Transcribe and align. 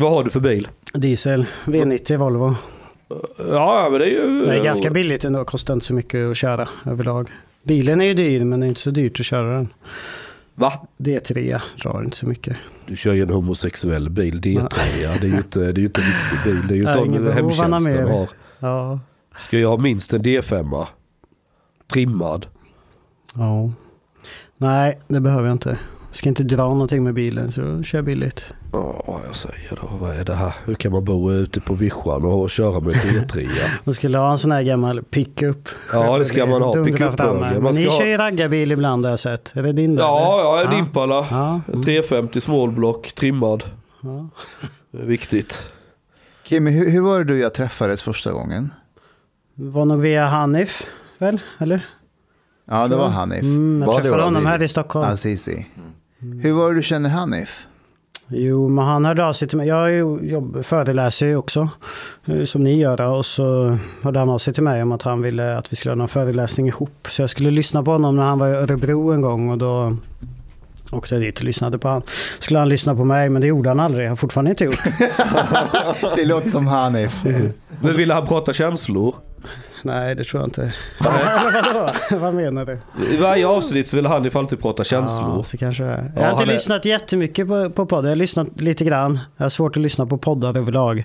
Vad 0.00 0.10
har 0.12 0.24
du 0.24 0.30
för 0.30 0.40
bil? 0.40 0.68
Diesel, 0.94 1.46
V90 1.64 2.16
Volvo. 2.16 2.54
Ja, 3.48 3.88
men 3.90 4.00
det 4.00 4.06
är 4.06 4.10
ju... 4.10 4.46
Det 4.46 4.54
är 4.58 4.64
ganska 4.64 4.90
billigt 4.90 5.24
ändå, 5.24 5.44
kostar 5.44 5.74
inte 5.74 5.86
så 5.86 5.94
mycket 5.94 6.30
att 6.30 6.36
köra 6.36 6.68
överlag. 6.86 7.30
Bilen 7.62 8.00
är 8.00 8.04
ju 8.04 8.14
dyr 8.14 8.44
men 8.44 8.60
det 8.60 8.66
är 8.66 8.68
inte 8.68 8.80
så 8.80 8.90
dyrt 8.90 9.20
att 9.20 9.26
köra 9.26 9.56
den. 9.56 9.68
Va? 10.54 10.72
D3 10.98 11.60
drar 11.82 12.02
inte 12.04 12.16
så 12.16 12.26
mycket. 12.26 12.56
Du 12.86 12.96
kör 12.96 13.12
ju 13.12 13.22
en 13.22 13.30
homosexuell 13.30 14.10
bil, 14.10 14.40
D3. 14.40 14.68
Ja. 15.02 15.10
Det 15.20 15.26
är 15.26 15.30
ju 15.30 15.36
inte, 15.36 15.72
det 15.72 15.80
är 15.80 15.84
inte 15.84 16.00
en 16.00 16.06
riktig 16.06 16.52
bil. 16.52 16.68
Det 16.68 16.74
är 16.74 16.76
ju 16.76 16.84
Nej, 16.84 16.94
sån 16.94 17.32
hemtjänsten 17.32 18.08
har. 18.08 18.28
Ja. 18.58 19.00
Ska 19.38 19.58
jag 19.58 19.68
ha 19.68 19.76
minst 19.76 20.12
en 20.12 20.22
D5? 20.22 20.86
Trimmad? 21.92 22.46
ja. 23.34 23.70
Nej, 24.56 25.00
det 25.08 25.20
behöver 25.20 25.44
jag 25.44 25.54
inte. 25.54 25.78
Ska 26.12 26.28
inte 26.28 26.42
dra 26.42 26.62
någonting 26.68 27.04
med 27.04 27.14
bilen 27.14 27.52
så 27.52 27.82
kör 27.82 28.02
billigt. 28.02 28.44
Ja, 28.72 29.20
jag 29.26 29.36
säger 29.36 29.78
då. 29.82 29.88
Vad 30.00 30.16
är 30.16 30.24
det 30.24 30.34
här? 30.34 30.54
Hur 30.64 30.74
kan 30.74 30.92
man 30.92 31.04
bo 31.04 31.32
ute 31.32 31.60
på 31.60 31.74
vischan 31.74 32.24
och 32.24 32.50
köra 32.50 32.80
med 32.80 32.94
D3? 32.94 33.48
Man 33.84 33.94
skulle 33.94 34.18
ha 34.18 34.30
en 34.30 34.38
sån 34.38 34.52
här 34.52 34.62
gammal 34.62 35.02
pickup. 35.02 35.68
Ja, 35.92 36.18
det 36.18 36.24
ska 36.24 36.46
man 36.46 36.62
ha. 36.62 36.84
Pickup 36.84 37.18
Man 37.18 37.74
ska 37.74 37.82
ni 37.82 37.88
ha- 37.88 37.98
kör 37.98 38.06
ju 38.06 38.16
raggarbil 38.16 38.72
ibland 38.72 39.04
har 39.04 39.10
jag 39.12 39.18
sett. 39.18 39.52
Är 39.56 39.62
det 39.62 39.72
din 39.72 39.96
då, 39.96 40.02
Ja, 40.02 40.40
ja, 40.64 40.72
en 40.72 40.78
Impala. 40.78 41.26
Ja. 41.30 41.60
En 41.72 41.82
350 41.82 42.40
small 42.40 42.70
block, 42.70 43.12
trimmad. 43.12 43.64
Ja. 44.00 44.28
Det 44.90 44.98
är 44.98 45.06
viktigt. 45.06 45.64
Kimmy, 46.44 46.70
hur, 46.70 46.90
hur 46.90 47.00
var 47.00 47.18
det 47.18 47.24
du 47.24 47.38
jag 47.38 47.54
träffades 47.54 48.02
första 48.02 48.32
gången? 48.32 48.72
Var 49.54 49.84
nog 49.84 50.00
via 50.00 50.26
Hanif, 50.26 50.86
väl? 51.18 51.40
Eller? 51.58 51.86
Ja, 52.70 52.88
det 52.88 52.96
var 52.96 53.08
Hanif. 53.08 53.42
Mm, 53.42 53.80
jag 53.80 53.86
Var 53.86 53.94
det 53.94 54.02
träffade 54.02 54.22
honom 54.22 54.46
här 54.46 54.62
i 54.62 54.68
Stockholm. 54.68 55.08
Azizi. 55.10 55.66
Hur 56.20 56.52
var 56.52 56.68
det 56.68 56.74
du 56.74 56.82
känner 56.82 57.10
Hanif? 57.10 57.66
Jo, 58.28 58.68
men 58.68 58.84
han 58.84 59.04
hörde 59.04 59.26
av 59.26 59.32
sig 59.32 59.48
till 59.48 59.56
mig. 59.56 59.68
Jag 59.68 59.92
jobb, 60.24 60.64
föreläser 60.64 61.26
ju 61.26 61.36
också, 61.36 61.68
eh, 62.26 62.44
som 62.44 62.62
ni 62.62 62.80
gör. 62.80 63.00
Och 63.00 63.26
så 63.26 63.78
hörde 64.02 64.18
han 64.18 64.30
av 64.30 64.38
sig 64.38 64.54
till 64.54 64.62
mig 64.62 64.82
om 64.82 64.92
att 64.92 65.02
han 65.02 65.22
ville 65.22 65.58
att 65.58 65.72
vi 65.72 65.76
skulle 65.76 65.92
ha 65.92 65.96
någon 65.96 66.08
föreläsning 66.08 66.66
ihop. 66.68 67.06
Så 67.10 67.22
jag 67.22 67.30
skulle 67.30 67.50
lyssna 67.50 67.82
på 67.82 67.92
honom 67.92 68.16
när 68.16 68.22
han 68.22 68.38
var 68.38 68.48
i 68.48 68.52
Örebro 68.52 69.12
en 69.12 69.20
gång 69.20 69.50
och 69.50 69.58
då 69.58 69.96
åkte 70.90 71.14
jag 71.14 71.22
dit 71.22 71.38
och 71.38 71.44
lyssnade 71.44 71.78
på 71.78 71.88
han. 71.88 72.02
Skulle 72.38 72.58
han 72.58 72.68
lyssna 72.68 72.94
på 72.94 73.04
mig, 73.04 73.28
men 73.28 73.40
det 73.40 73.48
gjorde 73.48 73.68
han 73.68 73.80
aldrig. 73.80 74.06
Jag 74.06 74.10
har 74.10 74.16
fortfarande 74.16 74.50
inte 74.50 74.64
gjort. 74.64 74.84
Det 76.16 76.24
låter 76.24 76.50
som 76.50 76.66
Hanif. 76.66 77.24
Men 77.80 77.96
ville 77.96 78.14
han 78.14 78.26
prata 78.26 78.52
känslor? 78.52 79.14
Nej, 79.82 80.14
det 80.14 80.24
tror 80.24 80.42
jag 80.42 80.48
inte. 80.48 80.74
Vad 82.16 82.34
menar 82.34 82.64
du? 82.66 82.78
I 83.14 83.16
varje 83.16 83.46
avsnitt 83.46 83.88
så 83.88 83.96
vill 83.96 84.06
han 84.06 84.26
ifall 84.26 84.42
alltid 84.44 84.60
prata 84.60 84.84
känslor. 84.84 85.36
Ja, 85.36 85.42
så 85.42 85.56
kanske 85.56 85.82
det 85.84 85.90
är. 85.90 86.12
Ja, 86.16 86.20
Jag 86.20 86.24
har 86.26 86.32
inte 86.32 86.44
är- 86.44 86.54
lyssnat 86.54 86.84
jättemycket 86.84 87.48
på, 87.48 87.70
på 87.70 87.86
poddar. 87.86 88.02
Jag 88.02 88.10
har 88.10 88.16
lyssnat 88.16 88.60
lite 88.60 88.84
grann. 88.84 89.18
Jag 89.36 89.44
har 89.44 89.50
svårt 89.50 89.76
att 89.76 89.82
lyssna 89.82 90.06
på 90.06 90.16
poddar 90.18 90.58
överlag. 90.58 91.04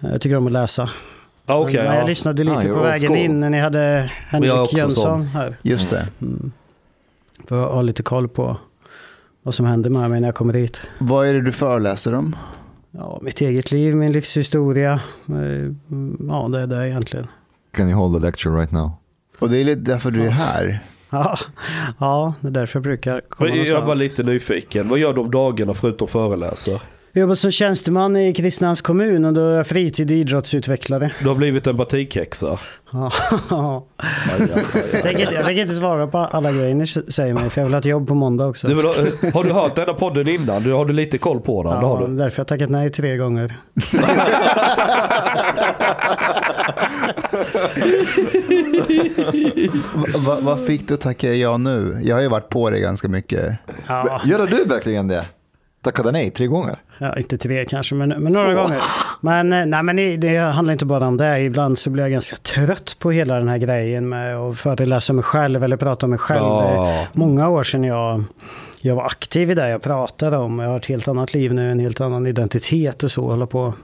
Jag 0.00 0.20
tycker 0.20 0.36
om 0.36 0.46
att 0.46 0.52
läsa. 0.52 0.90
Ja, 1.46 1.54
Okej, 1.54 1.74
Men 1.76 1.84
jag 1.86 1.96
ja. 2.02 2.06
lyssnade 2.06 2.44
lite 2.44 2.56
Ah, 2.70 2.74
på 2.74 2.82
vägen 2.82 3.08
school. 3.08 3.18
in 3.18 3.40
när 3.40 3.50
ni 3.50 3.60
hade 3.60 3.78
jag 3.82 3.92
är 3.98 4.12
Henrik 4.28 4.52
också 4.54 4.76
Jönsson 4.76 5.02
sån. 5.02 5.26
här. 5.26 5.56
Just 5.62 5.90
det. 5.90 6.06
Mm. 6.22 6.52
För 7.48 7.64
att 7.66 7.72
ha 7.72 7.82
lite 7.82 8.02
koll 8.02 8.28
på 8.28 8.56
vad 9.42 9.54
som 9.54 9.66
händer 9.66 9.90
med 9.90 10.10
mig 10.10 10.20
när 10.20 10.28
jag 10.28 10.34
kommer 10.34 10.52
dit. 10.52 10.80
Vad 10.98 11.26
är 11.28 11.34
det 11.34 11.40
du 11.40 11.52
föreläser 11.52 12.14
om? 12.14 12.36
Ja, 12.90 13.18
mitt 13.22 13.40
eget 13.40 13.70
liv, 13.70 13.94
min 13.96 14.12
livshistoria. 14.12 14.92
Eh, 15.28 15.34
mm, 15.34 16.26
Ja, 16.30 16.48
det 16.52 16.60
är 16.60 16.66
det 16.66 16.88
egentligen. 16.88 17.26
Can 17.74 17.88
you 17.88 17.98
hold 17.98 18.16
a 18.16 18.18
lecture 18.26 18.54
right 18.60 18.70
now? 18.72 18.92
Och 19.38 19.50
det 19.50 19.58
är 19.58 19.64
lite 19.64 19.80
därför 19.80 20.10
du 20.10 20.26
är 20.26 20.30
här. 20.30 20.78
Ja, 21.10 21.38
ja 21.98 22.34
det 22.40 22.48
är 22.48 22.52
därför 22.52 22.78
jag 22.78 22.82
brukar 22.82 23.20
komma 23.28 23.48
Jag 23.50 23.56
var 23.56 23.80
någonstans. 23.80 23.98
lite 23.98 24.22
nyfiken. 24.22 24.88
Vad 24.88 24.98
gör 24.98 25.12
du 25.14 25.20
om 25.20 25.30
dagarna 25.30 25.74
förutom 25.74 26.08
föreläser? 26.08 26.80
Jag 27.16 27.20
jobbar 27.20 27.34
som 27.34 27.50
tjänsteman 27.50 28.16
i 28.16 28.34
Kristinehamns 28.34 28.80
kommun 28.82 29.24
och 29.24 29.32
då 29.32 29.40
är 29.40 29.56
jag 29.56 29.66
fritid 29.66 30.10
idrottsutvecklare. 30.10 31.10
Du 31.22 31.28
har 31.28 31.34
blivit 31.34 31.66
en 31.66 31.76
batikhäxa. 31.76 32.58
Ja. 32.92 33.10
Jag 34.94 35.02
tänker 35.02 35.50
inte- 35.60 35.74
svara 35.74 36.06
på 36.06 36.18
alla 36.18 36.52
grejer 36.52 36.74
ni 36.74 36.86
säger 36.86 37.34
mig, 37.34 37.50
för 37.50 37.60
jag 37.60 37.66
vill 37.66 37.74
ha 37.74 37.78
ett 37.78 37.84
jobb 37.84 38.08
på 38.08 38.14
måndag 38.14 38.46
också. 38.46 38.68
Du 38.68 38.74
vill, 38.74 38.84
ha- 38.86 38.94
har 39.34 39.44
du 39.44 39.52
hört 39.52 39.76
denna 39.76 39.92
podden 39.92 40.28
innan? 40.28 40.62
Du, 40.62 40.72
har 40.72 40.84
du 40.84 40.92
lite 40.92 41.18
koll 41.18 41.40
på 41.40 41.62
den? 41.62 41.72
det 41.80 41.86
har 41.86 42.00
Ja, 42.00 42.06
du. 42.06 42.16
därför 42.16 42.36
har 42.36 42.40
jag 42.40 42.46
tackat 42.48 42.70
nej 42.70 42.90
tre 42.90 43.16
gånger. 43.16 43.54
Va- 49.94 50.18
va- 50.26 50.38
vad 50.40 50.64
fick 50.66 50.88
du 50.88 50.94
att 50.94 51.00
tacka 51.00 51.32
ja 51.34 51.56
nu? 51.56 52.00
Jag 52.04 52.16
har 52.16 52.22
ju 52.22 52.28
varit 52.28 52.48
på 52.48 52.70
dig 52.70 52.80
ganska 52.80 53.08
mycket. 53.08 53.56
Ja, 53.86 54.20
Gör 54.24 54.46
du 54.46 54.64
verkligen 54.64 55.08
det? 55.08 55.24
Tackade 55.84 56.12
nej 56.12 56.30
tre 56.30 56.46
gånger? 56.46 56.76
ja, 56.98 57.16
inte 57.18 57.38
tre 57.38 57.64
kanske, 57.64 57.94
men, 57.94 58.08
men 58.08 58.32
några 58.32 58.54
gånger. 58.54 58.80
Men, 59.20 59.52
eh, 59.52 59.66
nej, 59.66 59.82
men 59.82 60.20
det- 60.20 60.38
handlar 60.38 60.72
inte 60.72 60.84
bara 60.84 61.06
om 61.06 61.16
det. 61.16 61.40
Ibland 61.40 61.78
så 61.78 61.90
blir 61.90 62.02
jag 62.04 62.10
ganska 62.12 62.36
trött 62.36 62.96
på 62.98 63.10
hela 63.10 63.34
den 63.34 63.48
här 63.48 63.58
grejen 63.58 64.08
med 64.08 64.36
att 64.36 64.58
föreläsa 64.58 65.12
mig 65.12 65.24
själv 65.24 65.64
eller 65.64 65.76
prata 65.76 66.06
om 66.06 66.10
mig 66.10 66.18
själv. 66.18 66.40
Ja. 66.42 67.06
Många 67.12 67.48
år 67.48 67.62
sedan 67.62 67.84
jag, 67.84 68.22
jag 68.80 68.94
var 68.96 69.06
aktiv 69.06 69.50
i 69.50 69.54
det 69.54 69.68
jag 69.68 69.82
pratade 69.82 70.36
om. 70.36 70.58
Jag 70.58 70.68
har 70.68 70.76
ett 70.76 70.86
helt 70.86 71.08
annat 71.08 71.34
liv 71.34 71.52
nu, 71.54 71.70
en 71.70 71.78
helt 71.80 72.00
annan 72.00 72.26
identitet 72.26 73.02
och 73.02 73.10
så. 73.10 73.26
Hålla 73.30 73.46
på 73.46 73.74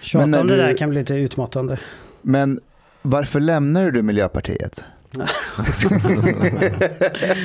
tjata 0.00 0.26
Men 0.26 0.40
om 0.40 0.46
det 0.46 0.56
du- 0.56 0.62
där 0.62 0.76
kan 0.76 0.90
bli 0.90 0.98
lite 0.98 1.14
utmattande. 1.14 1.78
Men 2.22 2.60
varför 3.02 3.40
lämnar 3.40 3.90
du 3.90 4.02
Miljöpartiet? 4.02 4.84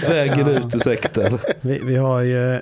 Vägen 0.09 0.47
ut 0.47 0.75
ur 0.75 0.79
sekten. 0.79 1.39
Vi, 1.61 1.79
vi 1.83 1.95
har 1.95 2.21
ju 2.21 2.61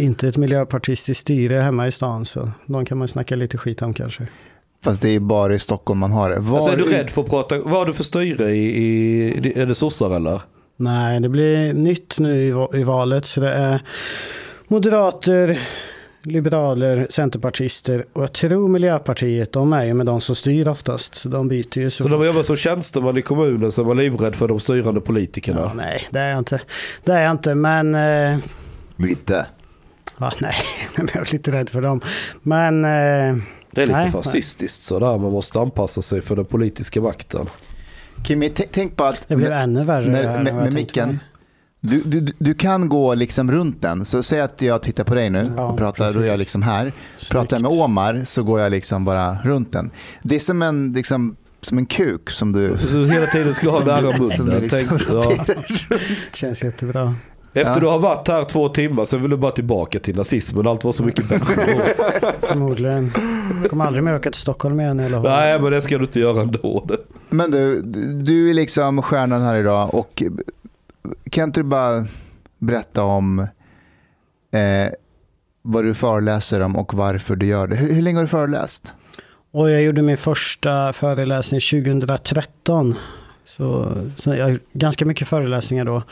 inte 0.00 0.28
ett 0.28 0.36
miljöpartistiskt 0.36 1.20
styre 1.20 1.54
hemma 1.54 1.86
i 1.86 1.92
stan 1.92 2.24
så 2.24 2.50
de 2.66 2.84
kan 2.84 2.98
man 2.98 3.08
snacka 3.08 3.36
lite 3.36 3.58
skit 3.58 3.82
om 3.82 3.94
kanske. 3.94 4.26
Fast 4.84 5.02
det 5.02 5.08
är 5.08 5.20
bara 5.20 5.54
i 5.54 5.58
Stockholm 5.58 6.00
man 6.00 6.12
har 6.12 6.30
det. 6.30 6.40
Var 6.40 6.56
Alltså 6.56 6.72
är 6.72 6.76
du 6.76 6.84
rädd 6.84 7.10
för 7.10 7.22
att 7.22 7.30
prata? 7.30 7.58
Vad 7.58 7.72
har 7.72 7.86
du 7.86 7.92
för 7.92 8.04
styre 8.04 8.50
i, 8.50 8.84
i 8.84 9.52
är 9.56 9.66
det 9.66 9.74
sossar 9.74 10.16
eller? 10.16 10.40
Nej, 10.76 11.20
det 11.20 11.28
blir 11.28 11.72
nytt 11.72 12.18
nu 12.18 12.42
i, 12.42 12.78
i 12.78 12.82
valet 12.82 13.26
så 13.26 13.40
det 13.40 13.50
är 13.52 13.82
moderater, 14.68 15.58
liberaler, 16.22 17.06
centerpartister 17.10 18.06
och 18.12 18.22
jag 18.22 18.32
tror 18.32 18.68
Miljöpartiet, 18.68 19.52
de 19.52 19.72
är 19.72 19.84
ju 19.84 19.94
med 19.94 20.06
de 20.06 20.20
som 20.20 20.34
styr 20.34 20.68
oftast. 20.68 21.14
Så 21.14 21.28
de 21.28 21.48
byter 21.48 21.78
ju 21.78 21.90
så. 21.90 22.02
Så 22.02 22.08
man 22.08 22.26
jobbar 22.26 22.42
som 22.42 22.56
tjänsteman 22.56 23.16
i 23.18 23.22
kommunen 23.22 23.72
så 23.72 23.82
är 23.82 23.86
man 23.86 23.96
livrädd 23.96 24.34
för 24.34 24.48
de 24.48 24.60
styrande 24.60 25.00
politikerna. 25.00 25.60
ja, 25.60 25.72
nej, 25.74 26.08
det 26.10 26.18
är 26.18 26.30
jag 26.30 26.38
inte. 26.38 26.60
Det 27.04 27.12
är 27.12 27.22
jag 27.22 27.30
inte, 27.30 27.54
men... 27.54 27.94
Eh, 27.94 28.38
Lite. 28.96 29.46
Ja, 30.20 30.32
nej, 30.40 30.54
jag 30.96 31.16
är 31.16 31.32
lite 31.32 31.52
rädd 31.52 31.68
för 31.68 31.80
dem. 31.82 32.00
Men... 32.42 32.84
Eh, 32.84 33.42
Det 33.70 33.82
är 33.82 33.86
lite 33.86 33.92
Nej, 33.98 34.10
fascistiskt 34.10 34.82
sådär. 34.82 35.18
Man 35.18 35.32
måste 35.32 35.60
anpassa 35.60 36.02
sig 36.02 36.20
för 36.20 36.36
den 36.36 36.44
politiska 36.44 37.00
makten. 37.00 37.46
Kimmy, 38.26 38.48
tänk 38.48 38.96
på 38.96 39.04
att 39.04 39.28
det 39.28 39.36
blir 39.36 39.50
ännu 39.50 39.84
värre. 39.84 40.06
med, 40.10 40.44
med, 40.44 40.54
med 40.54 40.72
micken, 40.72 41.18
du, 41.80 42.02
du, 42.02 42.32
du 42.38 42.54
kan 42.54 42.88
gå 42.88 43.14
liksom 43.14 43.50
runt 43.52 43.82
den. 43.82 44.04
Så 44.04 44.22
säg 44.22 44.40
att 44.40 44.62
jag 44.62 44.82
tittar 44.82 45.04
på 45.04 45.14
dig 45.14 45.30
nu 45.30 45.52
Ja, 45.56 45.62
och 45.66 45.78
pratar, 45.78 46.12
då 46.12 46.20
är 46.20 46.24
jag 46.24 46.32
precis. 46.32 46.38
liksom 46.38 46.62
här. 46.62 46.92
Pratar 47.30 47.56
jag 47.56 47.62
med 47.62 47.70
Snyggt. 47.70 47.82
Omar 47.84 48.22
så 48.24 48.42
går 48.42 48.60
jag 48.60 48.70
liksom 48.70 49.04
bara 49.04 49.38
runt 49.44 49.72
den. 49.72 49.90
Det 50.22 50.34
är 50.34 50.38
som 50.40 50.62
en, 50.62 50.92
liksom, 50.92 51.36
som 51.60 51.78
en 51.78 51.86
kuk 51.86 52.30
som 52.30 52.52
du... 52.52 52.76
Så 52.90 53.04
hela 53.04 53.26
tiden 53.26 53.54
ska 53.54 53.70
ha 53.70 53.84
nära 53.84 54.18
munnen. 54.18 54.60
liksom 54.60 54.98
ja. 55.08 55.44
Känns 56.34 56.62
jättebra. 56.64 57.14
Efter 57.52 57.72
Ja. 57.74 57.80
du 57.80 57.86
har 57.86 57.98
varit 57.98 58.28
här 58.28 58.44
två 58.44 58.68
timmar 58.68 59.04
så 59.04 59.16
vill 59.16 59.30
du 59.30 59.36
bara 59.36 59.52
tillbaka 59.52 59.98
till 60.00 60.16
nazismen. 60.16 60.66
Allt 60.66 60.84
var 60.84 60.92
så 60.92 61.04
mycket 61.04 61.28
bättre. 61.28 61.54
Förmodligen. 62.40 63.10
Jag 63.60 63.70
kommer 63.70 63.84
aldrig 63.84 64.04
mer 64.04 64.14
åka 64.16 64.30
till 64.30 64.40
Stockholm 64.40 64.80
igen 64.80 65.00
eller 65.00 65.20
Nej 65.20 65.60
men 65.60 65.72
det 65.72 65.80
ska 65.82 65.98
du 65.98 66.04
inte 66.04 66.20
göra 66.20 66.42
ändå. 66.42 66.86
Men 67.30 67.50
du, 67.50 67.82
du 68.22 68.50
är 68.50 68.54
liksom 68.54 69.02
stjärnan 69.02 69.42
här 69.42 69.56
idag 69.56 69.94
och 69.94 70.22
kan 71.30 71.44
inte 71.44 71.60
du 71.60 71.64
bara 71.64 72.06
berätta 72.58 73.02
om 73.02 73.38
eh, 74.52 74.92
vad 75.62 75.84
du 75.84 75.94
föreläser 75.94 76.60
om 76.60 76.76
och 76.76 76.94
varför 76.94 77.36
du 77.36 77.46
gör 77.46 77.66
det? 77.66 77.76
Hur, 77.76 77.92
hur 77.92 78.02
länge 78.02 78.16
har 78.18 78.22
du 78.22 78.28
föreläst? 78.28 78.92
Och 79.52 79.70
jag 79.70 79.82
gjorde 79.82 80.02
min 80.02 80.16
första 80.16 80.92
föreläsning 80.92 81.60
2013. 81.60 82.94
Så, 83.56 83.92
så 84.16 84.34
jag 84.34 84.58
ganska 84.72 85.06
mycket 85.06 85.28
föreläsningar 85.28 85.84
då. 85.84 86.02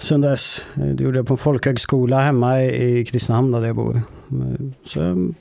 Sen 0.00 0.20
dess, 0.20 0.66
eh, 0.76 0.82
det 0.84 1.04
gjorde 1.04 1.18
jag 1.18 1.26
på 1.26 1.34
en 1.34 1.38
folkhögskola 1.38 2.20
hemma 2.20 2.62
i 2.64 2.98
i 3.00 3.04
Kristinehamn 3.04 3.50
där 3.52 3.66
jag 3.66 3.76
bor. 3.76 3.96
Eh, 3.96 4.02
Så 4.84 4.98
jag 4.98 5.06
har 5.06 5.34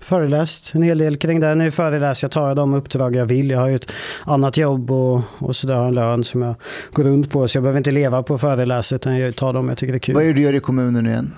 föreläst 0.00 0.74
en 0.74 0.82
hel 0.82 0.98
del 0.98 1.16
kring 1.16 1.40
det. 1.40 1.54
Nu 1.54 1.70
föreläser 1.70 2.24
jag, 2.24 2.32
tar 2.32 2.48
jag 2.48 2.56
de 2.56 2.74
uppdrag 2.74 3.16
jag 3.16 3.26
vill. 3.26 3.50
Jag 3.50 3.58
har 3.60 3.68
ju 3.68 3.76
ett 3.76 3.90
annat 4.24 4.56
jobb 4.56 4.90
och, 4.90 5.20
och 5.38 5.56
sådär, 5.56 5.74
har 5.74 5.88
en 5.88 5.94
lön 5.94 6.24
som 6.24 6.42
jag 6.42 6.54
går 6.92 7.04
runt 7.04 7.30
på. 7.30 7.48
Så 7.48 7.56
jag 7.56 7.62
behöver 7.62 7.78
inte 7.78 7.90
leva 7.90 8.22
på 8.22 8.38
föreläsare 8.38 8.96
utan 8.96 9.18
jag 9.18 9.36
tar 9.36 9.52
dem 9.52 9.68
jag 9.68 9.78
tycker 9.78 9.92
det 9.92 9.96
är 9.96 10.00
kul. 10.00 10.14
Vad 10.14 10.24
är 10.24 10.26
det 10.28 10.32
du 10.34 10.42
gör 10.42 10.54
i 10.54 10.60
kommunen 10.60 11.06
igen? 11.06 11.32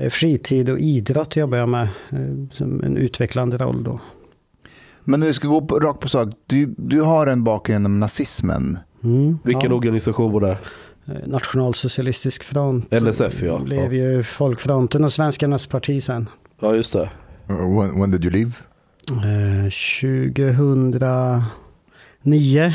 Eh, 0.00 0.10
Fritid 0.10 0.70
och 0.70 0.78
idrott 0.78 1.36
jobbar 1.36 1.58
jag 1.58 1.68
med 1.68 1.88
eh, 2.10 2.18
som 2.52 2.82
en 2.82 2.96
utvecklande 2.96 3.56
roll 3.56 3.84
då. 3.84 4.00
Men 5.04 5.20
när 5.20 5.26
vi 5.26 5.32
ska 5.32 5.48
gå 5.48 5.60
på, 5.60 5.78
rakt 5.78 6.00
på 6.00 6.08
sak, 6.08 6.28
du, 6.46 6.74
du 6.78 7.00
har 7.00 7.26
en 7.26 7.44
bakgrund 7.44 7.86
om 7.86 8.00
nazismen. 8.00 8.78
Mm, 9.06 9.38
Vilken 9.44 9.70
ja. 9.70 9.76
organisation 9.76 10.32
var 10.32 10.40
det? 10.40 10.58
Eh, 11.06 11.14
Nationalsocialistisk 11.26 12.44
front. 12.44 12.90
NSF 12.92 13.42
ja. 13.42 13.58
blev 13.58 13.94
ju 13.94 14.22
Folkfronten 14.22 15.04
och 15.04 15.12
Svenskarnas 15.12 15.66
parti 15.66 16.02
sen. 16.02 16.28
Ja 16.60 16.74
just 16.74 16.92
det. 16.92 17.10
Uh, 17.50 17.80
When, 17.80 18.00
when 18.00 18.10
did 18.10 18.24
you 18.24 18.32
leave? 18.32 18.52
Eh, 19.10 19.70
2009. 20.70 22.72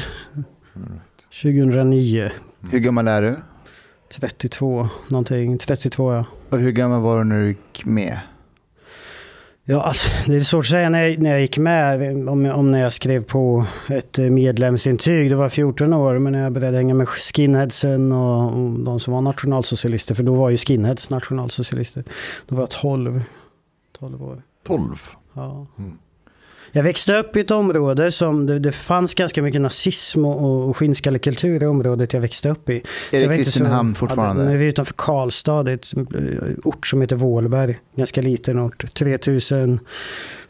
2009. 1.43 2.29
Hur 2.71 2.79
gammal 2.79 3.07
är 3.07 3.21
du? 3.21 3.35
32 4.19 4.87
någonting. 5.07 5.57
32 5.57 6.13
ja. 6.13 6.25
Och 6.49 6.59
hur 6.59 6.71
gammal 6.71 7.01
var 7.01 7.17
du 7.17 7.23
när 7.23 7.39
du 7.39 7.47
gick 7.47 7.85
med? 7.85 8.19
Ja, 9.71 9.81
alltså, 9.81 10.09
det 10.27 10.35
är 10.35 10.39
svårt 10.39 10.65
att 10.65 10.69
säga 10.69 10.89
när 10.89 11.07
jag, 11.07 11.19
när 11.19 11.29
jag 11.29 11.41
gick 11.41 11.57
med, 11.57 12.29
om, 12.29 12.45
om 12.45 12.71
när 12.71 12.79
jag 12.79 12.93
skrev 12.93 13.23
på 13.23 13.65
ett 13.89 14.19
eh, 14.19 14.25
medlemsintyg. 14.25 15.29
Det 15.29 15.35
var 15.35 15.49
14 15.49 15.93
år, 15.93 16.19
men 16.19 16.33
när 16.33 16.43
jag 16.43 16.51
började 16.51 16.77
hänga 16.77 16.93
med 16.93 17.09
skinheadsen 17.09 18.11
och, 18.11 18.45
och 18.45 18.79
de 18.79 18.99
som 18.99 19.13
var 19.13 19.21
nationalsocialister, 19.21 20.15
för 20.15 20.23
då 20.23 20.35
var 20.35 20.49
ju 20.49 20.57
skinheads 20.57 21.09
nationalsocialister. 21.09 22.03
Då 22.47 22.55
var 22.55 22.63
jag 22.63 22.69
12, 22.69 23.23
12 23.99 24.23
år. 24.23 24.43
12. 24.63 24.95
Ja. 25.33 25.67
Mm. 25.77 25.97
Jag 26.71 26.83
växte 26.83 27.13
upp 27.17 27.35
i 27.35 27.39
ett 27.39 27.51
område 27.51 28.11
som 28.11 28.45
det, 28.45 28.59
det 28.59 28.71
fanns 28.71 29.13
ganska 29.13 29.41
mycket 29.41 29.61
nazism 29.61 30.25
och, 30.25 30.69
och 30.69 30.77
skinnskallekultur 30.77 31.63
i 31.63 31.65
området 31.65 32.13
jag 32.13 32.21
växte 32.21 32.49
upp 32.49 32.69
i. 32.69 32.83
Är 33.11 33.27
det 33.27 33.35
Kristinehamn 33.35 33.95
fortfarande? 33.95 34.43
Ja, 34.43 34.49
nu 34.49 34.55
är 34.55 34.59
vi 34.59 34.65
utanför 34.65 34.93
Karlstad, 34.93 35.63
det 35.63 35.71
är 35.71 35.75
ett 35.75 35.93
eh, 35.97 36.53
ort 36.63 36.87
som 36.87 37.01
heter 37.01 37.15
Vålberg. 37.15 37.79
Ganska 37.95 38.21
liten 38.21 38.59
ort, 38.59 38.93
3000 38.93 39.79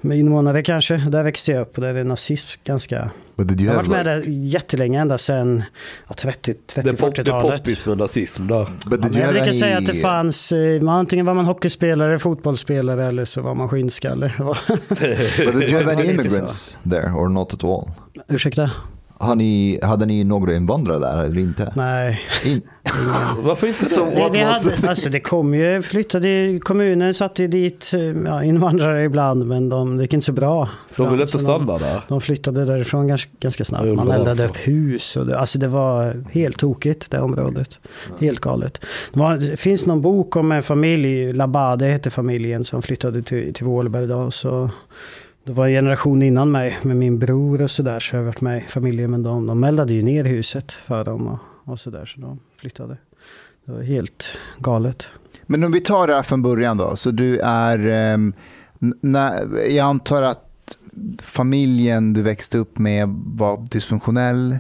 invånare 0.01 0.63
kanske. 0.63 0.97
Där 0.97 1.23
växte 1.23 1.51
jag 1.51 1.61
upp 1.61 1.77
och 1.77 1.83
där 1.83 1.95
är 1.95 2.03
nazism 2.03 2.49
ganska... 2.63 3.11
Jag 3.49 3.69
har 3.69 3.75
varit 3.75 3.89
med 3.89 4.05
like, 4.05 4.31
där 4.31 4.43
jättelänge, 4.43 5.01
ända 5.01 5.17
sedan 5.17 5.63
ja, 6.07 6.15
30, 6.15 6.53
Det 6.75 6.81
är 6.81 6.83
30-40-talet. 6.83 7.57
poppis 7.57 7.85
med 7.85 7.97
nazism 7.97 8.47
där. 8.47 8.55
Ja, 8.55 8.65
jag 8.89 8.99
brukar 9.01 9.41
any, 9.41 9.53
säga 9.53 9.77
att 9.77 9.85
det 9.85 9.93
fanns, 9.95 10.51
eh, 10.51 10.81
man, 10.81 10.99
antingen 10.99 11.25
var 11.25 11.33
man 11.33 11.45
hockeyspelare, 11.45 12.19
fotbollsspelare 12.19 13.05
eller 13.05 13.25
så 13.25 13.41
var 13.41 13.55
man 13.55 13.69
skinnskalle. 13.69 14.33
but 14.37 14.99
did 15.59 15.69
you 15.69 15.83
have 15.83 15.93
any 15.93 16.09
immigrants 16.09 16.77
there 16.89 17.11
or 17.11 17.29
not 17.29 17.53
at 17.53 17.63
all? 17.63 17.91
Ursäkta? 18.27 18.71
Har 19.21 19.35
ni, 19.35 19.79
hade 19.81 20.05
ni 20.05 20.23
några 20.23 20.55
invandrare 20.55 20.99
där 20.99 21.25
eller 21.25 21.41
inte? 21.41 21.73
Nej. 21.75 22.19
In, 22.45 22.61
Varför 23.37 23.67
inte 23.67 23.85
det? 23.85 24.15
Det, 24.15 24.29
det, 24.33 24.43
hade, 24.43 24.89
alltså 24.89 25.09
det 25.09 25.19
kom 25.19 25.53
ju, 25.53 25.81
flyttade, 25.81 26.59
kommunen 26.63 27.13
satte 27.13 27.41
ju 27.41 27.47
dit 27.47 27.91
eh, 27.93 28.01
ja, 28.01 28.43
invandrare 28.43 29.03
ibland 29.03 29.47
men 29.47 29.69
de, 29.69 29.97
det 29.97 30.03
gick 30.03 30.13
inte 30.13 30.25
så 30.25 30.31
bra. 30.31 30.69
för 30.91 31.03
De 31.03 31.09
vill 31.09 31.19
dem, 31.19 31.21
inte 31.21 31.31
så 31.31 31.39
stanna 31.39 31.77
där. 31.77 31.93
De, 31.93 32.01
de 32.07 32.21
flyttade 32.21 32.65
därifrån 32.65 33.07
ganska, 33.07 33.31
ganska 33.39 33.65
snabbt. 33.65 33.85
Man 33.85 34.11
eldade 34.11 34.45
upp 34.45 34.57
hus 34.57 35.17
och 35.17 35.25
det, 35.25 35.39
alltså 35.39 35.59
det 35.59 35.67
var 35.67 36.23
helt 36.31 36.57
tokigt 36.57 37.11
det 37.11 37.19
området. 37.19 37.79
Helt 38.19 38.39
galet. 38.39 38.85
Det, 39.13 39.19
var, 39.19 39.37
det 39.37 39.57
finns 39.57 39.85
någon 39.85 40.01
bok 40.01 40.35
om 40.35 40.51
en 40.51 40.63
familj, 40.63 41.33
Labade 41.33 41.85
heter 41.85 42.09
familjen, 42.09 42.63
som 42.63 42.81
flyttade 42.81 43.21
till, 43.21 43.53
till 43.53 43.65
Vålberg 43.65 44.07
då. 44.07 44.31
Så 44.31 44.69
det 45.43 45.51
var 45.51 45.67
en 45.67 45.73
generation 45.73 46.21
innan 46.21 46.51
mig 46.51 46.77
med 46.81 46.95
min 46.95 47.19
bror 47.19 47.61
och 47.61 47.71
sådär. 47.71 47.99
Så 47.99 48.15
jag 48.15 48.21
har 48.21 48.25
varit 48.25 48.41
med 48.41 48.57
i 48.57 48.61
familjen. 48.61 49.11
Men 49.11 49.23
de, 49.23 49.47
de 49.47 49.63
eldade 49.63 49.93
ju 49.93 50.03
ner 50.03 50.23
huset 50.23 50.71
för 50.71 51.03
dem 51.03 51.27
och, 51.27 51.71
och 51.71 51.79
sådär. 51.79 52.05
Så 52.05 52.19
de 52.21 52.39
flyttade. 52.57 52.97
Det 53.65 53.71
var 53.71 53.81
helt 53.81 54.37
galet. 54.57 55.07
Men 55.45 55.63
om 55.63 55.71
vi 55.71 55.81
tar 55.81 56.07
det 56.07 56.13
här 56.13 56.23
från 56.23 56.41
början 56.41 56.77
då. 56.77 56.95
Så 56.95 57.11
du 57.11 57.39
är, 57.39 57.79
Eh, 58.11 58.17
när, 59.01 59.57
jag 59.69 59.85
antar 59.85 60.21
att 60.21 60.77
familjen 61.21 62.13
du 62.13 62.21
växte 62.21 62.57
upp 62.57 62.77
med 62.77 63.07
var 63.25 63.67
dysfunktionell. 63.71 64.59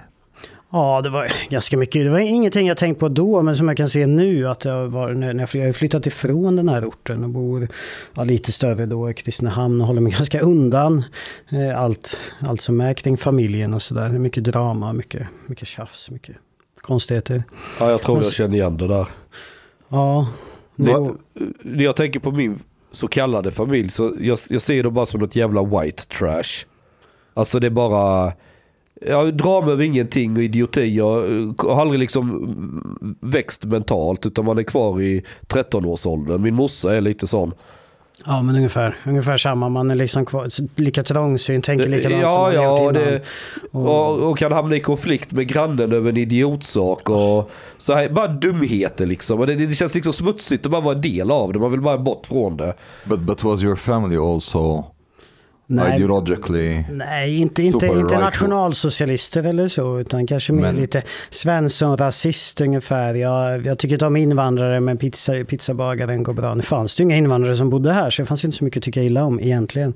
Ja, 0.73 1.01
det 1.01 1.09
var 1.09 1.31
ganska 1.49 1.77
mycket. 1.77 2.03
Det 2.03 2.09
var 2.09 2.19
ingenting 2.19 2.67
jag 2.67 2.77
tänkt 2.77 2.99
på 2.99 3.09
då, 3.09 3.41
men 3.41 3.55
som 3.55 3.67
jag 3.67 3.77
kan 3.77 3.89
se 3.89 4.07
nu 4.07 4.47
att 4.47 4.65
jag 4.65 4.87
var, 4.87 5.13
när 5.13 5.39
jag 5.39 5.49
jag 5.53 5.65
har 5.65 5.73
flyttat 5.73 6.07
ifrån 6.07 6.55
den 6.55 6.69
här 6.69 6.85
orten 6.85 7.23
och 7.23 7.29
bor 7.29 7.67
ja, 8.13 8.23
lite 8.23 8.51
större 8.51 8.85
då 8.85 9.09
i 9.09 9.13
Kristinehamn 9.13 9.81
och 9.81 9.87
håller 9.87 10.01
mig 10.01 10.11
ganska 10.17 10.41
undan 10.41 11.03
eh, 11.49 11.81
allt, 11.81 12.17
allt 12.39 12.61
som 12.61 12.81
är 12.81 12.93
kring 12.93 13.17
familjen 13.17 13.73
och 13.73 13.81
sådär. 13.81 14.09
Mycket 14.09 14.43
drama, 14.43 14.93
mycket, 14.93 15.27
mycket 15.45 15.67
tjafs, 15.67 16.09
mycket 16.09 16.35
konstigheter. 16.81 17.43
Ja, 17.79 17.89
jag 17.89 18.01
tror 18.01 18.23
jag 18.23 18.33
känner 18.33 18.55
igen 18.55 18.77
det 18.77 18.87
där. 18.87 19.07
Ja, 19.89 20.27
det, 20.75 21.13
När 21.61 21.83
jag 21.83 21.95
tänker 21.95 22.19
på 22.19 22.31
min 22.31 22.59
så 22.91 23.07
kallade 23.07 23.51
familj 23.51 23.89
så 23.91 24.13
jag, 24.19 24.37
jag 24.49 24.61
ser 24.61 24.83
det 24.83 24.91
bara 24.91 25.05
som 25.05 25.19
något 25.19 25.35
jävla 25.35 25.63
white 25.63 26.07
trash. 26.07 26.65
Alltså 27.33 27.59
det 27.59 27.67
är 27.67 27.71
bara 27.71 28.33
ja, 29.07 29.23
drama 29.23 29.71
över 29.71 29.83
ingenting 29.83 30.37
och 30.37 30.43
idioti. 30.43 30.97
Jag 30.97 31.07
har 31.57 31.81
aldrig 31.81 31.99
liksom 31.99 33.15
växt 33.19 33.63
mentalt 33.63 34.25
utan 34.25 34.45
man 34.45 34.57
är 34.57 34.63
kvar 34.63 35.01
i 35.01 35.23
13-årsåldern. 35.47 36.41
Min 36.41 36.55
morsa 36.55 36.95
är 36.95 37.01
lite 37.01 37.27
sån. 37.27 37.53
ja, 38.25 38.41
men 38.41 38.55
ungefär, 38.55 38.95
ungefär 39.05 39.37
samma. 39.37 39.69
Man 39.69 39.91
är 39.91 39.95
liksom 39.95 40.25
kvar, 40.25 40.49
lika 40.75 41.03
trångsynt, 41.03 41.65
tänker 41.65 41.87
likadant 41.89 42.21
som 42.21 42.31
ja, 42.31 42.37
man 42.37 42.41
har 42.41 42.51
ja, 42.51 42.83
gjort 42.83 42.95
innan. 42.95 43.03
det, 43.03 43.21
och, 43.71 44.29
och 44.29 44.37
kan 44.37 44.51
hamna 44.51 44.75
i 44.75 44.79
konflikt 44.79 45.31
med 45.31 45.47
grannen 45.47 45.91
över 45.91 46.09
en 46.09 46.17
idiotsak. 46.17 47.09
Och 47.09 47.51
så 47.77 47.93
här, 47.93 48.09
bara 48.09 48.27
dumheter 48.27 49.05
liksom. 49.05 49.39
Och 49.39 49.47
det, 49.47 49.55
det 49.55 49.75
känns 49.75 49.95
liksom 49.95 50.13
smutsigt 50.13 50.65
att 50.65 50.71
bara 50.71 50.81
vara 50.81 50.95
en 50.95 51.01
del 51.01 51.31
av 51.31 51.53
det. 51.53 51.59
Man 51.59 51.71
vill 51.71 51.81
bara 51.81 51.97
bort 51.97 52.27
från 52.27 52.57
det. 52.57 52.73
but, 53.05 53.19
but 53.19 53.43
was 53.43 53.63
your 53.63 53.75
family 53.75 54.17
also 54.17 54.85
Nej. 55.75 55.95
ideologically... 55.95 56.83
Nej, 56.91 57.37
inte, 57.37 57.63
inte, 57.63 57.85
inte 57.85 58.19
nationalsocialister 58.19 59.43
eller 59.43 59.67
så, 59.67 59.99
utan 59.99 60.27
kanske 60.27 60.53
mer 60.53 60.61
Men- 60.61 60.75
lite 60.75 61.03
Svensson-rasist 61.29 62.61
ungefär. 62.61 63.13
Jag, 63.13 63.65
jag 63.65 63.77
tycker 63.79 63.95
inte 63.95 64.05
om 64.05 64.15
invandrare, 64.15 64.79
men 64.79 64.97
pizza, 64.97 65.33
pizzabagaren 65.47 66.23
går 66.23 66.33
bra. 66.33 66.55
Nu 66.55 66.61
fanns 66.61 66.95
det 66.95 67.01
ju 67.01 67.05
inga 67.05 67.17
invandrare 67.17 67.55
som 67.55 67.69
bodde 67.69 67.93
här, 67.93 68.09
så 68.09 68.21
det 68.21 68.25
fanns 68.25 68.45
inte 68.45 68.57
så 68.57 68.63
mycket 68.63 68.77
att 68.77 68.83
tycka 68.83 69.03
illa 69.03 69.23
om 69.23 69.39
egentligen. 69.39 69.93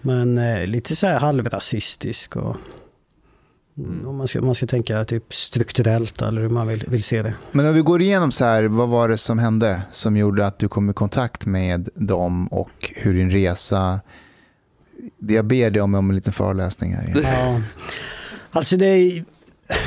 Men 0.00 0.38
eh, 0.38 0.66
lite 0.66 0.96
så 0.96 1.06
här 1.06 1.18
halvrasistisk 1.20 2.36
och 2.36 2.56
Mm. 3.78 4.08
om 4.08 4.16
man 4.16 4.28
ska, 4.28 4.40
man 4.42 4.54
ska 4.54 4.66
tänka 4.66 5.04
typ 5.04 5.34
strukturellt 5.34 6.22
eller 6.22 6.40
hur 6.40 6.48
man 6.48 6.66
vill, 6.68 6.84
vill 6.88 7.02
se 7.02 7.22
det. 7.22 7.34
Men 7.52 7.66
om 7.66 7.74
vi 7.74 7.80
går 7.80 8.02
igenom 8.02 8.32
så 8.32 8.44
här, 8.44 8.64
vad 8.64 8.88
var 8.88 9.08
det 9.08 9.18
som 9.18 9.38
hände 9.38 9.82
som 9.90 10.16
gjorde 10.16 10.46
att 10.46 10.58
du 10.58 10.68
kom 10.68 10.90
i 10.90 10.92
kontakt 10.92 11.46
med 11.46 11.88
dem 11.94 12.46
och 12.46 12.92
hur 12.94 13.14
din 13.14 13.30
resa... 13.30 14.00
Jag 15.18 15.44
ber 15.44 15.70
dig 15.70 15.82
om 15.82 15.94
om 15.94 16.10
en 16.10 16.16
liten 16.16 16.32
föreläsning 16.32 16.94
här. 16.94 17.12
Ja. 17.22 17.60
Alltså 18.50 18.76
det 18.76 18.86
är, 18.86 19.24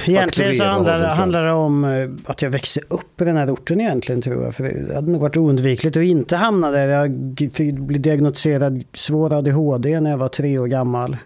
egentligen 0.06 0.56
så 0.56 0.64
handlar, 0.64 1.00
handlar 1.10 1.46
det 1.46 1.52
om 1.52 1.84
eh, 1.84 2.10
att 2.32 2.42
jag 2.42 2.50
växte 2.50 2.80
upp 2.88 3.22
i 3.22 3.26
den 3.26 3.38
här 3.38 3.54
orten 3.54 3.82
egentligen 3.82 4.22
tror 4.22 4.44
jag. 4.44 4.56
För 4.56 4.64
det 4.64 4.96
hade 4.96 5.12
nog 5.12 5.22
varit 5.22 5.38
oundvikligt 5.38 5.98
att 5.98 6.04
inte 6.04 6.36
hamna 6.36 6.72
där. 6.72 6.88
Jag 6.88 7.38
fick 7.54 7.74
bli 7.80 7.98
diagnostiserad 7.98 8.84
svår 8.94 9.34
ADHD 9.34 10.00
när 10.00 10.10
jag 10.10 10.18
var 10.18 10.30
tre 10.30 10.58
år 10.60 10.68
gammal. 10.68 11.18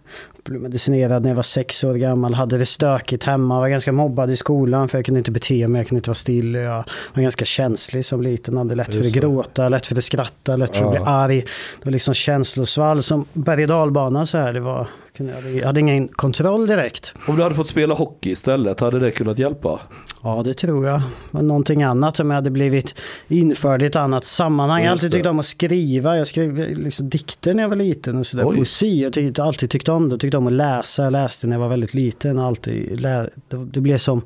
Blev 0.43 0.61
medicinerad 0.61 1.21
när 1.23 1.29
jag 1.29 1.35
var 1.35 1.43
sex 1.43 1.83
år 1.83 1.93
gammal. 1.93 2.33
Hade 2.33 2.57
det 2.57 2.65
stökigt 2.65 3.23
hemma. 3.23 3.59
Var 3.59 3.69
ganska 3.69 3.91
mobbad 3.91 4.31
i 4.31 4.35
skolan 4.35 4.89
för 4.89 4.97
jag 4.97 5.05
kunde 5.05 5.17
inte 5.19 5.31
bete 5.31 5.67
mig. 5.67 5.79
Jag 5.79 5.87
kunde 5.87 5.99
inte 5.99 6.09
vara 6.09 6.15
still. 6.15 6.53
Jag 6.55 6.83
var 7.13 7.21
ganska 7.23 7.45
känslig 7.45 8.05
som 8.05 8.21
liten. 8.21 8.57
Hade 8.57 8.75
lätt 8.75 8.95
för 8.95 9.01
att 9.05 9.13
gråta, 9.13 9.69
lätt 9.69 9.87
för 9.87 9.97
att 9.97 10.03
skratta, 10.03 10.55
lätt 10.55 10.75
för 10.75 10.85
att 10.85 10.93
Ja. 10.93 10.99
bli 10.99 11.11
arg. 11.11 11.41
Det 11.79 11.85
var 11.85 11.91
liksom 11.91 12.13
känslosvall 12.13 13.03
som 13.03 13.25
berg 13.33 13.61
och 13.63 13.67
dalbana 13.67 14.25
så 14.25 14.37
här. 14.37 14.53
Det 14.53 14.59
var, 14.59 14.87
jag 15.17 15.65
hade- 15.65 15.79
ingen 15.79 16.07
kontroll 16.07 16.67
direkt. 16.67 17.13
Om 17.27 17.35
du 17.35 17.43
hade 17.43 17.55
fått 17.55 17.67
spela 17.67 17.93
hockey 17.93 18.29
istället, 18.31 18.79
hade 18.79 18.99
det 18.99 19.11
kunnat 19.11 19.39
hjälpa? 19.39 19.79
Ja, 20.23 20.41
det 20.45 20.53
tror 20.53 20.87
jag. 20.87 21.01
Men 21.31 21.47
någonting 21.47 21.83
annat 21.83 22.19
om 22.19 22.29
jag 22.29 22.35
hade 22.35 22.49
blivit 22.51 22.95
införd 23.27 23.81
i 23.81 23.85
ett 23.85 23.95
annat 23.95 24.25
sammanhang. 24.25 24.81
Jag 24.81 24.87
har 24.87 24.91
alltid 24.91 25.11
tyckt 25.11 25.25
om 25.25 25.39
att 25.39 25.45
skriva. 25.45 26.17
Jag 26.17 26.27
skrev 26.27 26.57
liksom 26.77 27.09
dikter 27.09 27.53
när 27.53 27.63
jag 27.63 27.69
var 27.69 27.75
liten 27.75 28.17
och 28.17 28.25
sådär. 28.27 28.43
Poesi. 28.43 29.01
Jag 29.03 29.13
tyckte, 29.13 29.43
alltid 29.43 29.69
tyckt 29.69 29.89
om 29.89 30.09
det. 30.09 30.13
Jag 30.13 30.19
tyckte 30.19 30.37
om 30.37 30.47
att 30.47 30.53
läsa. 30.53 31.03
Jag 31.03 31.11
läste 31.11 31.47
när 31.47 31.55
jag 31.55 31.61
var 31.61 31.69
väldigt 31.69 31.93
liten. 31.93 32.39
Alltid 32.39 33.01
lä- 33.01 33.29
det, 33.47 33.65
det 33.65 33.81
blev 33.81 33.97
som 33.97 34.17
en 34.19 34.23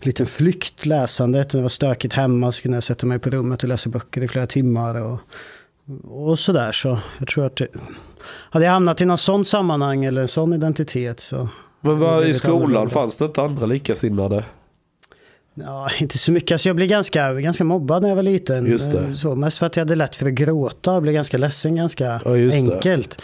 liten 0.00 0.26
flykt 0.26 0.86
läsandet. 0.86 1.52
När 1.52 1.58
det 1.58 1.62
var 1.62 1.68
stökigt 1.68 2.14
hemma 2.14 2.52
så 2.52 2.62
kunde 2.62 2.76
jag 2.76 2.84
sätta 2.84 3.06
mig 3.06 3.18
på 3.18 3.30
rummet 3.30 3.62
och 3.62 3.68
läsa 3.68 3.90
böcker 3.90 4.22
i 4.24 4.28
flera 4.28 4.46
timmar. 4.46 4.94
Och, 5.02 5.20
och 6.28 6.38
sådär. 6.38 6.72
Så 6.72 6.98
jag 7.18 7.28
tror 7.28 7.46
att 7.46 7.56
det, 7.56 7.66
hade 8.50 8.64
jag 8.64 8.72
hamnat 8.72 9.00
i 9.00 9.04
någon 9.04 9.18
sån 9.18 9.44
sammanhang 9.44 10.04
eller 10.04 10.20
en 10.20 10.28
sån 10.28 10.52
identitet 10.52 11.20
så 11.20 11.48
Men 11.80 11.98
blir 11.98 12.26
i 12.26 12.34
skolan 12.34 12.88
fanns 12.88 13.16
det 13.16 13.24
inte 13.24 13.42
andra 13.42 13.66
likasinnade? 13.66 14.44
Ja, 15.54 15.90
inte 16.00 16.18
så 16.18 16.32
mycket. 16.32 16.52
Alltså 16.52 16.68
jag 16.68 16.76
blev 16.76 16.88
ganska, 16.88 17.32
ganska 17.32 17.64
mobbad 17.64 18.02
när 18.02 18.08
jag 18.08 18.16
var 18.16 18.22
liten. 18.22 18.66
Just 18.66 18.92
det. 18.92 19.16
Så, 19.16 19.34
mest 19.34 19.58
för 19.58 19.66
att 19.66 19.76
jag 19.76 19.80
hade 19.80 19.94
lätt 19.94 20.16
för 20.16 20.26
att 20.26 20.32
gråta 20.32 20.92
och 20.92 21.02
blev 21.02 21.14
ganska 21.14 21.38
ledsen 21.38 21.76
ganska 21.76 22.20
Ja, 22.24 22.36
just 22.36 22.82
det. 22.82 23.16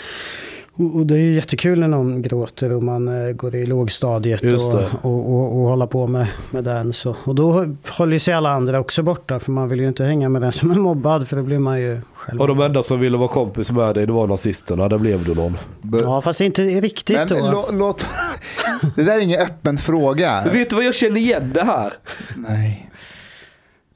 Och, 0.76 1.06
det 1.06 1.14
är 1.14 1.18
ju 1.18 1.34
jättekul 1.34 1.80
när 1.80 1.88
någon 1.88 2.22
gråter 2.22 2.72
och 2.72 2.82
man 2.82 3.26
eh, 3.26 3.32
går 3.32 3.54
i 3.54 3.66
lågstadiet 3.66 4.42
och, 4.42 4.74
och, 5.02 5.34
och, 5.34 5.60
och 5.60 5.68
håller 5.68 5.86
på 5.86 6.06
med, 6.06 6.26
med 6.50 6.64
den. 6.64 6.92
Så. 6.92 7.16
Och 7.24 7.34
då 7.34 7.66
håller 7.88 8.18
sig 8.18 8.34
alla 8.34 8.50
andra 8.50 8.80
också 8.80 9.02
borta 9.02 9.38
för 9.38 9.52
man 9.52 9.68
vill 9.68 9.80
ju 9.80 9.88
inte 9.88 10.04
hänga 10.04 10.28
med 10.28 10.42
den 10.42 10.52
som 10.52 10.70
är 10.70 10.74
mobbad 10.74 11.28
för 11.28 11.36
då 11.36 11.42
blir 11.42 11.58
man 11.58 11.80
ju 11.80 12.00
själv. 12.14 12.40
Och 12.40 12.48
de 12.48 12.60
enda 12.60 12.82
som 12.82 13.00
ville 13.00 13.16
vara 13.16 13.28
kompis 13.28 13.70
med 13.70 13.94
dig, 13.94 14.06
det 14.06 14.12
var 14.12 14.26
nazisterna. 14.26 14.88
Där 14.88 14.98
blev 14.98 15.24
du 15.24 15.34
någon. 15.34 15.56
Ja, 16.02 16.22
fast 16.22 16.40
inte 16.40 16.62
riktigt 16.62 17.16
Men 17.16 17.28
då. 17.28 17.50
lå, 17.50 17.68
låt... 17.72 18.06
Det 18.96 19.02
där 19.02 19.14
är 19.14 19.20
ingen 19.20 19.40
öppen 19.40 19.78
fråga. 19.78 20.42
Men 20.44 20.54
vet 20.54 20.70
du 20.70 20.76
vad 20.76 20.84
jag 20.84 20.94
känner 20.94 21.20
igen 21.20 21.50
det 21.54 21.64
här? 21.64 21.92
Nej. 22.36 22.90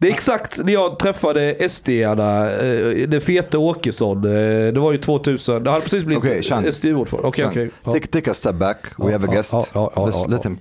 Det 0.00 0.08
är 0.08 0.12
exakt 0.12 0.58
när 0.64 0.72
jag 0.72 0.98
träffade 0.98 1.68
SD-arna, 1.68 2.50
eh, 2.50 3.08
den 3.08 3.20
feta 3.20 3.58
Åkesson. 3.58 4.24
eh, 4.24 4.32
Det 4.72 4.80
var 4.80 4.92
ju 4.92 4.98
2000, 4.98 5.64
det 5.64 5.70
hade 5.70 5.82
precis 5.82 6.04
blivit 6.04 6.24
Okej, 6.24 6.42
Sean. 6.42 6.72
SDU-ordförande. 6.72 7.28
Okej, 7.28 7.44
okej. 7.46 7.70
Ja. 7.84 7.92
Take, 8.12 8.30
a 8.30 8.34
step 8.34 8.54
back. 8.54 8.76
We 8.98 9.04
Ja, 9.06 9.12
have 9.12 9.28
a 9.28 9.30
guest. 9.32 9.52
ja, 9.52 9.66
ja, 9.72 9.92
ja, 9.96 10.06
Let's, 10.06 10.12
ja, 10.14 10.26
let 10.26 10.46
him 10.46 10.58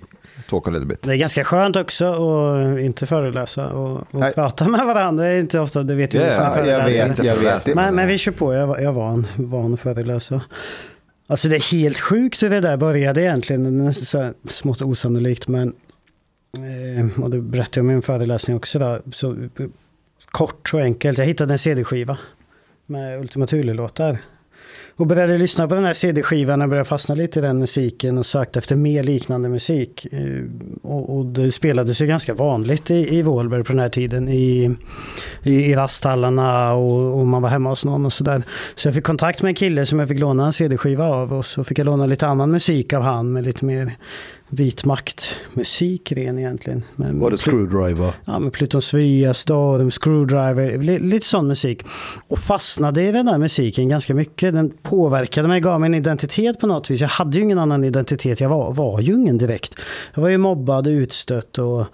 talk 0.49 0.67
a 0.67 0.71
little 0.71 0.85
bit. 0.87 1.03
Det 1.03 1.11
är 1.13 1.15
ganska 1.17 1.43
skönt 1.43 1.75
också 1.75 2.05
att 2.05 2.79
inte 2.79 3.05
föreläsa 3.05 3.67
och, 3.69 4.15
och 4.15 4.35
prata 4.35 4.67
med 4.67 4.85
varandra. 4.85 5.23
Det 5.23 5.29
är 5.29 5.39
inte 5.39 5.59
ofta, 5.59 5.83
det 5.83 5.95
vet 5.95 6.13
ju 6.13 6.19
Ja, 6.19 6.25
jag 6.25 6.53
föreläsare. 6.53 7.07
vet, 7.09 7.23
jag 7.23 7.35
vet. 7.35 7.75
Men, 7.75 7.95
men 7.95 8.07
vi 8.07 8.17
kör 8.17 8.31
på, 8.31 8.53
jag, 8.53 8.67
var- 8.67 8.79
jag 8.79 8.93
var 8.93 9.09
en 9.09 9.27
van 9.35 9.73
att 9.73 9.79
föreläsa. 9.79 10.41
Alltså 11.27 11.47
det 11.49 11.55
är 11.55 11.71
helt 11.71 11.99
sjukt 11.99 12.43
hur 12.43 12.49
det 12.49 12.59
där 12.59 12.77
började 12.77 13.21
egentligen. 13.21 13.77
Det 13.83 13.87
är 13.87 13.91
så 13.91 14.31
smått 14.49 14.81
osannolikt 14.81 15.47
men... 15.47 15.73
Eh, 16.57 17.23
och 17.23 17.29
det 17.29 17.41
berättade 17.41 17.79
jag 17.79 17.83
om 17.83 17.89
i 17.89 17.93
min 17.93 18.01
föreläsning 18.01 18.57
också 18.57 18.79
då. 18.79 18.99
Så, 19.13 19.35
kort 20.25 20.73
och 20.73 20.81
enkelt. 20.81 21.17
Jag 21.17 21.25
hittade 21.25 21.53
en 21.53 21.59
CD-skiva 21.59 22.17
med 22.85 23.19
Ultima 23.19 23.47
Thule-låtar. 23.47 24.17
Och 24.95 25.07
började 25.07 25.37
lyssna 25.37 25.67
på 25.67 25.75
den 25.75 25.83
här 25.83 25.93
CD-skivan 25.93 26.61
och 26.61 26.69
började 26.69 26.89
fastna 26.89 27.15
lite 27.15 27.39
i 27.39 27.41
den 27.41 27.59
musiken 27.59 28.17
och 28.17 28.25
sökte 28.25 28.59
efter 28.59 28.75
mer 28.75 29.03
liknande 29.03 29.49
musik. 29.49 30.07
Eh, 30.11 30.43
Och, 30.81 31.17
och 31.17 31.25
det 31.25 31.51
spelades 31.51 32.01
ju 32.01 32.05
ganska 32.05 32.33
vanligt 32.33 32.91
i, 32.91 33.17
i 33.17 33.21
Vålberg 33.21 33.63
på 33.63 33.71
den 33.71 33.79
här 33.79 33.89
tiden. 33.89 34.29
I, 34.29 34.75
i, 35.43 35.53
i 35.71 35.75
rasthallarna 35.75 36.73
och, 36.73 37.19
och 37.19 37.27
man 37.27 37.41
var 37.41 37.49
hemma 37.49 37.69
hos 37.69 37.85
någon 37.85 38.05
och 38.05 38.13
sådär. 38.13 38.43
Så 38.75 38.87
jag 38.87 38.95
fick 38.95 39.03
kontakt 39.03 39.41
med 39.41 39.49
en 39.49 39.55
kille 39.55 39.85
som 39.85 39.99
jag 39.99 40.07
fick 40.09 40.19
låna 40.19 40.45
en 40.45 40.53
CD-skiva 40.53 41.05
av 41.05 41.33
och 41.33 41.45
så 41.45 41.63
fick 41.63 41.79
jag 41.79 41.85
låna 41.85 42.05
lite 42.05 42.27
annan 42.27 42.51
musik 42.51 42.93
av 42.93 43.01
han 43.01 43.31
med 43.31 43.43
lite 43.43 43.65
mer 43.65 43.91
vit 44.49 44.85
makt-musik 44.85 46.11
ren 46.11 46.39
egentligen. 46.39 46.83
Med, 46.95 47.13
Var 47.15 47.31
det 47.31 47.37
Screwdriver? 47.37 48.13
Ja, 48.25 48.39
med 48.39 48.53
Pluton 48.53 48.81
Svea, 48.81 49.33
Storm, 49.33 49.91
Screwdriver, 49.91 50.77
li, 50.77 50.99
lite 50.99 51.25
sån 51.25 51.47
musik. 51.47 51.83
Och 52.27 52.39
fastnade 52.39 53.03
i 53.03 53.11
den 53.11 53.25
där 53.25 53.37
musiken 53.37 53.89
ganska 53.89 54.13
mycket. 54.13 54.53
Den 54.53 54.69
påverkade 54.81 55.47
mig, 55.47 55.61
gav 55.61 55.79
mig 55.79 55.87
en 55.87 55.93
identitet 55.93 56.59
på 56.59 56.67
något 56.67 56.89
vis. 56.89 57.01
Jag 57.01 57.07
hade 57.07 57.37
ju 57.37 57.43
ingen 57.43 57.59
annan 57.59 57.83
identitet, 57.83 58.39
jag 58.39 58.49
var, 58.49 58.73
var 58.73 58.99
ju 58.99 59.13
ingen 59.13 59.37
direkt. 59.37 59.75
Jag 60.13 60.21
var 60.21 60.29
ju 60.29 60.37
mobbad, 60.37 60.87
utstött 60.87 61.57
och 61.57 61.85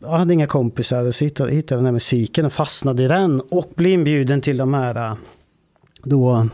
jag 0.00 0.08
hade 0.08 0.34
inga 0.34 0.46
kompisar. 0.46 1.10
Så 1.10 1.24
hittade, 1.24 1.52
hittade 1.52 1.78
den 1.78 1.86
här 1.86 1.92
musiken 1.92 2.46
och 2.46 2.52
fastnade 2.52 3.02
i 3.02 3.08
den. 3.08 3.40
Och 3.40 3.72
blev 3.74 3.92
inbjuden 3.92 4.40
till 4.40 4.56
de 4.56 4.74
här 4.74 5.16
då 6.02 6.48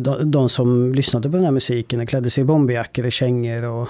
de, 0.00 0.30
de 0.30 0.48
som 0.48 0.94
lyssnade 0.94 1.30
på 1.30 1.36
den 1.36 1.44
här 1.44 1.52
musiken 1.52 2.00
och 2.00 2.08
klädde 2.08 2.30
sig 2.30 2.42
i 2.42 2.44
bomberjackor 2.44 3.06
och 3.06 3.12
kängor. 3.12 3.64
Och, 3.64 3.88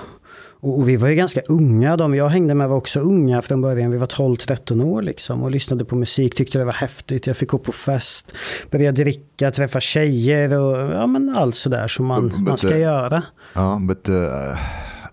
och, 0.61 0.79
och 0.79 0.89
vi 0.89 0.97
var 0.97 1.09
ju 1.09 1.15
ganska 1.15 1.41
unga. 1.41 1.97
De 1.97 2.15
jag 2.15 2.29
hängde 2.29 2.55
med 2.55 2.69
var 2.69 2.77
också 2.77 3.01
unga 3.01 3.43
från 3.43 3.61
början. 3.61 3.91
Vi 3.91 3.99
var 3.99 4.07
12-13 4.07 4.85
år 4.85 5.03
liksom 5.03 5.43
och 5.43 5.51
lyssnade 5.51 5.85
på 5.85 5.97
musik, 5.97 6.35
tyckte 6.35 6.59
det 6.59 6.65
var 6.65 6.73
häftigt. 6.73 7.27
Jag 7.27 7.37
fick 7.37 7.49
gå 7.49 7.59
på 7.59 7.73
fest, 7.73 8.35
börja 8.71 8.93
dricka, 8.93 9.51
träffa 9.51 9.81
tjejer 9.81 10.59
och 10.59 10.95
ja, 10.95 11.07
men 11.07 11.37
allt 11.37 11.55
sådär 11.55 11.89
som 11.89 12.07
man, 12.07 12.31
But- 12.31 12.49
man 12.49 12.59
ska 12.59 12.69
uh, 12.69 12.81
göra. 12.81 13.23
Uh, 13.57 13.87
but 13.87 14.09
uh, 14.09 14.17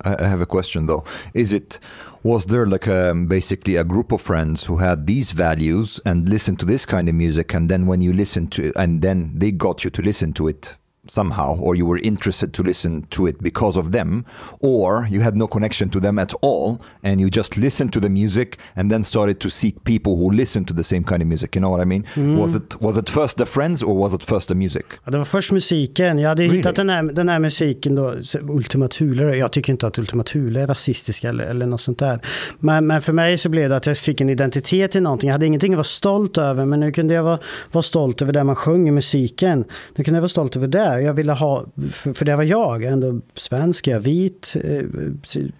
I 0.04 0.28
have 0.28 0.42
a 0.42 0.46
question 0.46 0.86
though. 0.86 1.04
Is 1.34 1.54
it 1.54 1.80
was 2.24 2.46
there 2.46 2.66
like 2.66 2.88
um, 2.88 3.28
basically 3.28 3.76
a 3.76 3.84
group 3.84 4.12
of 4.12 4.22
friends 4.22 4.66
who 4.66 4.78
had 4.78 5.08
these 5.08 5.32
values 5.32 6.00
and 6.06 6.28
listened 6.28 6.60
to 6.60 6.66
this 6.66 6.86
kind 6.86 7.08
of 7.08 7.16
music, 7.16 7.54
and 7.54 7.70
then 7.70 7.86
when 7.86 8.02
you 8.02 8.14
listened 8.14 8.52
to 8.54 8.68
it, 8.68 8.74
and 8.76 9.02
then 9.02 9.32
they 9.34 9.52
got 9.52 9.84
you 9.84 9.90
to 9.90 10.02
listen 10.02 10.34
to 10.34 10.48
it 10.48 10.76
somehow, 11.10 11.58
or 11.60 11.76
you 11.76 11.86
were 11.86 12.00
interested 12.04 12.54
to 12.54 12.64
listen 12.64 13.04
to 13.10 13.28
it 13.28 13.42
because 13.42 13.80
of 13.80 13.92
them, 13.92 14.26
or 14.60 15.08
you 15.12 15.22
had 15.22 15.36
no 15.36 15.48
connection 15.48 15.90
to 15.90 16.00
them 16.00 16.20
at 16.20 16.34
all, 16.42 16.80
and 17.04 17.20
you 17.22 17.30
just 17.30 17.58
listened 17.58 17.92
to 17.94 18.00
the 18.00 18.10
music 18.10 18.60
and 18.76 18.92
then 18.92 19.04
started 19.04 19.40
to 19.40 19.50
seek 19.50 19.84
people 19.84 20.16
who 20.16 20.32
listen 20.32 20.66
to 20.66 20.74
the 20.74 20.84
same 20.84 21.04
kind 21.04 21.22
of 21.22 21.28
music. 21.28 21.56
You 21.56 21.62
know 21.62 21.72
what 21.72 21.82
I 21.82 21.86
mean? 21.86 22.04
Was 22.40 22.56
it 22.56 22.82
was 22.82 22.98
it 22.98 23.10
first 23.10 23.38
the 23.38 23.46
friends 23.46 23.84
or 23.84 23.96
was 23.98 24.14
it 24.14 24.24
first 24.26 24.48
the 24.48 24.56
music? 24.56 24.86
Ja, 25.06 25.12
det 25.12 25.18
var 25.18 25.26
först 25.26 25.52
musiken. 25.52 26.20
Jag 26.20 26.30
hade 26.30 26.44
Really? 26.44 26.58
hittat 26.58 26.76
den 26.76 26.90
här, 26.90 27.04
den 27.04 27.30
här 27.30 27.40
musiken 27.40 27.96
då, 27.96 28.14
Ultima 28.50 28.88
Thule. 28.88 29.38
Jag 29.38 29.52
tycker 29.52 29.74
inte 29.74 29.88
att 29.88 30.00
Ultima 30.00 30.24
Thule 30.24 30.62
är 30.62 30.68
rasistiska 30.68 31.30
eller, 31.30 31.44
eller 31.44 31.66
något 31.66 31.82
sånt 31.82 32.00
där. 32.00 32.20
Men, 32.60 32.88
men 32.88 33.02
för 33.02 33.14
mig 33.14 33.38
så 33.38 33.50
blev 33.50 33.70
det 33.70 33.76
att 33.78 33.86
jag 33.86 33.98
fick 33.98 34.22
en 34.22 34.30
identitet 34.30 34.96
i 34.96 35.00
någonting. 35.00 35.28
Jag 35.28 35.34
hade 35.34 35.46
ingenting 35.46 35.74
att 35.74 35.78
vara 35.78 35.84
stolt 35.84 36.38
över, 36.38 36.66
men 36.66 36.80
nu 36.80 36.92
kunde 36.92 37.14
jag 37.14 37.24
vara, 37.24 37.40
vara 37.72 37.82
stolt 37.82 38.22
över 38.22 38.34
det 38.34 38.44
man 38.44 38.56
sjöng 38.56 38.88
i 38.88 38.92
musiken. 38.92 39.66
Nu 39.96 40.04
kunde 40.04 40.18
jag 40.18 40.22
vara 40.22 40.30
stolt 40.30 40.56
över 40.56 40.68
det. 40.68 40.99
Jag 41.02 41.14
ville 41.14 41.34
ha, 41.34 41.66
för, 41.92 42.26
det 42.26 42.36
var 42.36 42.44
jag, 42.44 42.84
ändå 42.84 43.20
svensk, 43.34 43.88
jag 43.88 43.96
är 43.96 44.00
vit. 44.00 44.56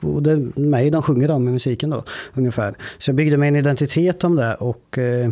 Och 0.02 0.24
det 0.24 0.32
är 0.32 0.60
mig 0.60 0.90
de 0.90 1.02
sjunger 1.02 1.32
om 1.32 1.48
i 1.48 1.52
musiken 1.52 1.90
då, 1.90 2.04
ungefär. 2.34 2.76
Så 2.98 3.10
jag 3.10 3.16
byggde 3.16 3.38
mig 3.38 3.48
en 3.48 3.56
identitet 3.56 4.24
om 4.24 4.36
det 4.36 4.56
och 4.56 4.98
eh, 4.98 5.30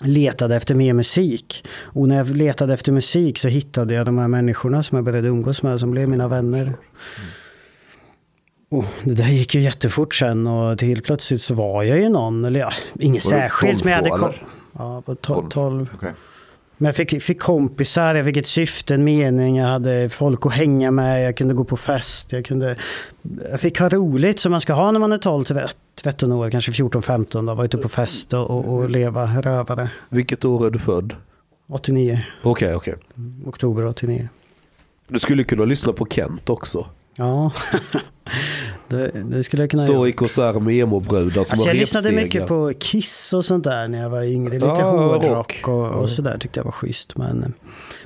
letade 0.00 0.56
efter 0.56 0.74
mer 0.74 0.92
musik. 0.92 1.64
Och 1.80 2.08
när 2.08 2.16
jag 2.16 2.36
letade 2.36 2.74
efter 2.74 2.92
musik 2.92 3.38
så 3.38 3.48
hittade 3.48 3.94
jag 3.94 4.06
de 4.06 4.18
här 4.18 4.28
människorna 4.28 4.82
som 4.82 4.96
jag 4.96 5.04
började 5.04 5.28
umgås 5.28 5.62
med, 5.62 5.80
som 5.80 5.90
blev 5.90 6.08
mina 6.08 6.28
vänner. 6.28 6.72
Och 8.70 8.84
det 9.04 9.14
där 9.14 9.28
gick 9.28 9.54
ju 9.54 9.60
jättefort 9.60 10.14
sen 10.14 10.46
och 10.46 10.78
till 10.78 10.88
helt 10.88 11.04
plötsligt 11.04 11.42
så 11.42 11.54
var 11.54 11.82
jag 11.82 12.00
ju 12.00 12.08
någon, 12.08 12.44
eller 12.44 12.60
ja, 12.60 12.70
inget 12.98 13.24
Var 13.24 13.30
särskilt. 13.30 13.82
12 13.82 13.84
Men 13.84 13.92
jag 13.92 14.10
hade 14.10 14.22
kom-? 14.22 14.46
Ja, 14.78 15.02
på 15.06 15.14
to- 15.14 15.50
12. 15.50 15.90
Okay. 15.94 16.10
Men 16.78 16.86
jag 16.86 16.96
fick, 16.96 17.22
fick 17.22 17.40
kompisar, 17.40 18.14
jag 18.14 18.24
fick 18.24 18.36
ett 18.36 18.46
syfte, 18.46 18.94
en 18.94 19.04
mening, 19.04 19.56
jag 19.56 19.66
hade 19.66 20.08
folk 20.08 20.46
att 20.46 20.52
hänga 20.52 20.90
med, 20.90 21.24
jag 21.26 21.36
kunde 21.36 21.54
gå 21.54 21.64
på 21.64 21.76
fest, 21.76 22.32
jag 22.32 22.44
kunde... 22.44 22.76
Jag 23.50 23.60
fick 23.60 23.78
ha 23.78 23.88
roligt 23.88 24.40
som 24.40 24.52
man 24.52 24.60
ska 24.60 24.72
ha 24.72 24.90
när 24.90 25.00
man 25.00 25.12
är 25.12 25.18
12 25.18 25.44
till 25.44 25.60
13 26.02 26.32
år, 26.32 26.50
kanske 26.50 26.72
14-15 26.72 27.46
då, 27.46 27.54
vara 27.54 27.64
ute 27.66 27.78
på 27.78 27.88
fest 27.88 28.32
och, 28.32 28.50
och, 28.50 28.74
och 28.74 28.90
leva 28.90 29.26
rövare. 29.26 29.88
Vilket 30.08 30.44
år 30.44 30.66
är 30.66 30.70
du 30.70 30.78
född? 30.78 31.14
89, 31.68 32.20
Okej, 32.42 32.74
okej. 32.74 32.94
oktober 33.46 33.86
89. 33.86 34.28
Du 35.08 35.18
skulle 35.18 35.44
kunna 35.44 35.64
lyssna 35.64 35.92
på 35.92 36.06
Kent 36.06 36.50
också. 36.50 36.86
Ja, 37.16 37.52
det, 38.88 39.10
det 39.24 39.44
skulle 39.44 39.62
jag 39.62 39.70
kunna 39.70 39.82
Stå 39.84 39.92
göra. 39.94 40.08
i 40.08 40.12
konsert 40.12 40.62
med 40.62 40.74
emo-brudar 40.74 41.32
som 41.32 41.40
Alltså 41.40 41.68
jag 41.68 41.76
lyssnade 41.76 42.12
mycket 42.12 42.46
på 42.46 42.72
Kiss 42.78 43.32
och 43.32 43.44
sånt 43.44 43.64
där 43.64 43.88
när 43.88 44.02
jag 44.02 44.10
var 44.10 44.22
yngre. 44.22 44.54
Lite 44.54 44.66
Ja, 44.66 44.90
hårdrock 44.90 45.24
rock. 45.24 45.68
och, 45.68 45.90
och 45.90 46.08
sådär 46.10 46.38
tyckte 46.40 46.60
jag 46.60 46.64
var 46.64 46.72
schysst. 46.72 47.16
Men, 47.16 47.54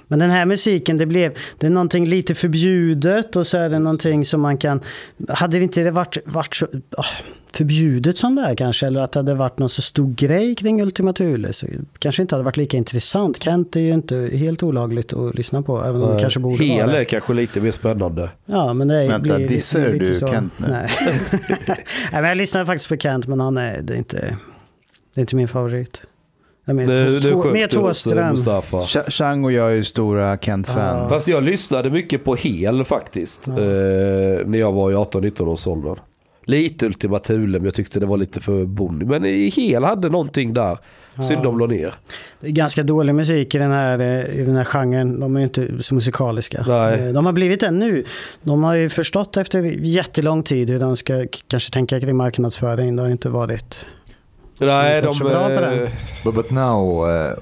men 0.08 0.18
den 0.18 0.30
här 0.30 0.46
musiken, 0.46 0.96
det 0.96 1.06
blev 1.06 1.36
det 1.58 1.66
är 1.66 1.70
någonting 1.70 2.06
lite 2.06 2.34
förbjudet 2.34 3.36
och 3.36 3.46
så 3.46 3.56
är 3.58 3.68
det 3.68 3.78
någonting 3.78 4.24
som 4.24 4.40
man 4.40 4.58
kan... 4.58 4.80
Hade 5.28 5.58
det 5.58 5.62
inte 5.62 5.80
det 5.80 5.90
varit, 5.90 6.16
varit 6.24 6.54
så 6.54 6.66
förbjudet 7.52 8.18
som 8.18 8.34
det 8.34 8.42
är 8.42 8.54
kanske, 8.54 8.86
eller 8.86 9.00
att 9.00 9.12
det 9.12 9.18
hade 9.18 9.34
varit 9.34 9.58
någon 9.58 9.68
så 9.68 9.82
stor 9.82 10.14
grej 10.14 10.54
kring 10.54 10.82
Ultima 10.82 11.12
Thule, 11.12 11.52
så 11.52 11.66
kanske 11.98 12.22
inte 12.22 12.34
hade 12.34 12.44
varit 12.44 12.56
lika 12.56 12.76
intressant. 12.76 13.42
Kent 13.42 13.76
är 13.76 13.80
ju 13.80 13.92
inte 13.92 14.30
helt 14.32 14.62
olagligt 14.62 15.12
att 15.12 15.34
lyssna 15.34 15.62
på, 15.62 15.84
även 15.84 16.02
om 16.02 16.14
det 16.14 16.20
kanske 16.20 16.40
borde 16.40 16.64
Hel 16.64 16.86
vara 16.86 16.96
är 16.96 16.98
det. 16.98 17.04
kanske 17.04 17.34
lite 17.34 17.60
mer 17.60 17.70
spännande. 17.70 18.30
Ja, 18.46 18.72
men 18.72 18.88
det 18.88 19.02
är, 19.02 19.08
Vänta, 19.08 19.36
blir, 19.36 19.48
dissar 19.48 19.88
lite 19.88 20.04
du 20.04 20.14
så. 20.14 20.28
Kent 20.28 20.52
nu? 20.56 20.66
Nej. 20.68 20.90
Nej, 21.66 21.76
men 22.12 22.24
jag 22.24 22.36
lyssnar 22.36 22.64
faktiskt 22.64 22.88
på 22.88 22.96
Kent, 22.96 23.26
men 23.26 23.40
han 23.40 23.56
är, 23.56 23.82
det 23.82 23.92
är 23.92 23.98
inte, 23.98 24.36
det 25.14 25.20
är 25.20 25.22
inte 25.22 25.36
min 25.36 25.48
favorit. 25.48 26.02
Du 26.76 27.32
oss, 27.32 27.56
eh, 27.56 27.68
Thåström. 27.68 28.36
Chang 29.08 29.44
och 29.44 29.52
jag 29.52 29.70
är 29.70 29.74
ju 29.74 29.84
stora 29.84 30.36
Kent-fan. 30.38 30.96
Ja. 30.96 31.08
Fast 31.08 31.28
jag 31.28 31.42
lyssnade 31.42 31.90
mycket 31.90 32.24
på 32.24 32.34
Hel 32.34 32.84
faktiskt. 32.84 33.40
Ja. 33.46 33.52
Eh, 33.52 34.46
när 34.46 34.58
jag 34.58 34.72
var 34.72 34.90
i 34.90 34.94
18-19 34.94 35.48
års 35.48 35.66
åldern. 35.66 35.96
Lite 36.44 36.86
Ultima 36.86 37.18
Thule 37.18 37.58
men 37.58 37.64
jag 37.64 37.74
tyckte 37.74 38.00
det 38.00 38.06
var 38.06 38.16
lite 38.16 38.40
för 38.40 38.64
bonny. 38.64 39.04
Men 39.04 39.24
i 39.24 39.48
Hel 39.48 39.84
hade 39.84 40.08
någonting 40.08 40.54
där. 40.54 40.78
Synd 41.28 41.42
de 41.42 41.58
la 41.58 41.66
ner. 41.66 41.94
Det 42.40 42.46
är 42.46 42.50
ganska 42.50 42.82
dålig 42.82 43.14
musik 43.14 43.54
i 43.54 43.58
den, 43.58 43.70
här, 43.70 43.98
eh, 43.98 44.40
i 44.40 44.44
den 44.44 44.56
här 44.56 44.64
genren. 44.64 45.20
De 45.20 45.36
är 45.36 45.40
ju 45.40 45.44
inte 45.44 45.82
så 45.82 45.94
musikaliska. 45.94 46.64
Nej. 46.68 47.00
Eh, 47.00 47.12
De 47.12 47.26
har 47.26 47.32
blivit 47.32 47.60
det 47.60 47.70
nu. 47.70 48.04
De 48.42 48.62
har 48.62 48.74
ju 48.74 48.88
förstått 48.88 49.36
efter 49.36 49.62
jättelång 49.82 50.42
tid 50.42 50.70
hur 50.70 50.78
de 50.78 50.96
ska 50.96 51.26
kanske 51.48 51.72
tänka 51.72 52.00
kring 52.00 52.16
marknadsföring. 52.16 52.96
Det 52.96 53.02
har 53.02 53.10
inte 53.10 53.28
varit... 53.28 53.86
Nej, 54.66 54.96
inte 54.96 55.00
de... 55.00 55.06
varit 55.06 55.16
så 55.16 55.24
bra 55.24 55.48
på 55.48 55.60
det. 55.60 55.84
eh, 55.84 55.90
But 56.24 56.34
but 56.34 56.50
now, 56.50 57.04
uh, 57.06 57.32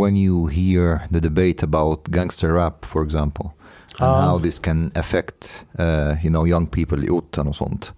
when 0.00 0.16
you 0.16 0.46
hear 0.48 1.00
the 1.12 1.20
debate 1.20 1.62
about 1.62 1.98
gangster 2.08 2.48
rap, 2.52 2.84
for 2.84 3.04
example, 3.04 3.44
and 3.98 4.10
Ah. 4.10 4.30
how 4.30 4.38
this 4.42 4.58
can 4.58 4.90
affect, 4.94 5.64
uh, 5.78 6.24
you 6.24 6.30
know, 6.30 6.46
young 6.46 6.66
people 6.66 7.04
i 7.04 7.08
orten 7.10 7.46
och 7.48 7.56
sånt, 7.56 7.92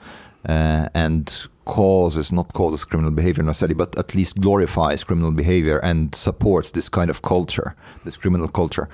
uh, 0.49 0.87
and 0.95 1.31
causes 1.65 2.33
not 2.33 2.53
causes 2.53 2.85
criminal 2.85 3.13
behavior 3.13 3.43
necessarily, 3.45 3.75
but 3.75 3.99
at 3.99 4.15
least 4.15 4.37
glorifies 4.37 5.05
criminal 5.05 5.33
behavior 5.33 5.81
and 5.85 6.15
supports 6.15 6.71
this 6.73 6.89
kind 6.89 7.11
of 7.11 7.21
culture, 7.23 7.73
this 8.05 8.17
criminal 8.17 8.49
culture. 8.49 8.87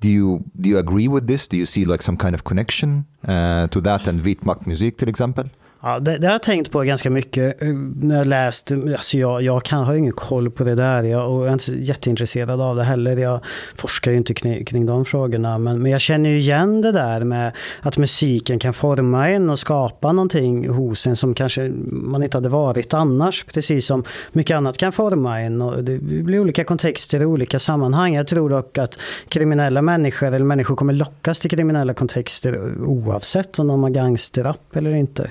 Do 0.00 0.08
you 0.08 0.40
do 0.60 0.68
you 0.68 0.78
agree 0.78 1.08
with 1.08 1.26
this? 1.26 1.48
Do 1.48 1.56
you 1.56 1.66
see 1.66 1.84
like 1.84 2.02
some 2.02 2.16
kind 2.18 2.34
of 2.34 2.42
connection 2.44 3.04
uh, 3.28 3.66
to 3.70 3.80
that 3.80 4.08
and 4.08 4.20
vitmak 4.24 4.66
music, 4.66 4.98
for 4.98 5.08
exempel? 5.08 5.44
Ja, 5.80 5.98
det, 5.98 6.18
det 6.18 6.26
har 6.26 6.34
jag 6.34 6.42
tänkt 6.42 6.70
på 6.70 6.82
ganska 6.82 7.10
mycket 7.10 7.62
eh, 7.62 7.68
när 8.00 8.16
jag 8.16 8.26
läst. 8.26 8.70
Eh, 8.70 8.78
alltså 8.92 9.18
jag, 9.18 9.42
jag 9.42 9.64
kan, 9.64 9.84
har 9.84 9.94
ingen 9.94 10.12
koll 10.12 10.50
på 10.50 10.64
det 10.64 10.74
där 10.74 11.02
jag, 11.02 11.30
och 11.30 11.40
jag 11.40 11.48
är 11.48 11.52
inte 11.52 11.64
så 11.64 11.74
jätteintresserad 11.74 12.60
av 12.60 12.76
det 12.76 12.84
heller. 12.84 13.16
Jag 13.16 13.40
forskar 13.74 14.10
ju 14.10 14.16
inte 14.16 14.34
kring, 14.34 14.64
kring 14.64 14.86
de 14.86 15.04
frågorna. 15.04 15.58
Men, 15.58 15.82
men 15.82 15.92
jag 15.92 16.00
känner 16.00 16.30
ju 16.30 16.38
igen 16.38 16.80
det 16.80 16.92
där 16.92 17.24
med 17.24 17.52
att 17.80 17.98
musiken 17.98 18.58
kan 18.58 18.72
forma 18.72 19.28
en 19.28 19.50
och 19.50 19.58
skapa 19.58 20.12
någonting 20.12 20.68
hos 20.68 21.06
en 21.06 21.16
som 21.16 21.34
kanske 21.34 21.72
man 21.86 22.22
inte 22.22 22.36
hade 22.36 22.48
varit 22.48 22.94
annars. 22.94 23.44
Precis 23.44 23.86
som 23.86 24.04
mycket 24.32 24.56
annat 24.56 24.76
kan 24.76 24.92
forma 24.92 25.40
en. 25.40 25.62
Och 25.62 25.84
det 25.84 25.98
blir 25.98 26.40
olika 26.40 26.64
kontexter 26.64 27.24
och 27.24 27.30
olika 27.30 27.58
sammanhang. 27.58 28.14
Jag 28.14 28.28
tror 28.28 28.50
dock 28.50 28.78
att 28.78 28.98
kriminella 29.28 29.82
människor 29.82 30.26
eller 30.26 30.44
människor 30.44 30.76
kommer 30.76 30.92
lockas 30.92 31.40
till 31.40 31.50
kriminella 31.50 31.94
kontexter 31.94 32.72
oavsett 32.80 33.58
om 33.58 33.66
de 33.66 33.82
har 33.82 33.90
gangsterrap 33.90 34.76
eller 34.76 34.90
inte. 34.94 35.30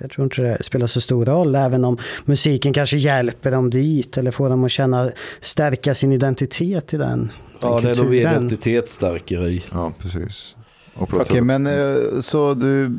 Jag 0.00 0.10
tror 0.10 0.24
inte 0.24 0.42
det 0.42 0.62
spelar 0.62 0.86
så 0.86 1.00
stor 1.00 1.24
roll, 1.24 1.54
även 1.54 1.84
om 1.84 1.98
musiken 2.24 2.72
kanske 2.72 2.96
hjälper 2.96 3.50
dem 3.50 3.70
dit 3.70 4.18
eller 4.18 4.30
får 4.30 4.48
dem 4.48 4.64
att 4.64 4.70
känna, 4.70 5.10
stärka 5.40 5.94
sin 5.94 6.12
identitet 6.12 6.94
i 6.94 6.96
den. 6.96 7.32
Ja, 7.60 7.80
det 7.80 7.90
är 7.90 7.96
nog 7.96 8.06
kulturen. 8.06 8.32
identitetsstärkeri. 8.32 9.64
Ja, 9.72 9.92
precis. 9.98 10.56
Okej, 10.94 11.18
prata- 11.18 11.42
men 11.42 11.66
eh, 11.66 12.20
så 12.20 12.54
du 12.54 12.98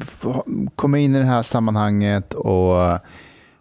kommer 0.76 0.98
in 0.98 1.16
i 1.16 1.20
det 1.20 1.26
här 1.26 1.42
sammanhanget 1.44 2.34
och 2.34 3.00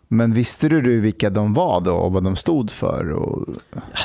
men 0.09 0.35
visste 0.35 0.69
du 0.69 0.81
du 0.83 1.01
vilka 1.01 1.31
de 1.31 1.55
var 1.55 1.81
då 1.81 1.93
och 1.95 2.13
vad 2.13 2.25
de 2.25 2.37
stod 2.37 2.71
för? 2.71 3.13
Och, 3.13 3.49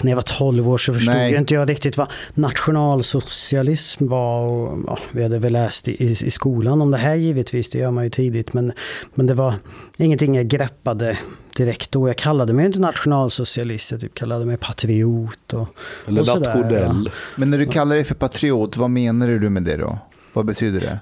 När 0.01 0.11
jag 0.11 0.15
var 0.15 0.23
12 0.23 0.69
år 0.69 0.77
så 0.77 0.93
förstod 0.93 1.13
Nej. 1.15 1.35
inte 1.35 1.53
jag 1.53 1.69
riktigt 1.69 1.97
vad 1.97 2.07
nationalsocialism 2.33 4.07
var. 4.07 4.41
Och, 4.41 4.79
ja, 4.87 4.99
vi 5.11 5.23
hade 5.23 5.39
väl 5.39 5.53
läst 5.53 5.87
i, 5.87 6.03
i 6.03 6.31
skolan 6.31 6.81
om 6.81 6.91
det 6.91 6.97
här 6.97 7.15
givetvis, 7.15 7.69
det 7.69 7.77
gör 7.79 7.91
man 7.91 8.03
ju 8.03 8.09
tidigt. 8.09 8.53
Men, 8.53 8.71
men 9.13 9.25
det 9.27 9.33
var 9.33 9.53
ingenting 9.97 10.35
jag 10.35 10.47
greppade 10.47 11.17
direkt 11.57 11.91
då. 11.91 12.09
Jag 12.09 12.17
kallade 12.17 12.53
mig 12.53 12.65
inte 12.65 12.79
nationalsocialist, 12.79 13.91
jag 13.91 14.01
typ 14.01 14.13
kallade 14.13 14.45
mig 14.45 14.57
patriot. 14.57 15.53
Och, 15.53 15.67
Eller 16.07 16.21
och 16.21 16.27
sådär, 16.27 16.55
nationell. 16.55 17.09
men 17.35 17.49
när 17.49 17.57
du 17.57 17.65
kallar 17.65 17.95
dig 17.95 18.03
för 18.03 18.15
patriot, 18.15 18.77
vad 18.77 18.89
menar 18.89 19.27
du 19.27 19.49
med 19.49 19.63
det 19.63 19.77
då? 19.77 19.99
Vad 20.33 20.45
betyder 20.45 20.79
det? 20.79 20.99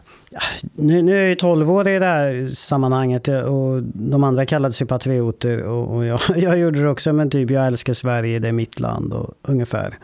Nu, 0.74 1.02
nu 1.02 1.12
är 1.12 1.20
jag 1.20 1.30
ju 1.30 1.36
12 1.36 1.72
år 1.72 1.88
i 1.88 2.00
det 2.00 2.06
här 2.06 2.46
sammanhanget 2.56 3.28
och 3.28 3.84
de 3.84 4.24
andra 4.24 4.46
kallade 4.46 4.74
sig 4.74 4.88
patrioter 4.88 5.64
och, 5.64 5.96
och 5.96 6.06
jag, 6.06 6.20
jag 6.36 6.60
gjorde 6.60 6.82
det 6.82 6.90
också. 6.90 7.14
Men 7.14 7.30
typ 7.30 7.50
jag 7.50 7.68
älskar 7.68 7.94
Sverige, 7.94 8.40
det 8.40 8.48
är 8.48 8.52
mitt 8.52 8.80
land 8.80 9.14
och 9.14 9.34
ungefär. 9.42 9.98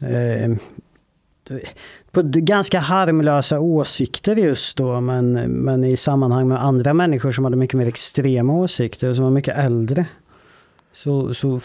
Eh, 0.00 0.50
på 2.10 2.22
ganska 2.24 2.78
harmlösa 2.78 3.60
åsikter 3.60 4.36
just 4.36 4.76
då 4.76 5.00
men, 5.00 5.32
men 5.42 5.84
i 5.84 5.96
sammanhang 5.96 6.48
med 6.48 6.64
andra 6.64 6.94
människor 6.94 7.32
som 7.32 7.44
hade 7.44 7.56
mycket 7.56 7.78
mer 7.78 7.86
extrema 7.86 8.54
åsikter 8.54 9.14
som 9.14 9.24
var 9.24 9.30
mycket 9.30 9.56
äldre. 9.56 10.06
Så, 10.94 11.34
så 11.34 11.60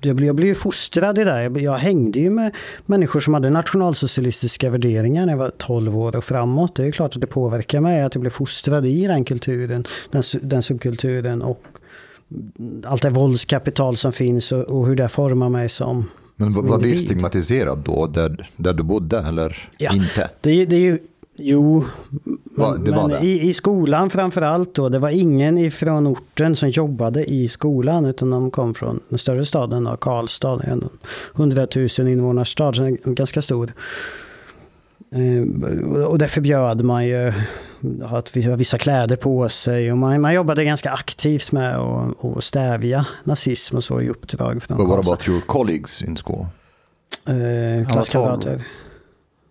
blev, 0.00 0.24
jag 0.24 0.36
blev 0.36 0.48
ju 0.48 0.54
fostrad 0.54 1.18
i 1.18 1.24
det. 1.24 1.42
Jag, 1.42 1.60
jag 1.60 1.78
hängde 1.78 2.18
ju 2.18 2.30
med 2.30 2.54
människor 2.86 3.20
som 3.20 3.34
hade 3.34 3.50
nationalsocialistiska 3.50 4.70
värderingar 4.70 5.26
när 5.26 5.32
jag 5.32 5.38
var 5.38 5.50
12 5.58 5.98
år 5.98 6.16
och 6.16 6.24
framåt. 6.24 6.74
Det 6.74 6.82
är 6.82 6.86
ju 6.86 6.92
klart 6.92 7.14
att 7.14 7.20
det 7.20 7.26
påverkar 7.26 7.80
mig 7.80 8.02
att 8.02 8.14
jag 8.14 8.20
blev 8.20 8.30
fostrad 8.30 8.86
i 8.86 9.06
den 9.06 9.24
kulturen, 9.24 9.84
den, 10.10 10.22
den 10.42 10.62
subkulturen 10.62 11.42
och 11.42 11.62
allt 12.84 13.02
det 13.02 13.10
våldskapital 13.10 13.96
som 13.96 14.12
finns 14.12 14.52
och, 14.52 14.62
och 14.62 14.86
hur 14.86 14.96
det 14.96 15.08
formar 15.08 15.48
mig 15.48 15.68
som 15.68 16.10
Men 16.36 16.52
var, 16.52 16.62
var 16.62 16.78
du 16.78 16.96
stigmatiserad 16.96 17.78
då, 17.78 18.06
där, 18.06 18.48
där 18.56 18.72
du 18.74 18.82
bodde, 18.82 19.18
eller 19.18 19.68
Ja. 19.78 19.92
inte? 19.94 20.30
Det, 20.40 20.64
det 20.64 20.76
är 20.76 20.80
ju, 20.80 20.98
jo, 21.42 21.84
Va- 22.44 22.72
men, 22.72 22.84
det 22.84 22.90
var 22.90 23.08
men 23.08 23.20
det? 23.20 23.26
I, 23.26 23.48
i 23.48 23.52
skolan 23.52 24.10
framför 24.10 24.42
allt 24.42 24.74
då. 24.74 24.88
Det 24.88 24.98
var 24.98 25.10
ingen 25.10 25.58
ifrån 25.58 26.06
orten 26.06 26.56
som 26.56 26.68
jobbade 26.68 27.30
i 27.30 27.48
skolan 27.48 28.06
utan 28.06 28.30
de 28.30 28.50
kom 28.50 28.74
från 28.74 29.00
den 29.08 29.18
större 29.18 29.44
staden, 29.44 29.84
då, 29.84 29.96
Karlstad. 29.96 30.62
En 30.64 30.88
100 31.36 31.66
000 31.98 32.08
invånarstad, 32.08 32.72
så 32.72 32.82
den 32.82 32.92
är 33.04 33.14
ganska 33.14 33.42
stor. 33.42 33.72
Eh, 35.12 36.04
och 36.04 36.18
det 36.18 36.28
förbjöd 36.28 36.84
man 36.84 37.06
ju 37.06 37.32
att 38.02 38.34
har 38.34 38.56
vissa 38.56 38.78
kläder 38.78 39.16
på 39.16 39.48
sig 39.48 39.92
och 39.92 39.98
man, 39.98 40.20
man 40.20 40.34
jobbade 40.34 40.64
ganska 40.64 40.90
aktivt 40.90 41.52
med 41.52 41.76
att 41.78 42.24
att 42.24 42.44
stävja 42.44 43.06
nazism 43.24 43.76
och 43.76 43.84
så 43.84 44.00
i 44.00 44.08
uppdrag 44.08 44.62
från 44.62 44.76
But 44.76 44.88
what 44.88 45.06
about 45.06 45.28
your 45.28 45.40
colleagues 45.40 46.02
in 46.02 46.16
school? 46.16 46.46
Eh, 47.26 47.92
klasskamrater. 47.92 48.62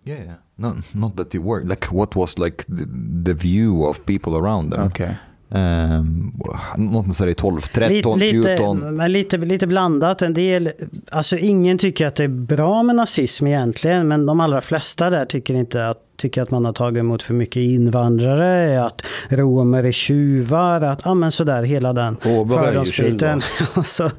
Yeah, 0.04 0.24
yeah. 0.24 0.34
No, 0.60 0.74
not 0.92 1.16
that 1.16 1.34
you 1.34 1.42
were. 1.42 1.64
Like, 1.64 1.86
what 1.90 2.14
was 2.14 2.38
like 2.38 2.64
the, 2.66 2.84
the 3.24 3.34
view 3.34 3.84
of 3.84 4.04
people 4.06 4.36
around 4.36 4.70
them? 4.70 4.86
Okej. 4.86 5.16
Um, 5.52 6.32
not 6.76 7.06
necessarily 7.06 7.34
12, 7.34 7.60
13, 7.60 8.18
lite, 8.18 8.56
14. 8.56 8.96
Men 8.96 9.12
lite, 9.12 9.36
lite 9.38 9.66
blandat. 9.66 10.22
En 10.22 10.34
del, 10.34 10.72
alltså 11.10 11.38
ingen 11.38 11.78
tycker 11.78 12.06
att 12.06 12.16
det 12.16 12.24
är 12.24 12.28
bra 12.28 12.82
med 12.82 12.96
nazism 12.96 13.46
egentligen, 13.46 14.08
men 14.08 14.26
de 14.26 14.40
allra 14.40 14.60
flesta 14.60 15.10
där 15.10 15.24
tycker 15.24 15.54
inte 15.54 15.88
att 15.88 16.06
tycker 16.20 16.42
att 16.42 16.50
man 16.50 16.64
har 16.64 16.72
tagit 16.72 17.00
emot 17.00 17.22
för 17.22 17.34
mycket 17.34 17.60
invandrare, 17.60 18.84
att 18.84 19.02
romer 19.28 19.84
är 19.84 19.92
tjuvar, 19.92 20.80
att 20.80 21.00
ja 21.04 21.14
men 21.14 21.32
sådär 21.32 21.62
hela 21.62 21.92
den 21.92 22.16
fördomsbiten. 22.16 23.42
så, 23.84 24.10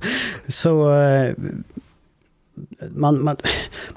så 0.47 0.93
eh, 0.93 1.33
man, 2.95 3.23
man, 3.23 3.37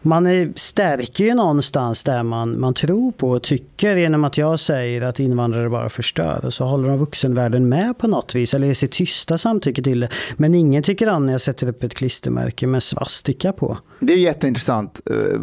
man 0.03 0.27
är, 0.27 0.53
stärker 0.57 1.25
ju 1.25 1.35
någonstans 1.35 2.03
där 2.03 2.23
man, 2.23 2.61
man 2.61 2.75
tror 2.75 3.13
på 3.13 3.31
och 3.31 3.43
tycker 3.43 3.97
genom 3.97 4.25
att 4.25 4.39
jag 4.39 4.61
säger 4.61 5.03
att 5.03 5.21
invandrare 5.21 5.71
bara 5.71 5.89
förstör. 5.89 6.45
Och 6.45 6.55
så 6.55 6.65
håller 6.65 6.89
de 6.89 6.99
vuxenvärlden 6.99 7.69
med 7.69 7.99
på 7.99 8.09
något 8.09 8.35
vis, 8.35 8.55
eller 8.55 8.67
ger 8.67 8.75
sitt 8.75 8.93
tysta 8.93 9.39
samtycke 9.39 9.83
till 9.83 10.01
det. 10.01 10.09
Men 10.37 10.55
ingen 10.55 10.83
tycker 10.83 11.09
om 11.09 11.27
när 11.27 11.33
jag 11.33 11.41
sätter 11.41 11.69
upp 11.69 11.85
ett 11.85 11.95
klistermärke 11.95 12.67
med 12.67 12.83
svastika 12.83 13.53
på. 13.53 13.79
Det 14.01 14.13
är 14.13 14.19
jätteintressant. 14.19 15.01
Eh, 15.11 15.41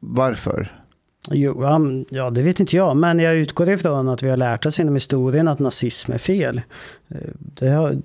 varför? 0.00 0.83
Jo, 1.30 1.62
um, 1.64 2.04
ja, 2.10 2.30
det 2.30 2.42
vet 2.42 2.60
inte 2.60 2.76
jag, 2.76 2.96
men 2.96 3.18
jag 3.18 3.34
utgår 3.34 3.68
ifrån 3.68 4.08
att 4.08 4.22
vi 4.22 4.30
har 4.30 4.36
lärt 4.36 4.66
oss 4.66 4.80
inom 4.80 4.94
historien 4.94 5.48
att 5.48 5.58
nazism 5.58 6.12
är 6.12 6.18
fel. 6.18 6.60
Eh, 7.08 7.16
det 7.38 7.68
har, 7.68 7.96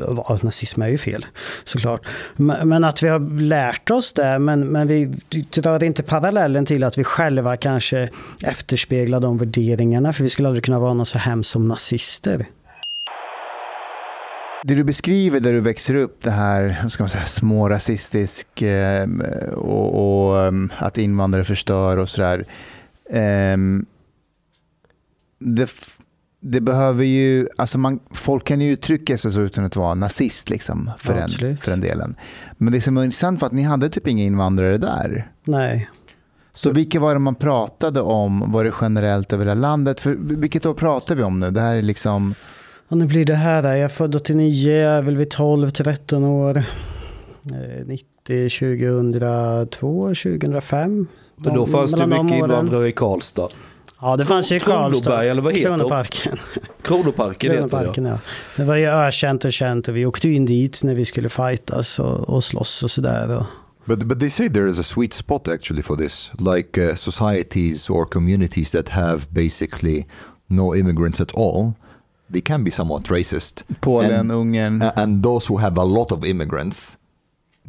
ja, 0.00 0.38
nazism 0.42 0.82
är 0.82 0.88
ju 0.88 0.98
fel, 0.98 1.26
såklart. 1.64 2.06
Men, 2.36 2.68
men 2.68 2.84
att 2.84 3.02
vi 3.02 3.08
har 3.08 3.40
lärt 3.40 3.90
oss 3.90 4.12
det, 4.12 4.38
men, 4.38 4.66
men 4.66 4.88
vi 4.88 5.14
drar 5.50 5.84
inte 5.84 6.02
parallellen 6.02 6.66
till 6.66 6.84
att 6.84 6.98
vi 6.98 7.04
själva 7.04 7.56
kanske 7.56 8.08
efterspeglar 8.44 9.20
de 9.20 9.38
värderingarna, 9.38 10.12
för 10.12 10.24
vi 10.24 10.30
skulle 10.30 10.48
aldrig 10.48 10.64
kunna 10.64 10.78
vara 10.78 10.94
något 10.94 11.08
så 11.08 11.18
hemskt 11.18 11.50
som 11.50 11.68
nazister. 11.68 12.46
Det 14.64 14.74
du 14.74 14.84
beskriver 14.84 15.40
där 15.40 15.52
du 15.52 15.60
växer 15.60 15.94
upp, 15.94 16.22
det 16.22 16.30
här 16.30 16.88
ska 16.88 17.02
man 17.02 17.10
säga, 17.10 17.24
smårasistisk 17.24 18.62
eh, 18.62 19.08
och, 19.54 20.28
och 20.28 20.46
em, 20.46 20.72
att 20.78 20.98
invandrare 20.98 21.44
förstör 21.44 21.96
och 21.96 22.08
sådär. 22.08 22.44
Em, 23.10 23.86
det, 25.38 25.70
det 26.40 26.60
behöver 26.60 27.04
ju, 27.04 27.48
alltså 27.56 27.78
man, 27.78 28.00
folk 28.10 28.46
kan 28.46 28.60
ju 28.60 28.72
uttrycka 28.72 29.18
sig 29.18 29.32
så 29.32 29.40
utan 29.40 29.64
att 29.64 29.76
vara 29.76 29.94
nazist 29.94 30.50
liksom, 30.50 30.90
för, 30.98 31.18
Ja, 31.18 31.26
den, 31.38 31.56
för 31.56 31.70
den 31.70 31.80
delen. 31.80 32.14
Men 32.58 32.72
det 32.72 32.80
som 32.80 32.96
är 32.96 33.04
intressant 33.04 33.40
var 33.40 33.46
att 33.46 33.52
ni 33.52 33.62
hade 33.62 33.90
typ 33.90 34.08
inga 34.08 34.24
invandrare 34.24 34.78
där. 34.78 35.30
Nej. 35.44 35.90
Så 36.52 36.70
vilka 36.70 37.00
var 37.00 37.14
det 37.14 37.20
man 37.20 37.34
pratade 37.34 38.00
om? 38.00 38.52
Var 38.52 38.64
det 38.64 38.72
generellt 38.80 39.32
över 39.32 39.44
hela 39.44 39.60
landet? 39.60 40.00
För 40.00 40.14
vilket 40.14 40.66
år 40.66 40.74
pratar 40.74 41.14
vi 41.14 41.22
om 41.22 41.40
nu? 41.40 41.50
Det 41.50 41.60
här 41.60 41.76
är 41.76 41.82
liksom... 41.82 42.34
Och 42.92 42.98
nu 42.98 43.06
blir 43.06 43.24
det 43.24 43.34
här, 43.34 43.62
där. 43.62 43.70
jag 43.70 43.80
är 43.80 43.88
född 43.88 44.14
89, 44.14 44.72
jag 44.72 44.92
är 44.92 45.02
väl 45.02 45.16
vid 45.16 45.32
12-13 45.32 46.26
år. 46.26 46.56
Eh, 46.56 47.86
90, 47.86 48.48
2002, 48.48 50.08
2005. 50.08 51.06
Men 51.36 51.54
då 51.54 51.66
fanns 51.66 51.92
det 51.92 52.06
mycket 52.06 52.30
invandrare 52.30 52.88
i 52.88 52.92
Karlstad. 52.92 53.48
Ja, 54.00 54.16
det 54.16 54.26
fanns 54.26 54.52
ju 54.52 54.56
i 54.56 54.60
Karlstad. 54.60 55.02
Kronoberg, 55.02 55.28
eller 55.28 55.42
vad 55.42 55.52
heter 55.52 55.70
de? 55.70 55.78
Kronoparken. 55.78 56.38
Kronoparken 56.82 57.50
heter 57.50 57.62
det 57.62 57.68
Kronoparken, 57.68 58.04
ja. 58.04 58.18
Det 58.56 58.64
var 58.64 58.76
ju 58.76 58.86
ökänt 58.86 59.44
och 59.44 59.52
känt 59.52 59.88
och 59.88 59.96
vi 59.96 60.06
åkte 60.06 60.28
in 60.28 60.44
dit 60.44 60.82
när 60.82 60.94
vi 60.94 61.04
skulle 61.04 61.28
fightas 61.28 61.98
och, 61.98 62.28
och 62.28 62.44
slåss 62.44 62.82
och 62.82 62.90
sådär. 62.90 63.44
But 63.84 63.98
but 63.98 64.20
they 64.20 64.30
say 64.30 64.48
there 64.48 64.70
is 64.70 64.78
a 64.78 64.82
sweet 64.82 65.12
spot 65.12 65.48
actually 65.48 65.82
for 65.82 65.96
this, 65.96 66.30
like 66.38 66.90
uh, 66.90 66.94
societies 66.94 67.90
or 67.90 68.04
communities 68.04 68.70
that 68.70 68.88
have 68.88 69.20
basically 69.28 70.06
no 70.46 70.74
immigrants 70.76 71.20
at 71.20 71.34
all. 71.34 71.72
They 72.32 72.40
can 72.40 72.64
be 72.64 72.70
somewhat 72.70 73.10
racist, 73.10 73.64
Polen, 73.80 74.12
And- 74.12 74.32
Ungern. 74.32 74.92
And 74.96 75.22
those 75.22 75.52
who 75.52 75.58
have 75.58 75.80
a 75.80 75.84
lot 75.84 76.12
of 76.12 76.24
immigrants, 76.24 76.98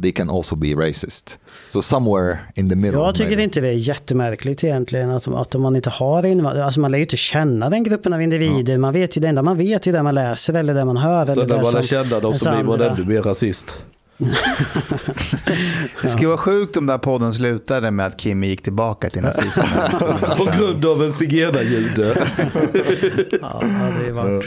they 0.02 0.12
can 0.12 0.30
also 0.30 0.56
be 0.56 0.68
racist. 0.76 1.38
So 1.68 1.82
somewhere 1.82 2.38
in 2.56 2.70
the 2.70 2.76
middle. 2.76 3.00
jag 3.00 3.16
tycker 3.16 3.30
maybe. 3.30 3.44
inte 3.44 3.62
det 3.62 3.68
är 3.68 3.72
jättemärkligt 3.74 4.64
egentligen 4.64 5.10
att, 5.10 5.28
att 5.28 5.54
man 5.54 5.76
inte 5.76 5.90
har 5.90 6.26
invandrare. 6.26 6.66
Alltså 6.66 6.80
man 6.80 6.92
lär 6.92 6.98
ju 6.98 7.04
inte 7.04 7.18
känna 7.18 7.70
den 7.70 7.84
gruppen 7.84 8.14
av 8.14 8.22
individer. 8.22 8.78
Man 8.78 8.94
vet 8.94 9.18
ju 9.18 9.22
det 9.22 9.28
enda 9.28 9.42
man 9.42 9.58
vet 9.58 9.88
är 9.88 9.92
det 9.94 10.04
man 10.04 10.16
läser 10.16 10.54
eller 10.54 10.74
det 10.74 10.86
man 10.86 10.98
hör. 10.98 11.26
Så 11.26 11.32
eller 11.32 11.48
när 11.48 11.56
det 11.58 11.64
man 11.64 11.74
lär 11.74 11.82
som- 11.82 12.04
känna 12.04 12.20
dem 12.20 12.34
så 12.34 12.52
blir 12.52 12.64
man 12.64 12.82
ännu 12.82 13.06
mer 13.06 13.22
rasist. 13.22 13.78
Det 16.02 16.10
skulle 16.10 16.28
vara 16.28 16.38
sjukt 16.38 16.78
om 16.78 16.86
den 16.86 16.94
här 16.94 16.98
podden 16.98 17.34
slutade 17.34 17.92
med 17.92 18.06
att 18.06 18.20
Kim 18.20 18.44
gick 18.44 18.64
tillbaka 18.64 19.10
till 19.10 19.22
nazismen. 19.22 19.68
På 20.38 20.48
grund 20.58 20.86
av 20.86 21.04
en 21.04 21.14
zigenarjude. 21.14 22.28
Ja, 23.42 23.62
det 24.00 24.08
är 24.08 24.12
varit. 24.12 24.46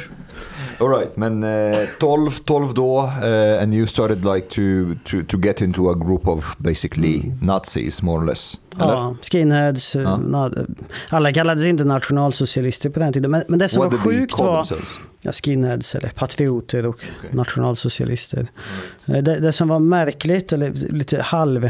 All 0.81 0.89
right, 0.89 1.17
men 1.17 1.45
uh, 1.45 1.87
12, 2.01 2.31
12 2.45 2.75
då, 2.75 3.03
uh, 3.03 3.63
and 3.63 3.75
you 3.75 3.87
started 3.87 4.25
like 4.35 4.49
to, 4.49 4.95
to, 5.05 5.23
to 5.29 5.39
get 5.39 5.61
into 5.63 5.91
a 5.91 5.95
group 5.95 6.29
of 6.29 6.55
basically 6.59 7.33
Nazis, 7.43 8.03
more 8.03 8.23
or 8.23 8.27
less. 8.27 8.59
Eller? 8.81 8.93
Ja, 8.93 9.17
skinheads. 9.23 9.95
Ja. 9.95 10.01
na- 10.17 10.67
Alla 11.09 11.33
kallades 11.33 11.65
inte 11.65 11.85
nationalsocialister 11.85 12.91
på 12.91 13.01
den 13.01 13.13
tiden. 13.13 13.31
Men, 13.31 13.43
men 13.49 13.59
det 13.59 13.69
som 13.69 13.83
What 13.83 13.93
var 13.93 13.99
sjukt 13.99 14.39
var 14.39 14.67
ja, 15.21 15.33
skinheads 15.33 15.95
eller 15.95 16.09
patrioter 16.09 16.87
och 16.87 17.05
nationalsocialister. 17.31 18.47
Eh, 19.07 19.17
Det, 19.23 19.41
det 19.41 19.53
som 19.53 19.69
var 19.69 19.79
märkligt 19.79 20.53
eller 20.53 20.93
lite 20.93 21.23
halv 21.23 21.69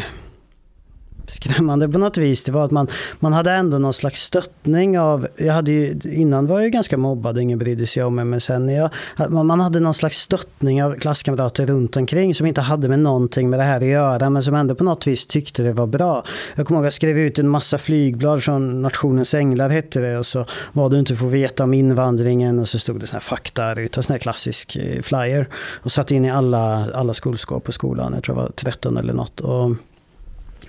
skrämmande 1.30 1.88
på 1.88 1.98
något 1.98 2.16
vis, 2.16 2.44
det 2.44 2.52
var 2.52 2.64
att 2.64 2.70
man, 2.70 2.88
man 3.20 3.32
hade 3.32 3.52
ändå 3.52 3.78
någon 3.78 3.92
slags 3.92 4.22
stöttning 4.22 4.98
av, 4.98 5.26
jag 5.36 5.52
hade 5.52 5.72
ju, 5.72 6.00
innan 6.04 6.46
var 6.46 6.58
jag 6.58 6.64
ju 6.64 6.70
ganska 6.70 6.96
mobbad, 6.96 7.38
ingen 7.38 7.58
brydde 7.58 7.86
sig 7.86 8.02
om 8.02 8.14
mig, 8.14 8.24
men 8.24 8.40
sen 8.40 8.68
jag, 8.68 8.90
man 9.30 9.60
hade 9.60 9.80
någon 9.80 9.94
slags 9.94 10.18
stöttning 10.18 10.84
av 10.84 10.94
klasskamrater 10.94 11.66
runt 11.66 11.96
omkring 11.96 12.34
som 12.34 12.46
inte 12.46 12.60
hade 12.60 12.88
med 12.88 12.98
någonting 12.98 13.50
med 13.50 13.58
det 13.58 13.64
här 13.64 13.76
att 13.76 13.86
göra, 13.86 14.30
men 14.30 14.42
som 14.42 14.54
ändå 14.54 14.74
på 14.74 14.84
något 14.84 15.06
vis 15.06 15.26
tyckte 15.26 15.62
det 15.62 15.72
var 15.72 15.86
bra. 15.86 16.24
Jag 16.54 16.66
kommer 16.66 16.78
ihåg 16.78 16.84
att 16.84 16.86
jag 16.86 16.92
skrev 16.92 17.18
ut 17.18 17.38
en 17.38 17.48
massa 17.48 17.78
flygblad 17.78 18.42
från 18.42 18.82
Nationens 18.82 19.34
Änglar 19.34 19.68
hette 19.68 20.00
det, 20.00 20.18
och 20.18 20.26
så 20.26 20.44
vad 20.72 20.90
du 20.90 20.98
inte 20.98 21.16
får 21.16 21.28
veta 21.28 21.64
om 21.64 21.74
invandringen, 21.74 22.58
och 22.58 22.68
så 22.68 22.78
stod 22.78 23.00
det 23.00 23.06
sån 23.06 23.16
här 23.16 23.20
fakta 23.20 23.72
En 23.72 23.88
sån 23.92 24.12
här 24.12 24.18
klassisk 24.18 24.76
eh, 24.76 25.02
flyer, 25.02 25.48
och 25.82 25.92
satt 25.92 26.10
in 26.10 26.24
i 26.24 26.30
alla, 26.30 26.92
alla 26.94 27.14
skolskåp 27.14 27.64
på 27.64 27.72
skolan, 27.72 28.12
jag 28.14 28.24
tror 28.24 28.36
jag 28.36 28.42
var 28.42 28.52
13 28.52 28.96
eller 28.96 29.12
något. 29.12 29.40
Och, 29.40 29.76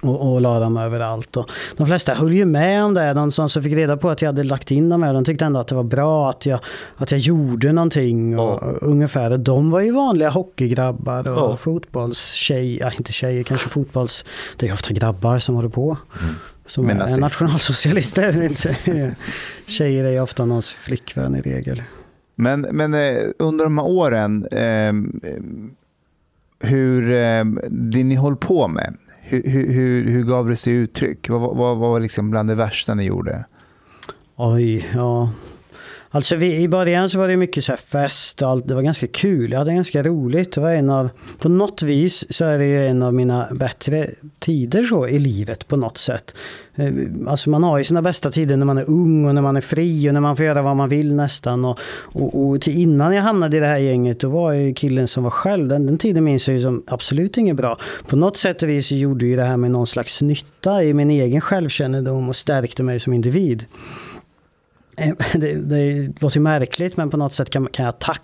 och, 0.02 0.34
och 0.34 0.42
la 0.42 0.60
dem 0.60 0.78
överallt. 0.78 1.38
Och 1.38 1.50
de 1.78 1.88
flesta 1.88 2.14
höll 2.14 2.34
ju 2.34 2.46
med 2.46 2.84
om 2.84 2.94
det. 2.94 3.14
De 3.14 3.32
som, 3.32 3.50
fick 3.50 3.74
reda 3.74 3.98
på 3.98 4.10
att 4.10 4.22
jag 4.22 4.30
hade 4.30 4.44
lagt 4.44 4.72
in 4.72 4.90
dem 4.90 5.04
här, 5.04 5.14
de 5.14 5.26
tyckte 5.26 5.46
ändå 5.46 5.60
att 5.60 5.68
det 5.68 5.76
var 5.76 5.84
bra 5.84 6.30
att 6.30 6.46
jag, 6.46 6.60
att 6.96 7.12
jag 7.12 7.20
gjorde 7.20 7.72
någonting. 7.72 8.40
Och, 8.40 8.48
Ja. 8.64 8.74
ungefär. 8.82 9.38
De 9.38 9.72
var 9.72 9.80
ju 9.82 9.92
vanliga 9.92 10.30
hockeygrabbar 10.30 11.28
och 11.28 11.52
Ja. 11.52 11.58
fotbollstjejer, 11.58 12.80
ja, 12.86 12.92
inte 12.98 13.12
tjejer, 13.14 13.44
kanske 13.44 13.70
fotbolls... 13.70 14.26
Det 14.58 14.68
är 14.68 14.74
ofta 14.74 14.94
grabbar 14.94 15.38
som 15.38 15.56
håller 15.56 15.70
på. 15.70 15.98
Som 16.66 16.86
Men 16.86 16.96
är 16.96 17.00
nazist. 17.00 17.20
nationalsocialister. 17.20 18.50
Tjejer 19.68 20.04
är 20.06 20.12
ju 20.12 20.20
ofta 20.20 20.46
någons 20.46 20.72
flickvän 20.72 21.36
i 21.36 21.42
regel. 21.42 21.84
Men, 22.36 22.62
men 22.62 22.94
eh, 22.94 23.18
under 23.40 23.64
de 23.66 23.78
här 23.78 23.86
åren, 23.88 24.48
eh, 24.52 24.94
hur, 26.60 27.12
eh, 27.12 27.46
det 27.70 28.04
ni 28.04 28.16
höll 28.16 28.36
på 28.36 28.68
med, 28.68 28.98
hur, 29.30 29.44
hur, 29.44 30.10
hur, 30.10 30.24
gav 30.24 30.50
det 30.50 30.56
sig 30.56 30.74
uttryck? 30.74 31.30
Vad, 31.30 31.42
vad, 31.42 31.58
vad 31.58 31.78
var 31.78 32.00
liksom 32.00 32.32
bland 32.32 32.50
det 32.50 32.56
värsta 32.56 32.94
ni 32.94 33.04
gjorde? 33.04 33.46
Oj, 34.36 34.88
ja. 34.94 35.30
Alltså 36.10 36.36
vi, 36.36 36.56
i 36.56 36.68
början 36.68 37.10
så 37.10 37.20
var 37.20 37.28
det 37.28 37.38
mycket 37.38 37.64
så 37.64 37.72
här 37.72 37.78
fest 37.78 38.42
och 38.42 38.50
allt. 38.50 38.68
Det 38.68 38.76
var 38.76 38.82
ganska 38.82 39.08
kul. 39.08 39.52
Jag 39.52 39.60
hade 39.60 39.74
ganska 39.74 40.04
roligt. 40.04 40.54
Det 40.54 40.62
var 40.62 40.72
en 40.72 40.90
av, 40.90 41.10
på 41.40 41.50
något 41.50 41.82
vis 41.82 42.26
så 42.30 42.46
är 42.46 42.58
det 42.58 42.66
ju 42.66 42.88
en 42.88 43.04
av 43.04 43.14
mina 43.14 43.48
bättre 43.52 44.10
tider 44.40 44.84
så 44.84 45.08
i 45.08 45.20
livet 45.20 45.68
på 45.68 45.76
något 45.76 45.98
sätt. 45.98 46.36
Eh, 46.76 46.94
alltså 47.28 47.50
man 47.50 47.64
har 47.64 47.78
ju 47.78 47.84
sina 47.84 48.02
bästa 48.02 48.32
tider 48.32 48.58
när 48.58 48.66
man 48.66 48.78
är 48.78 48.90
ung 48.90 49.26
och 49.26 49.36
när 49.36 49.42
man 49.42 49.58
är 49.58 49.62
fri 49.62 50.10
och 50.10 50.14
när 50.14 50.22
man 50.22 50.36
får 50.36 50.46
göra 50.46 50.62
vad 50.62 50.76
man 50.76 50.90
vill 50.90 51.14
nästan. 51.14 51.66
Och, 51.66 51.80
och, 52.04 52.48
och 52.48 52.62
till 52.62 52.78
innan 52.78 53.16
jag 53.16 53.24
hamnade 53.24 53.58
i 53.58 53.60
det 53.60 53.66
här 53.66 53.78
gänget 53.78 54.20
då 54.20 54.30
var 54.30 54.54
jag 54.54 54.64
ju 54.64 54.74
killen 54.74 55.08
som 55.08 55.24
var 55.24 55.32
själv. 55.32 55.68
Den, 55.68 55.86
den 55.86 55.98
tiden 55.98 56.24
minns 56.24 56.48
jag 56.48 56.58
ju 56.58 56.64
som 56.64 56.84
absolut 56.88 57.38
inget 57.38 57.56
bra. 57.56 57.78
På 58.08 58.16
något 58.16 58.38
sätt 58.38 58.64
och 58.64 58.70
vis 58.70 58.92
gjorde 58.92 59.26
ju 59.26 59.36
det 59.36 59.44
här 59.44 59.58
med 59.58 59.72
någon 59.72 59.88
slags 59.88 60.22
nytta 60.22 60.84
i 60.84 60.94
min 60.94 61.12
egen 61.12 61.42
självkännedom 61.42 62.30
och 62.30 62.36
stärkte 62.36 62.84
mig 62.84 63.00
som 63.00 63.14
individ. 63.14 63.66
Eh, 64.98 65.14
Det, 65.40 65.54
det 65.54 66.10
låter 66.22 66.38
ju 66.38 66.42
märkligt 66.44 66.98
men 66.98 67.10
på 67.10 67.18
något 67.18 67.34
sätt 67.34 67.50
kan, 67.50 67.68
kan 67.72 67.86
jag 67.86 68.00
tacka 68.00 68.24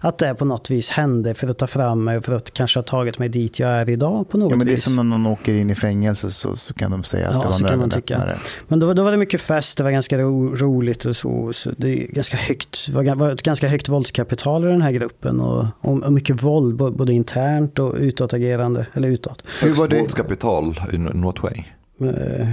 att 0.00 0.18
det 0.18 0.34
på 0.34 0.44
något 0.44 0.70
vis 0.70 0.90
hände 0.90 1.34
för 1.34 1.48
att 1.48 1.58
ta 1.58 1.66
fram 1.66 2.04
mig 2.04 2.16
och 2.18 2.24
för 2.24 2.36
att 2.36 2.52
kanske 2.54 2.78
ha 2.78 2.84
tagit 2.84 3.18
mig 3.18 3.28
dit 3.28 3.58
jag 3.58 3.70
är 3.70 3.90
idag 3.90 4.28
på 4.30 4.38
något 4.38 4.50
Ja, 4.50 4.56
men 4.56 4.66
det 4.66 4.72
är 4.72 4.74
vis. 4.74 4.84
som 4.84 4.96
när 4.96 5.02
någon 5.02 5.26
åker 5.26 5.54
in 5.54 5.70
i 5.70 5.74
fängelse 5.74 6.30
så, 6.30 6.56
så 6.56 6.74
kan 6.74 6.90
de 6.90 7.04
säga 7.04 7.28
att 7.28 7.34
Ja, 7.34 7.40
det 7.40 7.46
var 7.46 7.52
så 7.52 7.64
kan 7.64 7.78
man 7.78 7.90
tycka. 7.90 8.14
ögonöppnare. 8.14 8.38
Men 8.68 8.80
då, 8.80 8.92
då 8.94 9.02
var 9.02 9.10
det 9.10 9.16
mycket 9.16 9.40
fest, 9.40 9.78
det 9.78 9.84
var 9.84 9.90
ganska 9.90 10.18
ro, 10.18 10.56
roligt 10.56 11.04
och 11.04 11.16
så. 11.16 11.52
så 11.52 11.70
det, 11.76 11.88
är 11.88 12.06
ganska 12.06 12.36
högt, 12.36 12.88
var, 12.88 13.14
var 13.14 13.30
ett 13.30 13.42
ganska 13.42 13.68
högt 13.68 13.88
våldskapital 13.88 14.64
i 14.64 14.66
den 14.66 14.82
här 14.82 14.92
gruppen 14.92 15.40
och, 15.40 15.66
och, 15.80 16.02
och 16.02 16.12
mycket 16.12 16.42
våld 16.42 16.76
både 16.76 17.12
internt 17.12 17.78
och 17.78 17.94
utåtagerande. 17.98 18.86
Eller 18.94 19.08
utåt. 19.08 19.42
Hur 19.62 19.74
var 19.74 19.88
det? 19.88 19.98
Våldskapital 19.98 20.80
in, 20.92 21.08
in 21.14 21.22
what 21.22 21.42
way? 21.42 21.52
Eh, 21.58 21.64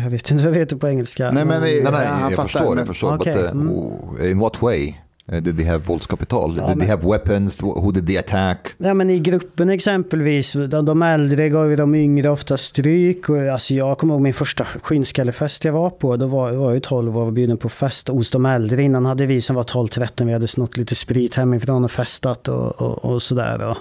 Jag 0.04 0.10
vet 0.10 0.32
inte 0.32 0.44
vad 0.44 0.54
det 0.54 0.60
heter 0.60 0.76
på 0.76 0.88
engelska. 0.88 1.32
Nej, 1.32 1.46
men 1.46 1.62
Nej, 1.62 1.84
nej, 1.84 1.92
jag 2.22 2.30
fattar, 2.32 2.44
förstår, 2.44 2.70
men- 2.70 2.78
jag 2.78 2.88
förstår. 2.88 3.16
Okej, 3.16 3.34
But 3.34 3.44
uh, 3.44 3.50
mm. 3.52 3.68
w- 3.70 4.32
in 4.32 4.40
what 4.40 4.62
way 4.62 4.94
uh, 5.34 5.42
did 5.42 5.58
they 5.58 5.66
have 5.66 5.84
våldskapital? 5.84 6.56
Ja, 6.58 6.68
did 6.68 6.78
men- 6.78 6.80
they 6.80 6.90
have 6.98 7.10
weapons? 7.12 7.62
Who 7.64 7.92
did 7.92 8.08
they 8.08 8.18
attack? 8.18 8.68
Ja 8.78 8.94
men 8.94 9.10
i 9.10 9.20
gruppen 9.20 9.70
exempelvis, 9.70 10.54
de, 10.54 10.86
de 10.86 11.02
äldre 11.02 11.50
gav 11.50 11.70
ju 11.70 11.76
de 11.76 11.96
yngre 11.96 12.30
ofta 12.30 12.58
stryk. 12.58 13.30
Och, 13.30 13.38
alltså 13.42 13.74
jag 13.74 13.98
kommer 13.98 14.14
ihåg 14.14 14.22
min 14.22 14.34
första 14.34 14.64
skinnskallefest 14.66 15.66
jag 15.66 15.74
var 15.74 15.90
på. 15.90 16.18
Då 16.18 16.28
var, 16.28 16.52
var 16.52 16.66
jag 16.66 16.74
ju 16.74 16.80
12 16.80 17.18
och 17.18 17.26
var 17.26 17.32
bjuden 17.32 17.58
på 17.58 17.70
fest 17.70 18.08
hos 18.08 18.32
de 18.32 18.46
äldre. 18.46 18.84
Innan 18.84 19.06
hade 19.06 19.26
vi 19.26 19.42
som 19.42 19.56
var 19.56 19.64
12-13, 19.64 20.26
vi 20.26 20.34
hade 20.34 20.48
snott 20.48 20.78
lite 20.78 20.96
sprit 20.96 21.36
hemifrån 21.36 21.84
och 21.84 21.92
festat 21.92 22.48
och, 22.48 22.82
och, 22.82 23.06
och 23.06 23.22
sådär. 23.22 23.64
Och, 23.70 23.78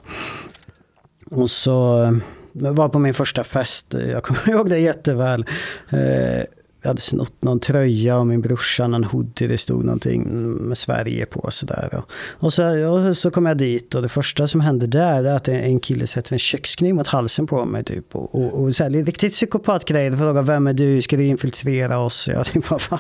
och 1.40 1.51
så 1.51 2.03
eh, 2.03 2.12
jag 2.52 2.72
var 2.72 2.88
på 2.88 2.98
min 2.98 3.14
första 3.14 3.44
fest, 3.44 3.94
jag 3.94 4.22
kommer 4.22 4.48
ihåg 4.50 4.70
det 4.70 4.78
jätteväl. 4.78 5.46
Eh, 5.90 6.44
jag 6.82 6.88
hade 6.88 7.00
snott 7.00 7.42
någon 7.42 7.60
tröja 7.60 8.18
och 8.18 8.26
min 8.26 8.40
brorsa 8.40 8.86
någon 8.86 9.04
hoodie. 9.04 9.46
Det 9.46 9.58
stod 9.58 9.84
någonting 9.84 10.24
med 10.68 10.78
Sverige 10.78 11.26
på 11.26 11.40
och 11.40 11.52
sådär. 11.52 12.02
Och, 12.30 12.52
så, 12.52 12.86
och 12.88 13.16
så 13.16 13.30
kom 13.30 13.46
jag 13.46 13.56
dit 13.56 13.94
och 13.94 14.02
det 14.02 14.08
första 14.08 14.46
som 14.46 14.60
hände 14.60 14.86
där 14.86 15.24
är 15.24 15.34
att 15.34 15.48
en 15.48 15.80
kille 15.80 16.06
sätter 16.06 16.32
en 16.32 16.38
kökskniv 16.38 16.94
mot 16.94 17.06
halsen 17.06 17.46
på 17.46 17.64
mig. 17.64 17.84
Typ, 17.84 18.16
och, 18.16 18.34
och, 18.34 18.62
och 18.62 18.76
så 18.76 18.84
här, 18.84 18.90
riktigt 18.90 19.32
psykopatgrejer. 19.32 20.16
Frågar 20.16 20.42
vem 20.42 20.66
är 20.66 20.72
du? 20.72 21.02
Ska 21.02 21.16
du 21.16 21.24
infiltrera 21.24 21.98
oss? 21.98 22.28
Jag 22.32 22.46
tänkte, 22.46 22.70
vad 22.70 22.82
fan. 22.82 22.98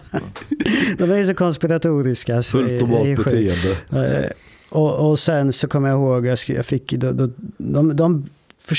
De 0.98 1.10
är 1.10 1.24
så 1.24 1.34
konspiratoriska. 1.34 2.42
Så 2.42 2.50
Fullt 2.50 2.80
normalt 2.80 3.24
beteende. 3.24 3.76
Eh, 3.92 4.30
och, 4.68 5.10
och 5.10 5.18
sen 5.18 5.52
så 5.52 5.68
kommer 5.68 5.88
jag 5.88 5.98
ihåg, 5.98 6.26
jag, 6.26 6.66
fick, 6.66 6.92
de, 6.92 7.16
de, 7.16 7.34
de, 7.56 7.96
de 7.96 8.24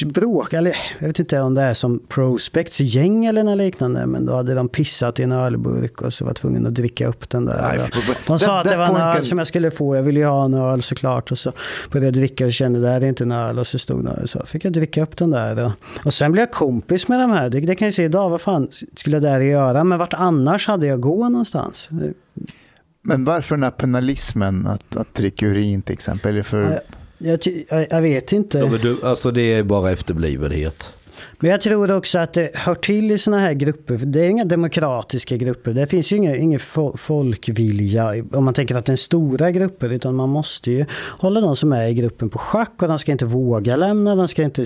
bråk, 0.06 0.54
eller 0.54 0.76
jag 1.00 1.08
vet 1.08 1.20
inte 1.20 1.42
om 1.42 1.54
det 1.54 1.62
är 1.62 1.74
som 1.74 2.00
Prospects 2.08 2.80
gäng 2.80 3.26
eller 3.26 3.44
något 3.44 3.58
liknande, 3.58 4.06
men 4.06 4.26
då 4.26 4.36
hade 4.36 4.54
de 4.54 4.70
pissat 4.70 5.20
i 5.20 5.24
en 5.24 5.32
ölburk 5.32 6.02
och 6.02 6.14
så 6.14 6.26
var 6.26 6.34
tvungen 6.34 6.66
att 6.68 6.74
dricka 6.74 7.08
upp 7.08 7.30
den 7.30 7.46
där. 7.46 7.62
Nej, 7.62 7.90
de 8.28 8.40
sa 8.40 8.46
that- 8.48 8.60
att 8.60 8.64
det 8.70 8.78
var 8.78 8.86
en 8.86 8.96
öl 8.96 9.14
can- 9.14 9.24
som 9.26 9.38
jag 9.38 9.48
skulle 9.48 9.72
få, 9.72 9.96
jag 9.96 10.04
ville 10.04 10.20
ju 10.20 10.26
ha 10.26 10.46
en 10.46 10.54
öl 10.54 10.82
såklart. 10.82 11.32
Och 11.32 11.38
så 11.38 11.52
började 11.92 12.08
jag 12.08 12.14
dricka 12.14 12.46
och 12.46 12.54
kände 12.54 12.82
det 12.82 12.88
här 12.90 13.02
är 13.02 13.06
inte 13.06 13.24
en 13.24 13.32
öl 13.32 13.60
och 13.60 13.68
så 13.68 13.80
stod 13.80 14.06
det 14.06 14.28
så 14.28 14.46
fick 14.46 14.66
jag 14.66 14.74
dricka 14.74 15.04
upp 15.04 15.18
den 15.18 15.30
där. 15.32 15.66
Och, 15.66 15.72
och 16.06 16.14
sen 16.14 16.32
blev 16.32 16.42
jag 16.42 16.52
kompis 16.52 17.08
med 17.08 17.20
de 17.20 17.32
här, 17.32 17.50
det, 17.50 17.60
det 17.60 17.76
kan 17.76 17.86
jag 17.86 17.96
se 17.96 18.04
idag, 18.04 18.30
vad 18.30 18.42
fan 18.42 18.68
skulle 18.96 19.16
jag 19.16 19.24
där 19.24 19.40
göra? 19.40 19.84
Men 19.84 19.98
vart 20.00 20.14
annars 20.14 20.68
hade 20.68 20.88
jag 20.88 21.00
gå 21.02 21.30
någonstans? 21.30 21.90
Men 23.02 23.26
varför 23.26 23.56
den 23.56 23.64
här 23.64 23.72
penalismen 23.72 24.68
att, 24.68 24.96
att 24.96 25.14
dricka 25.16 25.46
urin 25.48 25.82
till 25.82 25.94
exempel? 25.94 26.32
Är 26.34 26.38
det 26.38 26.44
för... 26.44 26.62
Jag, 26.62 26.80
jag, 27.18 27.40
jag, 27.70 27.88
jag 27.90 28.02
vet 28.02 28.32
inte. 28.32 28.58
Ja, 28.58 28.68
men 28.68 28.82
du, 28.82 29.04
alltså 29.04 29.32
det 29.32 29.42
är 29.54 29.64
bara 29.64 29.92
efterblivenhet. 29.92 30.94
Men 31.44 31.52
jag 31.52 31.62
tror 31.62 31.92
också 31.92 32.20
att 32.20 32.34
det 32.34 32.50
hör 32.54 32.76
till 32.76 33.12
i 33.12 33.18
sådana 33.18 33.42
här 33.42 33.54
grupper. 33.54 33.98
För 33.98 34.06
det 34.06 34.20
är 34.20 34.30
inga 34.30 34.46
demokratiska 34.46 35.38
grupper. 35.38 35.74
Det 35.74 35.88
finns 35.88 36.12
ju 36.12 36.16
ingen, 36.16 36.36
ingen 36.36 36.60
folkvilja 36.96 38.14
om 38.32 38.46
man 38.46 38.54
tänker 38.54 38.76
att 38.76 38.86
det 38.86 38.92
är 38.92 38.96
stora 38.96 39.52
grupper. 39.52 39.90
Utan 39.90 40.16
man 40.16 40.30
måste 40.30 40.72
ju 40.72 40.86
hålla 41.20 41.42
de 41.42 41.56
som 41.56 41.74
är 41.74 41.88
i 41.88 41.94
gruppen 41.94 42.30
på 42.30 42.38
schack. 42.38 42.82
Och 42.82 42.88
de 42.88 43.00
ska 43.00 43.12
inte 43.12 43.26
våga 43.26 43.76
lämna, 43.76 44.16
de 44.16 44.28
ska 44.28 44.44
inte 44.44 44.66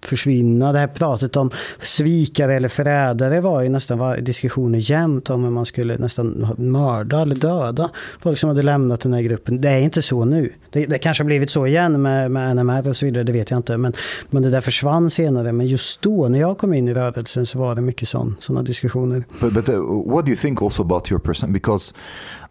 försvinna. 0.00 0.72
Det 0.72 0.78
här 0.78 0.86
pratet 0.86 1.36
om 1.36 1.50
svikare 1.82 2.54
eller 2.54 2.68
förrädare 2.68 3.40
var 3.40 3.62
ju 3.62 3.68
nästan 3.68 3.98
var 3.98 4.16
diskussioner 4.16 4.90
jämt 4.90 5.30
om 5.30 5.44
hur 5.44 5.50
man 5.50 5.66
skulle 5.66 5.98
nästan 5.98 6.54
mörda 6.58 7.22
eller 7.22 7.36
döda 7.36 7.90
folk 8.20 8.38
som 8.38 8.48
hade 8.48 8.62
lämnat 8.62 9.00
den 9.00 9.12
här 9.12 9.22
gruppen. 9.22 9.60
Det 9.60 9.68
är 9.68 9.80
inte 9.80 10.02
så 10.02 10.24
nu. 10.24 10.52
Det, 10.70 10.86
det 10.86 10.98
kanske 10.98 11.22
har 11.22 11.26
blivit 11.26 11.50
så 11.50 11.66
igen 11.66 12.02
med, 12.02 12.30
med 12.30 12.56
NMR 12.56 12.88
och 12.88 12.96
så 12.96 13.06
vidare, 13.06 13.24
det 13.24 13.32
vet 13.32 13.50
jag 13.50 13.58
inte. 13.58 13.76
Men, 13.76 13.92
men 14.30 14.42
det 14.42 14.50
där 14.50 14.60
försvann 14.60 15.10
senare. 15.10 15.52
Men 15.52 15.66
just 15.66 16.03
då, 16.04 16.28
när 16.28 16.40
jag 16.40 16.58
kom 16.58 16.74
in 16.74 16.88
i 16.88 16.94
rörelsen, 16.94 17.46
så 17.46 17.58
var 17.58 17.74
det 17.74 17.80
mycket 17.80 18.08
sådana 18.08 18.62
diskussioner. 18.62 19.24
But, 19.40 19.52
but 19.52 19.68
uh, 19.68 19.74
what 20.12 20.26
do 20.26 20.30
you 20.30 20.36
think 20.36 20.62
also 20.62 20.82
about 20.82 21.10
your 21.10 21.20
person? 21.20 21.52
Because 21.52 21.94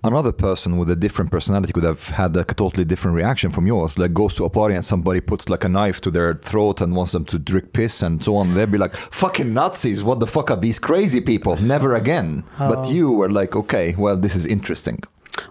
another 0.01 0.31
person 0.31 0.79
with 0.79 0.91
a 0.91 0.95
different 0.95 1.31
personality 1.31 1.73
could 1.73 1.85
have 1.85 2.13
had 2.13 2.37
a 2.37 2.43
totally 2.43 2.85
different 2.85 3.17
reaction 3.17 3.51
from 3.51 3.67
yours. 3.67 3.97
Like 3.97 4.13
goes 4.13 4.35
to 4.35 4.45
a 4.45 4.49
party 4.49 4.75
and 4.75 4.85
somebody 4.85 5.21
puts 5.21 5.49
like 5.49 5.65
a 5.65 5.69
knife 5.69 6.01
to 6.01 6.11
their 6.11 6.33
throat 6.33 6.81
and 6.81 6.95
wants 6.95 7.11
them 7.11 7.25
to 7.25 7.37
drink 7.39 7.71
piss 7.73 8.03
and 8.03 8.23
so 8.23 8.35
on. 8.35 8.53
They'd 8.53 8.71
be 8.71 8.77
like, 8.77 8.95
"Fucking 9.11 9.53
Nazis! 9.53 10.03
What 10.03 10.19
the 10.19 10.27
fuck 10.27 10.51
are 10.51 10.59
these 10.59 10.79
crazy 10.79 11.21
people? 11.21 11.55
Never 11.61 11.95
again." 11.95 12.43
But 12.57 12.89
you 12.89 13.11
were 13.11 13.29
like, 13.29 13.55
"Okay, 13.55 13.95
well, 13.97 14.17
this 14.21 14.35
is 14.35 14.45
interesting." 14.45 14.99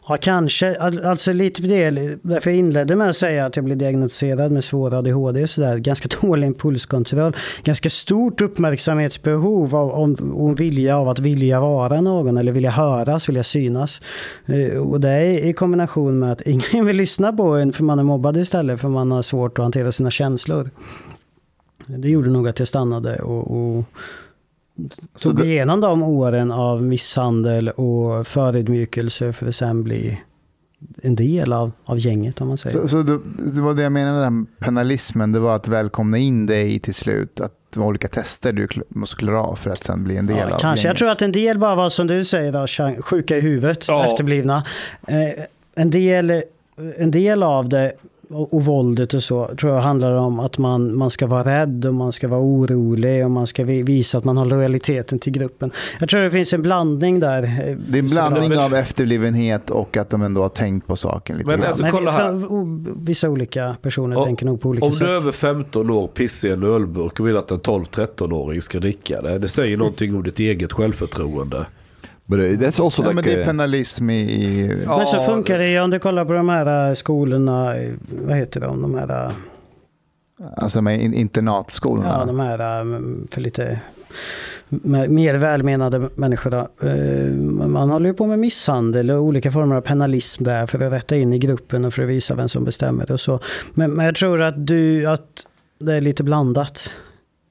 Ja, 0.09 0.17
kanske. 0.21 0.77
Alltså 0.81 1.33
lite 1.33 1.63
del, 1.63 2.19
därför 2.23 2.51
jag 2.51 2.59
inledde 2.59 2.97
med 2.97 3.11
att 3.11 3.17
säga 3.17 3.47
att 3.47 3.57
jag 3.57 3.65
blev 3.65 3.77
diagnostiserad 3.79 4.53
med 4.53 4.65
svår 4.65 4.95
ADHD 4.95 5.43
och 5.43 5.51
sådär. 5.51 5.79
Ganska 5.79 6.09
dålig 6.23 6.47
impulskontroll. 6.47 7.37
Ganska 7.65 7.91
stort 7.91 8.41
uppmärksamhetsbehov 8.41 9.77
av, 9.77 9.91
om, 9.91 10.17
om 10.37 10.55
vilja 10.55 10.99
av 10.99 11.09
att 11.09 11.19
vilja 11.19 11.61
vara 11.61 12.01
någon 12.01 12.37
eller 12.37 12.53
vilja 12.53 12.71
höras, 12.71 13.29
vilja 13.29 13.45
synas. 13.45 14.01
Eh, 14.47 14.79
och 14.79 15.01
det 15.01 15.11
är 15.11 15.45
i 15.45 15.53
kombination 15.53 16.19
med 16.19 16.33
att 16.33 16.41
ingen 16.47 16.87
vill 16.87 16.97
lyssna 16.97 17.33
på 17.33 17.43
en 17.43 17.73
för 17.73 17.85
man 17.85 17.99
är 17.99 18.03
mobbad 18.03 18.37
istället 18.37 18.81
för 18.81 18.89
man 18.89 19.11
har 19.11 19.23
svårt 19.23 19.59
att 19.59 19.63
hantera 19.63 19.93
sina 19.93 20.11
känslor. 20.11 20.71
Det 21.87 22.09
gjorde 22.09 22.31
nog 22.31 22.49
att 22.49 22.59
jag 22.59 22.69
stannade 22.69 23.17
och, 23.17 23.77
och 23.77 23.85
tog 25.23 25.37
det- 25.37 25.47
igenom 25.47 25.81
de 25.81 26.03
åren 26.03 26.51
av 26.53 26.83
misshandel 26.83 27.69
och 27.69 28.27
förödmjukelse 28.27 29.33
för 29.33 29.49
att 29.49 29.55
sen 29.55 29.83
bli 29.85 30.21
en 31.03 31.17
del 31.17 31.53
av, 31.53 31.73
av 31.85 31.99
gänget 31.99 32.41
om 32.41 32.49
man 32.49 32.57
säger. 32.59 32.79
Så, 32.81 32.89
så 32.89 33.03
det, 33.03 33.19
det 33.55 33.61
var 33.61 33.75
det 33.75 33.83
jag 33.83 33.93
menade 33.93 34.31
med 34.31 34.47
penalismen, 34.59 35.33
det 35.33 35.39
var 35.41 35.57
att 35.57 35.69
välkomna 35.69 36.19
in 36.19 36.47
dig 36.47 36.79
till 36.79 36.95
slut. 36.95 37.41
Att 37.41 37.53
det 37.75 37.81
var 37.81 37.87
olika 37.87 38.09
tester 38.09 38.53
du 38.53 38.69
måste 38.89 39.17
klara 39.17 39.43
av 39.43 39.57
för 39.57 39.71
att 39.71 39.85
sen 39.85 40.05
bli 40.05 40.17
en 40.17 40.27
del 40.27 40.37
Ja, 40.39 40.45
av 40.55 40.59
kanske. 40.59 40.67
Jag 40.67 40.77
gänget. 40.91 40.99
tror 40.99 41.09
att 41.09 41.23
en 41.23 41.33
del 41.33 41.59
bara 41.59 41.75
var 41.75 41.89
som 41.89 42.07
du 42.07 42.25
säger, 42.25 42.53
då, 42.97 43.03
sjuka 43.03 43.37
i 43.37 43.41
huvudet, 43.41 43.85
Ja. 43.89 44.07
efterblivna. 44.07 44.65
Eh, 45.09 45.45
en, 45.75 45.91
del, 45.91 46.43
en 46.97 47.11
del 47.11 47.43
av 47.43 47.69
det 47.69 47.93
och, 48.35 48.55
och 48.55 48.65
våldet 48.65 49.15
och 49.15 49.23
så 49.23 49.51
tror 49.61 49.73
jag 49.75 49.81
handlar 49.81 50.13
om 50.13 50.41
att 50.41 50.59
man, 50.59 50.97
man 50.97 51.11
ska 51.11 51.27
vara 51.27 51.61
rädd 51.61 51.85
och 51.87 51.95
man 51.95 52.13
ska 52.13 52.29
vara 52.29 52.41
orolig 52.41 53.25
och 53.25 53.31
man 53.31 53.47
ska 53.47 53.65
vi- 53.65 53.83
visa 53.83 54.19
att 54.19 54.25
man 54.25 54.37
har 54.37 54.45
lojaliteten 54.45 55.19
till 55.19 55.33
gruppen. 55.33 55.71
Jag 56.01 56.09
tror 56.09 56.21
det 56.21 56.31
finns 56.31 56.53
en 56.53 56.63
blandning 56.63 57.21
där. 57.21 57.43
Det 57.89 57.99
är 57.99 58.03
en 58.03 58.09
blandning 58.11 58.49
Men- 58.49 58.59
av 58.59 58.75
efterblivenhet 58.75 59.71
och 59.71 59.97
att 59.97 60.11
de 60.11 60.23
ändå 60.23 60.43
har 60.43 60.49
tänkt 60.49 60.87
på 60.87 60.97
saken 60.97 61.37
lite 61.37 61.49
Men 61.51 61.59
grann. 61.61 61.69
alltså, 61.69 61.85
kolla 61.91 62.11
här. 62.11 63.05
Vissa 63.07 63.29
olika 63.29 63.77
personer 63.83 64.17
Om- 64.17 64.25
tänker 64.25 64.47
nog 64.47 64.61
på 64.61 64.69
olika 64.69 64.87
Om 64.87 64.93
sätt. 64.93 65.01
du 65.01 65.07
är 65.13 65.17
över 65.17 65.33
15 65.33 65.91
år 65.91 66.07
pissar 66.07 66.49
i 66.49 66.51
en 66.53 66.63
ölburk 66.63 67.21
och 67.21 67.27
vill 67.29 67.37
att 67.37 67.51
en 67.51 67.61
12-13-åring 67.61 68.63
ska 68.63 68.79
dricka 68.81 69.23
det. 69.23 69.39
Det 69.39 69.49
säger 69.49 69.77
någonting 69.77 70.15
om 70.17 70.23
ditt 70.23 70.39
eget 70.41 70.73
självförtroende. 70.73 71.67
But 72.37 72.41
uh, 72.41 72.59
that's 72.67 72.85
also 72.85 73.03
ja, 73.03 73.09
men 73.13 73.17
like 73.25 73.31
det 73.37 73.41
är 73.43 73.45
penalism 73.47 74.11
i... 74.11 74.21
i 74.21 74.83
Ja, 74.85 74.97
Men 74.97 75.07
så 75.07 75.21
funkar 75.21 75.59
det 75.59 75.71
ju 75.71 75.81
om 75.81 75.91
du 75.91 75.99
kollar 75.99 76.25
på 76.25 76.33
de 76.33 76.49
här 76.49 76.89
äh, 76.89 76.95
skolorna, 76.95 77.75
vad 78.27 78.37
heter 78.37 78.61
de, 78.61 78.83
de 78.83 78.95
här, 78.95 79.27
äh, 79.27 79.33
Alltså 80.57 80.83
med 80.83 81.01
in- 81.03 81.15
internatskolorna. 81.15 82.09
ja, 82.21 82.25
de 82.25 82.41
här 82.41 82.81
äh, 82.81 82.87
för 83.31 83.41
lite 83.41 83.79
mer 85.09 85.35
välmenande 85.35 86.09
människor. 86.15 86.55
Eh, 86.55 87.33
Man 87.67 87.91
håller 87.91 88.07
ju 88.09 88.15
på 88.15 88.27
med 88.27 88.39
misshandel 88.39 89.11
och 89.11 89.23
olika 89.23 89.53
former 89.53 89.77
av 89.77 89.81
penalism 89.81 90.45
där 90.45 90.67
för 90.67 90.85
att 90.87 90.93
rätta 90.93 91.17
in 91.17 91.33
i 91.33 91.39
gruppen 91.39 91.85
och 91.85 91.95
för 91.95 92.03
att 92.03 92.09
visa 92.09 92.35
vem 92.35 92.49
som 92.49 92.65
bestämmer 92.65 93.13
och 93.13 93.21
så. 93.21 93.41
Men, 93.75 93.91
men 93.93 94.07
jag 94.07 94.15
tror 94.15 94.43
att 94.43 94.67
du, 94.67 95.07
att 95.07 95.47
det 95.79 95.95
är 95.95 96.01
lite 96.01 96.23
blandat. 96.23 96.91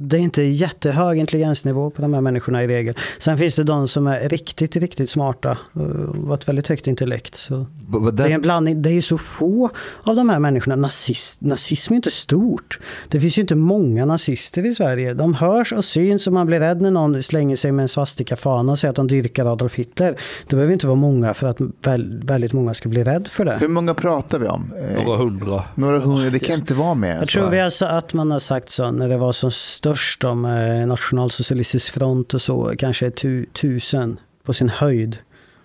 Det 0.04 0.18
är 0.18 0.22
inte 0.22 0.42
jättehög 0.44 1.18
intelligensnivå 1.18 1.90
på 1.90 2.02
de 2.02 2.14
här 2.14 2.22
människorna 2.22 2.64
i 2.64 2.68
regel. 2.68 2.96
Sen 3.20 3.38
finns 3.38 3.56
det 3.56 3.64
de 3.64 3.88
som 3.88 4.08
är 4.08 4.30
riktigt, 4.30 4.76
riktigt 4.76 5.10
smarta 5.10 5.58
och 5.74 6.28
har 6.28 6.36
ett 6.36 6.48
väldigt 6.48 6.68
högt 6.68 6.88
intellekt. 6.88 7.36
Så. 7.36 7.66
but, 7.90 8.02
but 8.04 8.18
Det 8.18 8.24
är 8.24 8.28
that, 8.28 8.36
en 8.36 8.42
blandning. 8.42 8.82
Det 8.82 8.90
är 8.90 8.94
ju 8.94 9.02
så 9.02 9.18
få 9.18 9.70
av 10.04 10.16
de 10.16 10.30
här 10.30 10.40
människorna. 10.40 10.76
Nazist, 10.76 11.42
nazism 11.42 11.94
är 11.94 11.96
ju 11.96 11.98
inte 11.98 12.12
stort. 12.12 12.80
Det 13.10 13.20
finns 13.20 13.38
ju 13.38 13.42
inte 13.42 13.56
många 13.56 14.06
nazister 14.06 14.66
i 14.66 14.74
Sverige. 14.74 15.14
De 15.14 15.34
hörs 15.34 15.74
och 15.74 15.86
syns 15.86 16.28
och 16.28 16.34
man 16.34 16.46
blir 16.48 16.60
rädd 16.60 16.82
när 16.82 16.92
någon 16.92 17.24
slänger 17.24 17.56
sig 17.56 17.72
med 17.72 17.84
en 17.84 17.90
swastika-fana 17.90 18.72
och 18.72 18.80
säger 18.80 18.90
att 18.90 18.96
de 18.96 19.08
dyrkar 19.08 19.46
Adolf 19.46 19.76
Hitler. 19.76 20.16
Det 20.48 20.56
behöver 20.56 20.74
inte 20.74 20.88
vara 20.88 20.96
många 20.96 21.34
för 21.34 21.48
att 21.48 21.58
väl, 21.84 22.22
väldigt 22.26 22.54
många 22.54 22.74
ska 22.74 22.90
bli 22.90 23.04
rädd 23.04 23.28
för 23.28 23.46
det. 23.46 23.58
Hur 23.60 23.68
många 23.68 23.94
pratar 23.94 24.40
vi 24.40 24.48
om? 24.48 24.74
Eh, 24.98 25.04
Några 25.04 25.18
hundra. 25.18 25.64
Några 25.76 26.00
hundra, 26.00 26.30
det 26.30 26.40
kan 26.40 26.56
inte 26.60 26.74
vara 26.74 26.94
mer. 26.94 27.16
Jag 27.16 27.28
tror 27.28 27.50
vi 27.50 27.72
sa- 27.72 27.88
att 27.88 28.14
man 28.14 28.32
har 28.32 28.40
sagt 28.40 28.70
så 28.70 28.92
när 28.92 29.10
det 29.10 29.18
var 29.18 29.32
som 29.32 29.52
störst 29.52 29.91
om 30.24 30.46
eh, 30.46 30.88
nationalsocialistisk 30.88 31.94
front 31.94 32.34
och 32.34 32.42
så, 32.42 32.74
kanske 32.78 33.12
tu, 33.12 33.46
tusen 33.46 34.20
på 34.44 34.54
sin 34.54 34.70
höjd. 34.70 35.18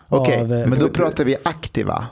Okej, 0.09 0.41
av, 0.41 0.53
eh, 0.53 0.67
men 0.67 0.79
då 0.79 0.89
pratar 0.89 1.25
vi 1.25 1.37
aktiva. 1.43 2.07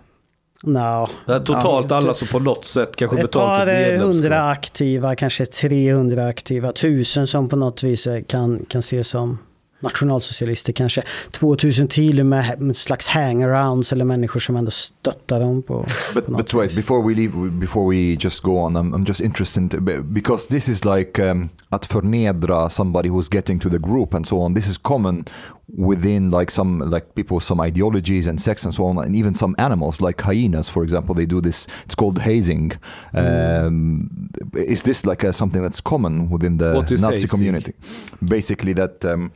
Är 1.26 1.40
totalt 1.40 1.90
Ja, 1.90 1.96
alla 1.96 2.14
som 2.14 2.28
på 2.28 2.38
något 2.38 2.64
sätt 2.64 2.96
kanske 2.96 3.16
Ett 3.16 3.22
betalat 3.22 3.58
par 3.58 3.66
ett 3.66 3.86
eh, 3.86 3.90
medlemskap. 3.90 4.14
hundra 4.14 4.50
aktiva, 4.50 5.16
kanske 5.16 5.46
300 5.46 6.26
aktiva, 6.26 6.72
tusen 6.72 7.26
som 7.26 7.48
på 7.48 7.56
något 7.56 7.82
vis 7.82 8.06
eh, 8.06 8.22
kan, 8.22 8.64
kan 8.68 8.78
ses 8.78 9.08
som 9.08 9.38
nationalsocialister, 9.84 10.72
kanske 10.72 11.02
2000 11.30 11.88
till 11.88 12.24
med, 12.24 12.60
med 12.60 12.76
slags 12.76 13.06
hangarounds 13.06 13.92
eller 13.92 14.04
människor 14.04 14.40
som 14.40 14.56
ändå 14.56 14.70
stöttar 14.70 15.40
dem 15.40 15.62
på, 15.62 15.86
But, 16.14 16.26
på 16.26 16.32
något 16.32 16.40
but 16.40 16.54
wait, 16.54 16.70
vis. 16.70 16.76
before 16.76 17.08
we 17.08 17.14
leave, 17.14 17.50
before 17.50 17.94
we 17.94 18.16
just 18.20 18.42
go 18.42 18.50
on, 18.58 18.76
I'm, 18.76 18.94
I'm 18.94 19.08
just 19.08 19.20
interested 19.20 19.82
because 20.04 20.48
this 20.48 20.68
is 20.68 20.84
like 20.84 21.30
um, 21.30 21.48
att 21.68 21.86
förnedra 21.86 22.70
somebody 22.70 23.08
who's 23.08 23.34
getting 23.34 23.58
to 23.60 23.70
the 23.70 23.78
group 23.78 24.14
and 24.14 24.26
so 24.26 24.36
on. 24.40 24.54
This 24.54 24.66
is 24.66 24.78
common 24.78 25.24
within 25.66 26.30
like 26.30 26.52
some 26.52 26.84
like 26.90 27.06
people 27.14 27.34
with 27.36 27.44
some 27.46 27.66
ideologies 27.68 28.28
and 28.28 28.40
sects 28.40 28.64
and 28.64 28.74
so 28.74 28.84
on, 28.84 28.98
and 28.98 29.16
even 29.16 29.34
some 29.34 29.54
animals 29.58 30.00
like 30.00 30.22
hyenas, 30.22 30.68
for 30.68 30.84
example. 30.84 31.14
They 31.14 31.26
do 31.26 31.40
this. 31.40 31.66
It's 31.86 31.94
called 31.94 32.18
hazing. 32.18 32.72
Um, 33.14 34.30
is 34.52 34.82
this 34.82 35.06
like 35.06 35.24
a, 35.24 35.32
something 35.32 35.62
that's 35.62 35.80
common 35.80 36.30
within 36.30 36.58
the 36.58 36.72
Nazi 36.74 37.06
hazing? 37.06 37.28
community? 37.28 37.72
Basically, 38.20 38.74
that. 38.74 39.04
Um, 39.04 39.30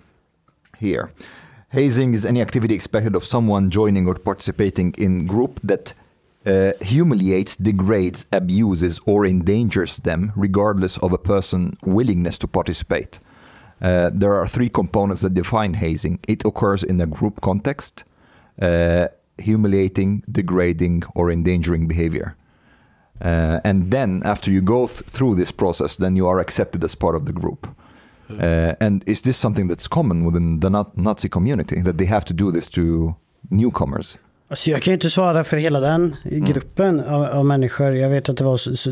here. 0.79 1.13
Hazing 1.71 2.15
is 2.15 2.25
any 2.25 2.41
activity 2.41 2.75
expected 2.75 3.15
of 3.15 3.25
someone 3.25 3.71
joining 3.71 4.07
or 4.07 4.15
participating 4.15 4.95
in 4.97 5.27
group 5.27 5.61
that 5.63 5.93
uh, 6.47 6.73
humiliates, 6.81 7.57
degrades, 7.57 8.27
abuses, 8.33 9.01
or 9.05 9.27
endangers 9.27 9.99
them, 9.99 10.33
regardless 10.35 10.97
of 10.99 11.13
a 11.13 11.19
person's 11.19 11.77
willingness 11.85 12.39
to 12.39 12.49
participate. 12.49 13.19
Uh, 13.83 14.11
there 14.13 14.35
are 14.35 14.49
three 14.49 14.69
components 14.69 15.21
that 15.21 15.35
define 15.35 15.75
hazing. 15.75 16.19
It 16.27 16.45
occurs 16.45 16.83
in 16.83 17.01
a 17.01 17.07
group 17.07 17.41
context, 17.43 18.05
uh, 18.61 19.09
humiliating, 19.37 20.25
degrading, 20.31 21.03
or 21.15 21.31
endangering 21.31 21.87
behavior. 21.87 22.35
Uh, 23.21 23.61
and 23.65 23.91
then, 23.91 24.23
after 24.25 24.51
you 24.51 24.61
go 24.61 24.87
th- 24.87 25.01
through 25.03 25.35
this 25.35 25.51
process, 25.51 25.97
then 25.97 26.17
you 26.17 26.27
are 26.27 26.41
accepted 26.41 26.83
as 26.83 26.95
part 26.95 27.15
of 27.15 27.25
the 27.25 27.33
group. 27.33 27.69
Uh, 28.31 28.87
and 28.87 29.09
is 29.09 29.23
this 29.23 29.39
something 29.39 29.71
that's 29.71 29.89
common 29.89 30.27
within 30.27 30.61
the 30.61 30.69
Na- 30.69 30.93
Nazi 30.95 31.29
community 31.29 31.83
that 31.85 31.99
they 31.99 32.07
have 32.07 32.25
to 32.27 32.35
do 32.35 32.53
this 32.53 32.71
to 32.71 32.81
newcomers? 33.51 34.19
Alltså 34.51 34.71
jag 34.71 34.83
kan 34.83 34.93
ju 34.93 34.95
inte 34.95 35.11
svara 35.11 35.45
för 35.45 35.57
hela 35.57 35.81
den 35.81 36.17
gruppen 36.25 37.01
av, 37.01 37.25
av 37.25 37.47
människor. 37.47 37.95
Jag 37.95 38.11
vet 38.11 38.29
att 38.29 38.37
det 38.37 38.45
var 38.45 38.57
så, 38.57 38.77
så, 38.77 38.91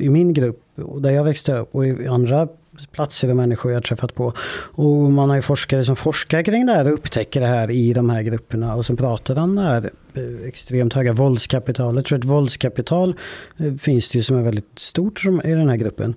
i 0.00 0.08
min 0.08 0.32
grupp, 0.32 0.62
där 1.00 1.10
jag 1.10 1.24
växte 1.24 1.56
upp 1.56 1.74
och 1.74 1.86
i 1.86 2.06
andra 2.06 2.48
platser 2.92 3.30
och 3.30 3.36
människor 3.36 3.72
jag 3.72 3.84
träffat 3.84 4.14
på. 4.14 4.32
Och 4.72 5.10
man 5.10 5.28
har 5.28 5.36
ju 5.36 5.42
forskare 5.42 5.84
som 5.84 5.96
forskar 5.96 6.42
kring 6.42 6.66
det 6.66 6.72
här 6.72 6.84
och 6.84 6.92
upptäcker 6.92 7.40
det 7.40 7.46
här 7.46 7.70
i 7.70 7.92
de 7.92 8.10
här 8.10 8.22
grupperna 8.22 8.74
och 8.74 8.86
som 8.86 8.96
pratar 8.96 9.38
om 9.38 9.54
det 9.54 9.62
här 9.62 9.90
eh, 10.14 10.48
extremt 10.48 10.92
höga 10.92 11.12
våldskapitalet. 11.12 11.96
Jag 11.96 12.04
tror 12.04 12.18
att 12.18 12.24
våldskapital 12.24 13.14
eh, 13.58 13.74
finns 13.74 14.08
det 14.08 14.18
ju 14.18 14.22
som 14.22 14.36
är 14.36 14.42
väldigt 14.42 14.78
stort 14.78 15.24
i 15.44 15.50
den 15.50 15.68
här 15.68 15.76
gruppen. 15.76 16.14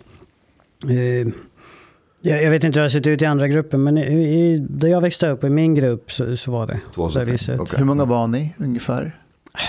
Jag, 2.26 2.44
jag 2.44 2.52
vet 2.52 2.64
inte 2.64 2.80
hur 2.80 2.82
det 2.82 2.86
har 2.86 2.90
sett 2.90 3.08
ut 3.08 3.22
i 3.22 3.26
andra 3.26 3.48
grupper 3.48 3.78
men 3.78 3.98
i, 3.98 4.02
i, 4.02 4.58
där 4.70 4.88
jag 4.88 5.02
växte 5.02 5.30
upp 5.30 5.44
i 5.44 5.50
min 5.50 5.76
grupp 5.76 6.12
så, 6.12 6.38
så 6.38 6.52
var 6.52 6.68
det 6.68 6.80
på 6.96 7.10
det 7.10 7.26
viset. 7.26 7.60
Okay. 7.60 7.78
Hur 7.78 7.86
många 7.86 8.06
var 8.06 8.28
ni 8.28 8.54
ungefär? 8.58 9.20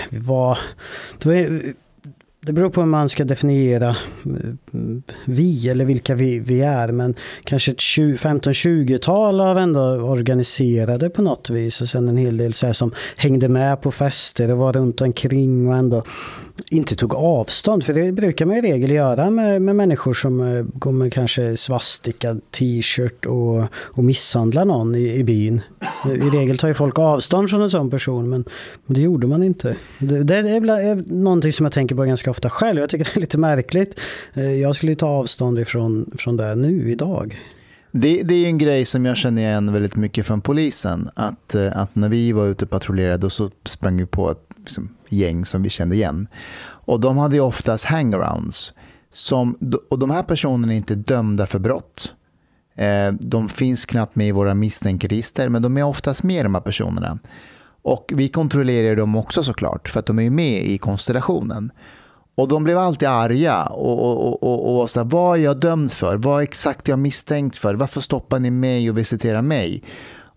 Vi 0.09 0.17
var, 0.17 0.57
det, 1.19 1.29
var, 1.29 1.61
det 2.45 2.53
beror 2.53 2.69
på 2.69 2.81
hur 2.81 2.87
man 2.87 3.09
ska 3.09 3.23
definiera 3.23 3.89
eh, 3.89 4.79
vi 5.25 5.69
eller 5.69 5.85
vilka 5.85 6.15
vi, 6.15 6.39
vi 6.39 6.61
är. 6.61 6.91
Men 6.91 7.15
kanske 7.43 7.71
ett 7.71 7.79
15-20-tal 7.79 9.41
av 9.41 9.57
ändå 9.57 9.81
organiserade 9.81 11.09
på 11.09 11.21
något 11.21 11.49
vis. 11.49 11.81
Och 11.81 11.87
sen 11.87 12.09
en 12.09 12.17
hel 12.17 12.37
del 12.37 12.53
så 12.53 12.65
här 12.65 12.73
som 12.73 12.91
hängde 13.15 13.49
med 13.49 13.81
på 13.81 13.91
fester 13.91 14.51
och 14.51 14.57
var 14.57 14.73
runt 14.73 15.01
omkring 15.01 15.67
och 15.67 15.75
ändå 15.75 16.03
inte 16.71 16.95
tog 16.95 17.15
avstånd. 17.15 17.83
För 17.83 17.93
det 17.93 18.11
brukar 18.11 18.45
man 18.45 18.55
i 18.55 18.61
regel 18.61 18.91
göra 18.91 19.29
med, 19.29 19.61
med 19.61 19.75
människor 19.75 20.13
som 20.13 20.41
eh, 20.41 20.65
går 20.73 20.91
med 20.91 21.13
kanske 21.13 21.57
svastika 21.57 22.37
t-shirt 22.51 23.25
och, 23.25 23.63
och 23.73 24.03
misshandlar 24.03 24.65
någon 24.65 24.95
i, 24.95 25.13
i 25.13 25.23
byn. 25.23 25.61
I 26.05 26.09
regel 26.09 26.57
tar 26.57 26.67
ju 26.67 26.73
folk 26.73 26.99
avstånd 26.99 27.49
från 27.49 27.61
en 27.61 27.69
sån 27.69 27.89
person 27.89 28.29
men, 28.29 28.45
men 28.85 28.93
det 28.93 29.01
gjorde 29.01 29.27
man 29.27 29.43
inte. 29.43 29.75
Det, 29.99 30.23
det 30.23 30.35
är, 30.35 30.69
är 30.69 30.95
någonting 31.13 31.53
som 31.53 31.65
jag 31.65 31.73
tänker 31.73 31.95
på 31.95 32.03
ganska 32.03 32.31
ofta 32.35 32.49
själv. 32.49 32.79
Jag 32.79 32.89
tycker 32.89 33.05
det 33.05 33.17
är 33.17 33.21
lite 33.21 33.37
märkligt. 33.37 33.99
Eh, 34.33 34.51
jag 34.51 34.75
skulle 34.75 34.91
ju 34.91 34.95
ta 34.95 35.07
avstånd 35.07 35.59
ifrån 35.59 36.11
från 36.17 36.37
det 36.37 36.55
nu 36.55 36.91
idag. 36.91 37.39
Det, 37.91 38.23
det 38.23 38.33
är 38.33 38.47
en 38.47 38.57
grej 38.57 38.85
som 38.85 39.05
jag 39.05 39.17
känner 39.17 39.41
igen 39.41 39.73
väldigt 39.73 39.95
mycket 39.95 40.25
från 40.25 40.41
polisen. 40.41 41.09
Att, 41.13 41.55
eh, 41.55 41.77
att 41.77 41.95
när 41.95 42.09
vi 42.09 42.31
var 42.31 42.45
ute 42.45 42.65
och 42.65 42.71
patrullerade 42.71 43.29
så 43.29 43.51
sprang 43.65 43.97
vi 43.97 44.05
på 44.05 44.31
ett 44.31 44.49
liksom, 44.57 44.89
gäng 45.09 45.45
som 45.45 45.63
vi 45.63 45.69
kände 45.69 45.95
igen. 45.95 46.27
Och 46.87 46.99
de 46.99 47.17
hade 47.17 47.35
ju 47.35 47.41
oftast 47.41 47.85
hangarounds. 47.85 48.73
Som, 49.13 49.57
och 49.89 49.99
de 49.99 50.09
här 50.09 50.23
personerna 50.23 50.73
är 50.73 50.77
inte 50.77 50.95
dömda 50.95 51.45
för 51.45 51.59
brott. 51.59 52.13
Eh, 52.75 53.13
de 53.19 53.49
finns 53.49 53.85
knappt 53.85 54.15
med 54.15 54.27
i 54.27 54.31
våra 54.31 54.53
misstänkeregister, 54.53 55.49
men 55.49 55.61
de 55.61 55.77
är 55.77 55.83
oftast 55.83 56.23
med 56.23 56.45
de 56.45 56.55
här 56.55 56.61
personerna. 56.61 57.19
Och 57.85 58.11
vi 58.15 58.27
kontrollerar 58.27 58.95
dem 58.95 59.15
också 59.15 59.43
såklart, 59.43 59.89
för 59.89 59.99
att 59.99 60.05
de 60.05 60.19
är 60.19 60.29
med 60.29 60.65
i 60.65 60.77
konstellationen. 60.77 61.71
Och 62.35 62.47
de 62.47 62.63
blev 62.63 62.77
alltid 62.77 63.07
arga 63.07 63.63
och, 63.63 63.99
och, 63.99 64.43
och, 64.43 64.81
och 64.81 64.89
så 64.89 64.99
här, 64.99 65.07
vad 65.07 65.39
är 65.39 65.43
jag 65.43 65.59
dömd 65.59 65.91
för? 65.91 66.17
Vad 66.17 66.43
exakt 66.43 66.87
är 66.87 66.91
jag 66.91 66.99
misstänkt 66.99 67.57
för? 67.57 67.75
Varför 67.75 68.01
stoppar 68.01 68.39
ni 68.39 68.51
mig 68.51 68.89
och 68.89 68.97
visiterar 68.97 69.41
mig? 69.41 69.83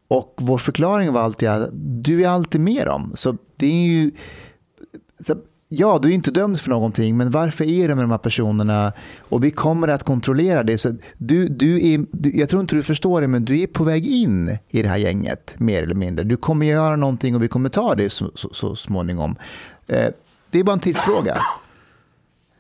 Och 0.08 0.34
vår 0.36 0.58
förklaring 0.58 1.12
var 1.12 1.20
alltid 1.20 1.48
att 1.48 1.68
du 1.72 2.24
är 2.24 2.28
alltid 2.28 2.60
med 2.60 2.86
dem. 2.86 3.12
Så 3.14 3.36
det 3.56 3.66
är 3.66 3.86
ju... 3.86 4.10
Så, 5.20 5.36
ja, 5.68 5.98
du 6.02 6.08
är 6.08 6.12
inte 6.12 6.30
dömd 6.30 6.60
för 6.60 6.70
någonting, 6.70 7.16
men 7.16 7.30
varför 7.30 7.64
är 7.64 7.88
du 7.88 7.94
med 7.94 8.04
de 8.04 8.10
här 8.10 8.18
personerna? 8.18 8.92
Och 9.18 9.44
vi 9.44 9.50
kommer 9.50 9.88
att 9.88 10.02
kontrollera 10.02 10.62
det. 10.62 10.78
Så 10.78 10.94
du, 11.16 11.48
du 11.48 11.92
är, 11.92 12.04
du, 12.10 12.38
jag 12.38 12.48
tror 12.48 12.62
inte 12.62 12.74
du 12.74 12.82
förstår 12.82 13.20
det, 13.20 13.28
men 13.28 13.44
du 13.44 13.60
är 13.60 13.66
på 13.66 13.84
väg 13.84 14.06
in 14.06 14.58
i 14.68 14.82
det 14.82 14.88
här 14.88 14.96
gänget, 14.96 15.54
mer 15.58 15.82
eller 15.82 15.94
mindre. 15.94 16.24
Du 16.24 16.36
kommer 16.36 16.66
göra 16.66 16.96
någonting 16.96 17.34
och 17.34 17.42
vi 17.42 17.48
kommer 17.48 17.68
ta 17.68 17.94
det 17.94 18.10
så, 18.10 18.30
så, 18.34 18.48
så 18.52 18.76
småningom. 18.76 19.36
Eh, 19.86 20.08
det 20.50 20.58
är 20.58 20.64
bara 20.64 20.72
en 20.72 20.80
tidsfråga. 20.80 21.42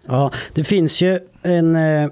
Ja, 0.08 0.30
det 0.54 0.64
finns 0.64 1.02
ju 1.02 1.18
en 1.42 1.76
eh, 1.76 2.10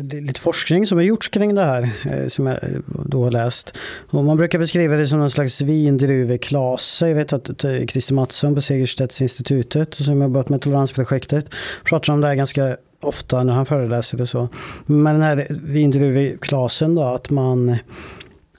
lite 0.00 0.40
forskning 0.40 0.86
som 0.86 0.98
har 0.98 1.02
gjorts 1.02 1.28
kring 1.28 1.54
det 1.54 1.64
här, 1.64 1.90
eh, 2.10 2.28
som 2.28 2.46
jag 2.46 2.56
eh, 2.62 2.68
då 3.04 3.24
har 3.24 3.30
läst. 3.30 3.72
Och 4.10 4.24
man 4.24 4.36
brukar 4.36 4.58
beskriva 4.58 4.96
det 4.96 5.06
som 5.06 5.18
någon 5.18 5.30
slags 5.30 5.60
vindruveklase. 5.60 7.08
Jag 7.08 7.14
vet 7.14 7.32
att 7.32 7.64
eh, 7.64 7.86
Christer 7.86 8.14
Mattsson 8.14 8.54
på 8.54 8.60
Segerstedtinstitutet, 8.60 9.94
som 9.94 10.20
har 10.20 10.28
jobbat 10.28 10.48
med 10.48 10.60
toleransprojektet, 10.60 11.46
pratar 11.84 12.12
om 12.12 12.20
det 12.20 12.26
här 12.26 12.34
ganska 12.34 12.76
ofta 13.00 13.42
när 13.42 13.52
han 13.52 13.66
föreläser 13.66 14.20
och 14.20 14.28
så. 14.28 14.48
Men 14.86 15.20
den 15.20 15.22
här 15.22 15.46
vindruveklasen 15.50 16.94
då, 16.94 17.02
att 17.02 17.30
man 17.30 17.76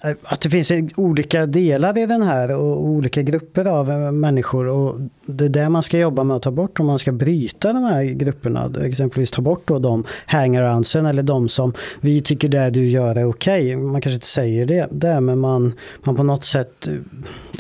Eh, 0.04 0.12
att 0.24 0.42
det 0.42 0.50
finns 0.50 0.72
olika 0.96 1.46
delar 1.46 1.98
i 1.98 2.06
den 2.06 2.22
här 2.22 2.56
och 2.56 2.86
olika 2.86 3.22
grupper 3.22 3.66
av 3.66 3.92
eh, 3.92 4.12
människor. 4.12 4.68
Och 4.68 5.00
det 5.26 5.46
är 5.46 5.50
det 5.50 5.70
man 5.70 5.84
ska 5.84 5.98
jobba 5.98 6.24
med 6.24 6.38
att 6.38 6.44
ta 6.44 6.52
bort 6.52 6.80
om 6.80 6.86
man 6.86 7.00
ska 7.00 7.12
bryta 7.12 7.74
de 7.74 7.84
här 7.84 8.04
grupperna. 8.04 8.72
Exempelvis 8.84 9.32
ta 9.32 9.42
bort 9.42 9.68
då 9.68 9.80
de 9.80 10.04
hangaroundsen 10.26 11.06
eller 11.06 11.24
de 11.24 11.50
som 11.50 11.74
vi 12.02 12.22
tycker 12.22 12.50
det 12.50 12.70
du 12.70 12.88
gör 12.88 13.16
är 13.16 13.30
okej. 13.30 13.76
Okay. 13.76 13.86
Man 13.86 14.02
kanske 14.02 14.16
inte 14.16 14.28
säger 14.28 14.66
det, 14.66 14.88
det 14.92 15.22
men 15.22 15.40
man, 15.40 15.74
man 16.04 16.16
på 16.16 16.24
något 16.24 16.46
sätt 16.46 16.88
eh, 16.88 16.94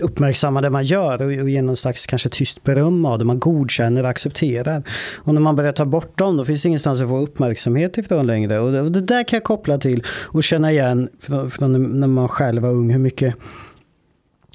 uppmärksammar 0.02 0.62
det 0.62 0.70
man 0.70 0.84
gör 0.84 1.22
och, 1.22 1.42
och 1.42 1.50
ger 1.50 1.62
någon 1.62 1.76
slags 1.76 2.06
kanske 2.06 2.30
tyst 2.30 2.64
beröm 2.64 3.06
av 3.06 3.20
det. 3.20 3.26
Man 3.26 3.40
godkänner 3.40 4.04
och 4.04 4.10
accepterar. 4.10 4.84
Och 5.16 5.34
när 5.34 5.42
man 5.42 5.56
börjar 5.56 5.72
ta 5.72 5.86
bort 5.86 6.18
dem 6.18 6.38
då 6.38 6.46
finns 6.46 6.62
det 6.62 6.68
ingenstans 6.68 7.02
att 7.02 7.10
få 7.10 7.18
uppmärksamhet 7.18 7.98
ifrån 7.98 8.28
längre. 8.28 8.60
Och 8.60 8.72
det, 8.72 8.82
och 8.82 8.92
det 8.92 9.02
där 9.02 9.24
kan 9.24 9.38
jag 9.38 9.44
koppla 9.44 9.78
till 9.78 10.04
och 10.08 10.44
känna 10.44 10.72
igen 10.72 11.10
från, 11.20 11.52
från 11.52 12.00
när 12.00 12.08
man 12.08 12.27
själv 12.28 12.62
var 12.62 12.70
ung 12.70 12.90
hur 12.90 13.00
mycket 13.00 13.36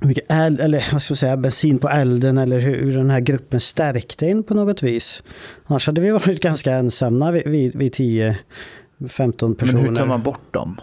mycket 0.04 0.24
eld, 0.28 0.60
eller 0.60 0.88
vad 0.92 1.02
ska 1.02 1.12
jag 1.12 1.18
säga, 1.18 1.36
bensin 1.36 1.78
på 1.78 1.88
elden 1.88 2.38
eller 2.38 2.58
hur, 2.58 2.80
hur 2.80 2.96
den 2.96 3.10
här 3.10 3.20
gruppen 3.20 3.60
stärkte 3.60 4.26
in 4.26 4.42
på 4.42 4.54
något 4.54 4.82
vis. 4.82 5.22
Annars 5.64 5.86
hade 5.86 6.00
vi 6.00 6.10
varit 6.10 6.42
ganska 6.42 6.72
ensamma 6.72 7.30
vid, 7.30 7.76
vid 7.76 7.94
10-15 7.94 8.34
personer. 8.98 9.56
Men 9.72 9.76
hur 9.76 9.96
tar 9.96 10.06
man 10.06 10.22
bort 10.22 10.52
dem? 10.52 10.80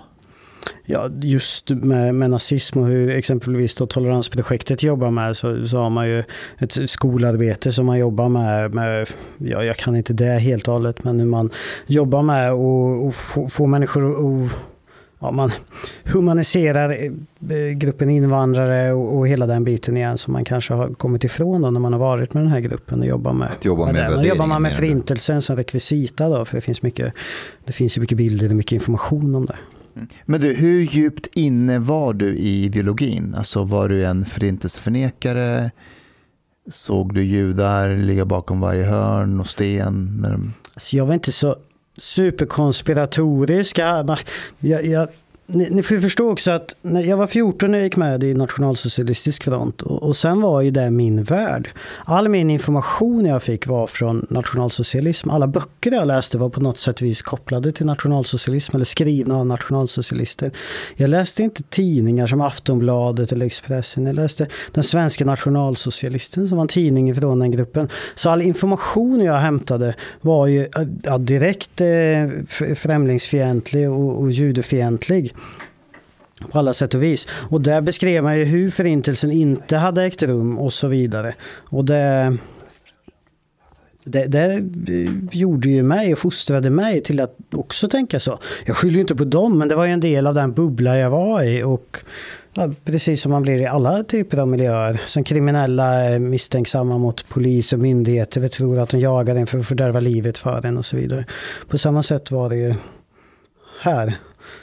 Ja, 0.85 1.09
just 1.21 1.69
med, 1.69 2.15
med 2.15 2.29
nazism 2.29 2.79
och 2.79 2.87
hur 2.87 3.09
exempelvis 3.09 3.75
då 3.75 3.87
toleransprojektet 3.87 4.83
jobbar 4.83 5.11
med 5.11 5.37
så, 5.37 5.65
så 5.65 5.77
har 5.77 5.89
man 5.89 6.07
ju 6.07 6.23
ett 6.57 6.89
skolarbete 6.89 7.71
som 7.71 7.85
man 7.85 7.99
jobbar 7.99 8.29
med, 8.29 8.73
med 8.73 9.09
ja, 9.37 9.63
jag 9.63 9.77
kan 9.77 9.95
inte 9.95 10.13
det 10.13 10.39
helt 10.39 10.67
och 10.67 10.73
hållet, 10.73 11.03
men 11.03 11.19
hur 11.19 11.27
man 11.27 11.49
jobbar 11.85 12.21
med 12.21 12.51
att 12.51 13.15
få, 13.15 13.47
få 13.47 13.65
människor 13.65 14.11
att 14.11 14.51
ja, 15.19 15.31
man 15.31 15.51
humaniserar 16.03 16.89
eh, 17.49 17.71
gruppen 17.71 18.09
invandrare 18.09 18.93
och, 18.93 19.17
och, 19.17 19.27
hela 19.27 19.45
den 19.45 19.63
biten 19.63 19.97
igen 19.97 20.17
som 20.17 20.33
man 20.33 20.45
kanske 20.45 20.73
har 20.73 20.93
kommit 20.93 21.23
ifrån 21.23 21.61
då 21.61 21.71
när 21.71 21.79
man 21.79 21.93
har 21.93 21.99
varit 21.99 22.33
med 22.33 22.43
den 22.43 22.51
här 22.51 22.59
gruppen 22.59 22.99
och 22.99 23.05
jobbar 23.05 23.33
med. 23.33 23.51
Att 23.51 23.65
jobba 23.65 23.85
med, 23.85 23.93
med 23.93 24.11
den. 24.11 24.25
jobbar 24.25 24.47
man 24.47 24.61
med 24.61 24.73
förintelsen 24.73 25.41
som 25.41 25.55
rekvisita 25.55 26.29
då, 26.29 26.45
för 26.45 26.55
det 26.55 26.61
finns 26.61 26.81
mycket, 26.81 27.13
det 27.65 27.73
finns 27.73 27.97
ju 27.97 28.01
mycket 28.01 28.17
bilder 28.17 28.49
och 28.49 28.55
mycket 28.55 28.71
information 28.71 29.35
om 29.35 29.45
det. 29.45 29.57
Mm. 29.95 30.07
Men 30.25 30.41
du, 30.41 30.53
hur 30.53 30.81
djupt 30.81 31.27
inne 31.35 31.79
var 31.79 32.13
du 32.13 32.35
i 32.35 32.63
ideologin? 32.63 33.35
Alltså 33.37 33.63
var 33.63 33.89
du 33.89 34.05
en 34.05 34.25
förintelseförnekare? 34.25 35.71
Såg 36.71 37.13
du 37.13 37.23
judar 37.23 37.95
ligga 37.95 38.25
bakom 38.25 38.59
varje 38.59 38.83
hörn 38.83 39.39
och 39.39 39.47
sten? 39.47 40.53
Alltså 40.73 40.97
jag 40.97 41.05
var 41.05 41.13
inte 41.13 41.31
så 41.31 41.55
superkonspiratoriska. 41.99 44.17
Jag, 44.59 44.85
jag, 44.85 45.07
ni, 45.51 45.69
ni 45.69 45.83
får 45.83 45.99
förstå 45.99 46.31
också 46.31 46.51
att 46.51 46.75
när 46.81 47.01
jag 47.01 47.17
var 47.17 47.27
14 47.27 47.71
när 47.71 47.77
jag 47.77 47.85
gick 47.85 47.95
med 47.95 48.23
i 48.23 48.33
Nationalsocialistisk 48.33 49.43
front 49.43 49.81
och, 49.81 50.03
och 50.03 50.15
sen 50.15 50.41
var 50.41 50.61
ju 50.61 50.71
det 50.71 50.91
min 50.91 51.23
värld. 51.23 51.69
All 52.05 52.29
min 52.29 52.49
information 52.49 53.25
jag 53.25 53.43
fick 53.43 53.67
var 53.67 53.87
från 53.87 54.25
nationalsocialism. 54.29 55.29
Alla 55.29 55.47
böcker 55.47 55.91
jag 55.91 56.07
läste 56.07 56.37
var 56.37 56.49
på 56.49 56.61
något 56.61 56.77
sätt 56.77 57.01
vis 57.01 57.21
kopplade 57.21 57.71
till 57.71 57.85
nationalsocialism 57.85 58.75
eller 58.75 58.85
skrivna 58.85 59.37
av 59.37 59.45
nationalsocialister. 59.45 60.51
Jag 60.95 61.09
läste 61.09 61.43
inte 61.43 61.63
tidningar 61.63 62.27
som 62.27 62.41
Aftonbladet 62.41 63.31
eller 63.31 63.45
Expressen. 63.45 64.05
Jag 64.05 64.15
läste 64.15 64.47
Den 64.71 64.83
svenska 64.83 65.25
nationalsocialisten 65.25 66.47
som 66.47 66.57
var 66.57 66.63
en 66.63 66.67
tidning 66.67 67.15
från 67.15 67.39
den 67.39 67.51
gruppen. 67.51 67.89
Så 68.15 68.29
all 68.29 68.41
information 68.41 69.21
jag 69.21 69.37
hämtade 69.37 69.95
var 70.21 70.47
ju 70.47 70.67
ja, 71.03 71.17
direkt 71.17 71.81
eh, 71.81 72.75
främlingsfientlig 72.75 73.89
och, 73.89 74.21
och 74.21 74.31
judefientlig 74.31 75.35
på 76.51 76.59
alla 76.59 76.73
sätt 76.73 76.93
och 76.93 77.03
vis. 77.03 77.27
Och 77.49 77.61
där 77.61 77.81
beskrev 77.81 78.23
man 78.23 78.39
ju 78.39 78.45
hur 78.45 78.69
förintelsen 78.69 79.31
inte 79.31 79.77
hade 79.77 80.03
ägt 80.03 80.23
rum 80.23 80.59
och 80.59 80.73
så 80.73 80.87
vidare. 80.87 81.35
Och 81.51 81.85
det, 81.85 82.37
det, 84.03 84.27
det 84.27 84.63
gjorde 85.31 85.69
ju 85.69 85.83
mig 85.83 86.13
och 86.13 86.19
fostrade 86.19 86.69
mig 86.69 87.01
till 87.01 87.19
att 87.19 87.37
också 87.51 87.87
tänka 87.87 88.19
så. 88.19 88.39
Jag 88.65 88.75
skyller 88.75 88.99
inte 88.99 89.15
på 89.15 89.23
dem, 89.23 89.57
men 89.57 89.67
det 89.67 89.75
var 89.75 89.85
ju 89.85 89.91
en 89.91 89.99
del 89.99 90.27
av 90.27 90.33
den 90.33 90.53
bubbla 90.53 90.97
jag 90.97 91.09
var 91.09 91.43
i. 91.43 91.63
Och 91.63 91.97
ja, 92.53 92.69
precis 92.85 93.21
som 93.21 93.31
man 93.31 93.41
blir 93.41 93.61
i 93.61 93.65
alla 93.65 94.03
typer 94.03 94.37
av 94.37 94.47
miljöer. 94.47 95.01
Som 95.05 95.23
kriminella 95.23 95.93
är 95.93 96.19
misstänksamma 96.19 96.97
mot 96.97 97.29
polis 97.29 97.73
och 97.73 97.79
myndigheter 97.79 98.45
och 98.45 98.51
tror 98.51 98.79
att 98.79 98.89
de 98.89 98.99
jagar 98.99 99.35
en 99.35 99.47
för 99.47 99.59
att 99.59 99.67
fördärva 99.67 99.99
livet 99.99 100.37
för 100.37 100.65
en 100.65 100.77
och 100.77 100.85
så 100.85 100.95
vidare. 100.95 101.25
På 101.67 101.77
samma 101.77 102.03
sätt 102.03 102.31
var 102.31 102.49
det 102.49 102.57
ju 102.57 102.73
här. 103.81 104.13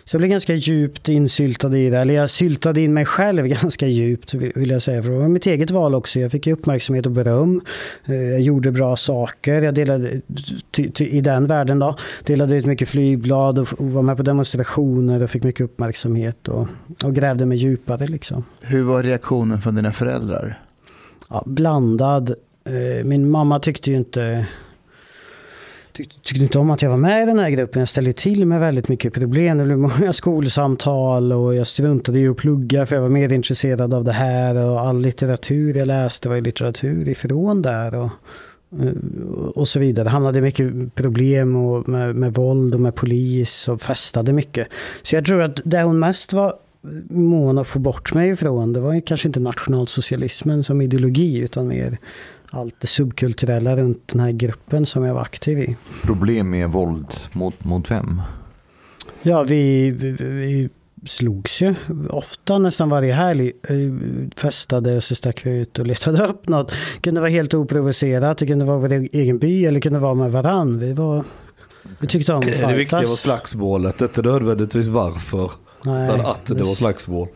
Så 0.05 0.15
jag 0.15 0.21
blev 0.21 0.31
ganska 0.31 0.55
djupt 0.55 1.09
insyltad 1.09 1.77
i 1.77 1.91
det. 1.91 1.99
Eller 1.99 2.15
jag 2.15 2.31
syltade 2.31 2.81
in 2.81 2.95
mig 2.95 3.05
själv 3.05 3.47
ganska 3.63 3.87
djupt 3.87 4.35
vill 4.35 4.71
jag 4.71 4.83
säga. 4.83 5.03
För 5.03 5.11
det 5.11 5.17
var 5.17 5.29
mitt 5.29 5.47
eget 5.47 5.71
val 5.71 5.95
också. 5.95 6.21
Jag 6.21 6.33
fick 6.33 6.47
uppmärksamhet 6.47 7.07
och 7.07 7.13
beröm. 7.13 7.61
Eh, 8.05 8.15
jag 8.15 8.41
gjorde 8.41 8.73
bra 8.73 8.97
saker. 8.97 9.63
Jag 9.63 9.75
delade 9.75 10.21
i 10.99 11.21
den 11.21 11.47
världen 11.47 11.79
då. 11.79 11.97
Delade 12.25 12.57
ut 12.57 12.67
mycket 12.67 12.89
flygblad 12.89 13.59
och 13.59 13.69
var 13.79 14.03
med 14.03 14.17
på 14.17 14.23
demonstrationer 14.23 15.23
och 15.23 15.31
fick 15.31 15.43
mycket 15.43 15.61
uppmärksamhet. 15.61 16.49
Och, 16.49 16.69
och 17.05 17.15
grävde 17.15 17.47
mig 17.47 17.59
djupare 17.59 18.07
liksom. 18.07 18.45
Hur 18.61 18.83
var 18.83 19.03
reaktionen 19.03 19.61
från 19.61 19.75
dina 19.75 19.93
föräldrar? 19.93 20.61
Ja, 21.29 21.43
blandad. 21.47 22.35
Eh, 22.65 23.05
min 23.05 23.31
mamma 23.31 23.61
tyckte 23.61 23.91
ju 23.91 23.97
inte 23.97 24.47
tyckte, 25.97 26.21
tyckte 26.21 26.43
inte 26.43 26.59
om 26.59 26.71
att 26.71 26.83
jag 26.83 26.91
var 26.91 26.97
med 26.97 27.23
i 27.23 27.27
den 27.27 27.39
här 27.39 27.51
gruppen. 27.51 27.81
Jag 27.81 27.89
ställde 27.89 28.13
till 28.13 28.47
med 28.47 28.61
väldigt 28.61 28.89
mycket 28.89 29.15
problem. 29.15 29.59
Det 29.59 29.65
blev 29.65 29.79
många 29.79 30.13
skolsamtal 30.13 31.33
och 31.33 31.55
jag 31.55 31.67
struntade 31.67 32.19
i 32.19 32.29
att 32.29 32.37
plugga 32.37 32.87
för 32.87 32.97
jag 32.97 33.03
var 33.03 33.09
mer 33.09 33.33
intresserad 33.33 33.95
av 33.95 34.05
det 34.05 34.13
här. 34.13 34.65
Och 34.65 34.81
all 34.81 35.01
litteratur 35.01 35.77
jag 35.77 35.87
läste 35.87 36.29
var 36.29 36.41
litteratur 36.41 37.09
ifrån 37.09 37.63
där. 37.63 37.95
Och, 37.95 38.11
eh, 38.83 38.93
och 39.55 39.69
så 39.69 39.79
vidare. 39.79 40.09
Hamnade 40.09 40.41
mycket 40.41 40.95
problem 40.95 41.57
och 41.57 41.89
med, 41.89 42.17
med 42.17 42.35
våld 42.35 42.75
och 42.75 42.81
med 42.81 42.95
polis 42.95 43.69
och 43.69 43.81
festade 43.81 44.33
mycket. 44.33 44.69
Så 45.03 45.17
jag 45.17 45.27
tror 45.27 45.43
att 45.43 45.61
det 45.65 45.83
hon 45.83 45.99
mest 45.99 46.33
var 46.33 46.55
mån 47.11 47.59
att 47.59 47.67
få 47.67 47.79
bort 47.79 48.15
mig 48.15 48.31
ifrån, 48.31 48.73
det 48.73 48.81
var 48.81 49.01
kanske 49.01 49.29
inte 49.29 49.41
nationalsocialismen 49.41 50.65
som 50.65 50.81
ideologi 50.81 51.39
utan 51.39 51.69
mer 51.69 51.99
allt 52.57 52.75
det 52.81 52.87
subkulturella 52.87 53.77
runt 53.77 54.09
den 54.09 54.21
här 54.21 54.33
gruppen 54.33 54.87
som 54.87 55.05
jag 55.05 55.15
var 55.15 55.23
aktiv 55.23 55.59
i. 55.59 55.77
Problem 56.03 56.51
med 56.51 56.71
våld 56.71 57.15
mot, 57.33 57.65
mot 57.65 57.91
vem? 57.91 58.23
Ja, 59.23 59.43
vi, 59.43 59.91
vi, 59.91 60.11
vi 60.13 60.69
slogs 61.07 61.63
ju 61.63 61.75
ofta, 62.11 62.59
nästan 62.59 62.89
varje 62.89 63.13
helg. 63.13 63.53
Festade 64.37 64.97
och 64.97 65.03
så 65.03 65.15
stack 65.15 65.47
vi 65.47 65.51
ut 65.51 65.79
och 65.79 65.87
letade 65.87 66.27
upp 66.27 66.49
något. 66.49 66.69
Det 66.69 67.01
kunde 67.01 67.21
vara 67.21 67.31
helt 67.31 67.55
oprovocerat, 67.55 68.39
det 68.39 68.47
kunde 68.47 68.65
vara 68.65 68.79
vår 68.79 68.93
egen 68.93 69.39
by 69.39 69.65
eller 69.65 69.75
det 69.75 69.81
kunde 69.81 69.99
vara 69.99 70.15
med 70.15 70.33
varann. 70.33 70.79
Vi, 70.79 70.93
var, 70.93 71.25
vi 71.99 72.07
tyckte 72.07 72.33
om 72.33 72.39
att 72.39 72.45
Det 72.47 72.75
viktiga 72.75 73.01
var 73.01 73.17
slagsmålet, 73.17 74.01
inte 74.01 74.23
nödvändigtvis 74.23 74.89
varför. 74.89 75.51
Nej, 75.85 76.05
utan 76.09 76.27
att 76.27 76.47
det 76.47 76.55
var 76.55 76.75
slagsmål. 76.75 77.29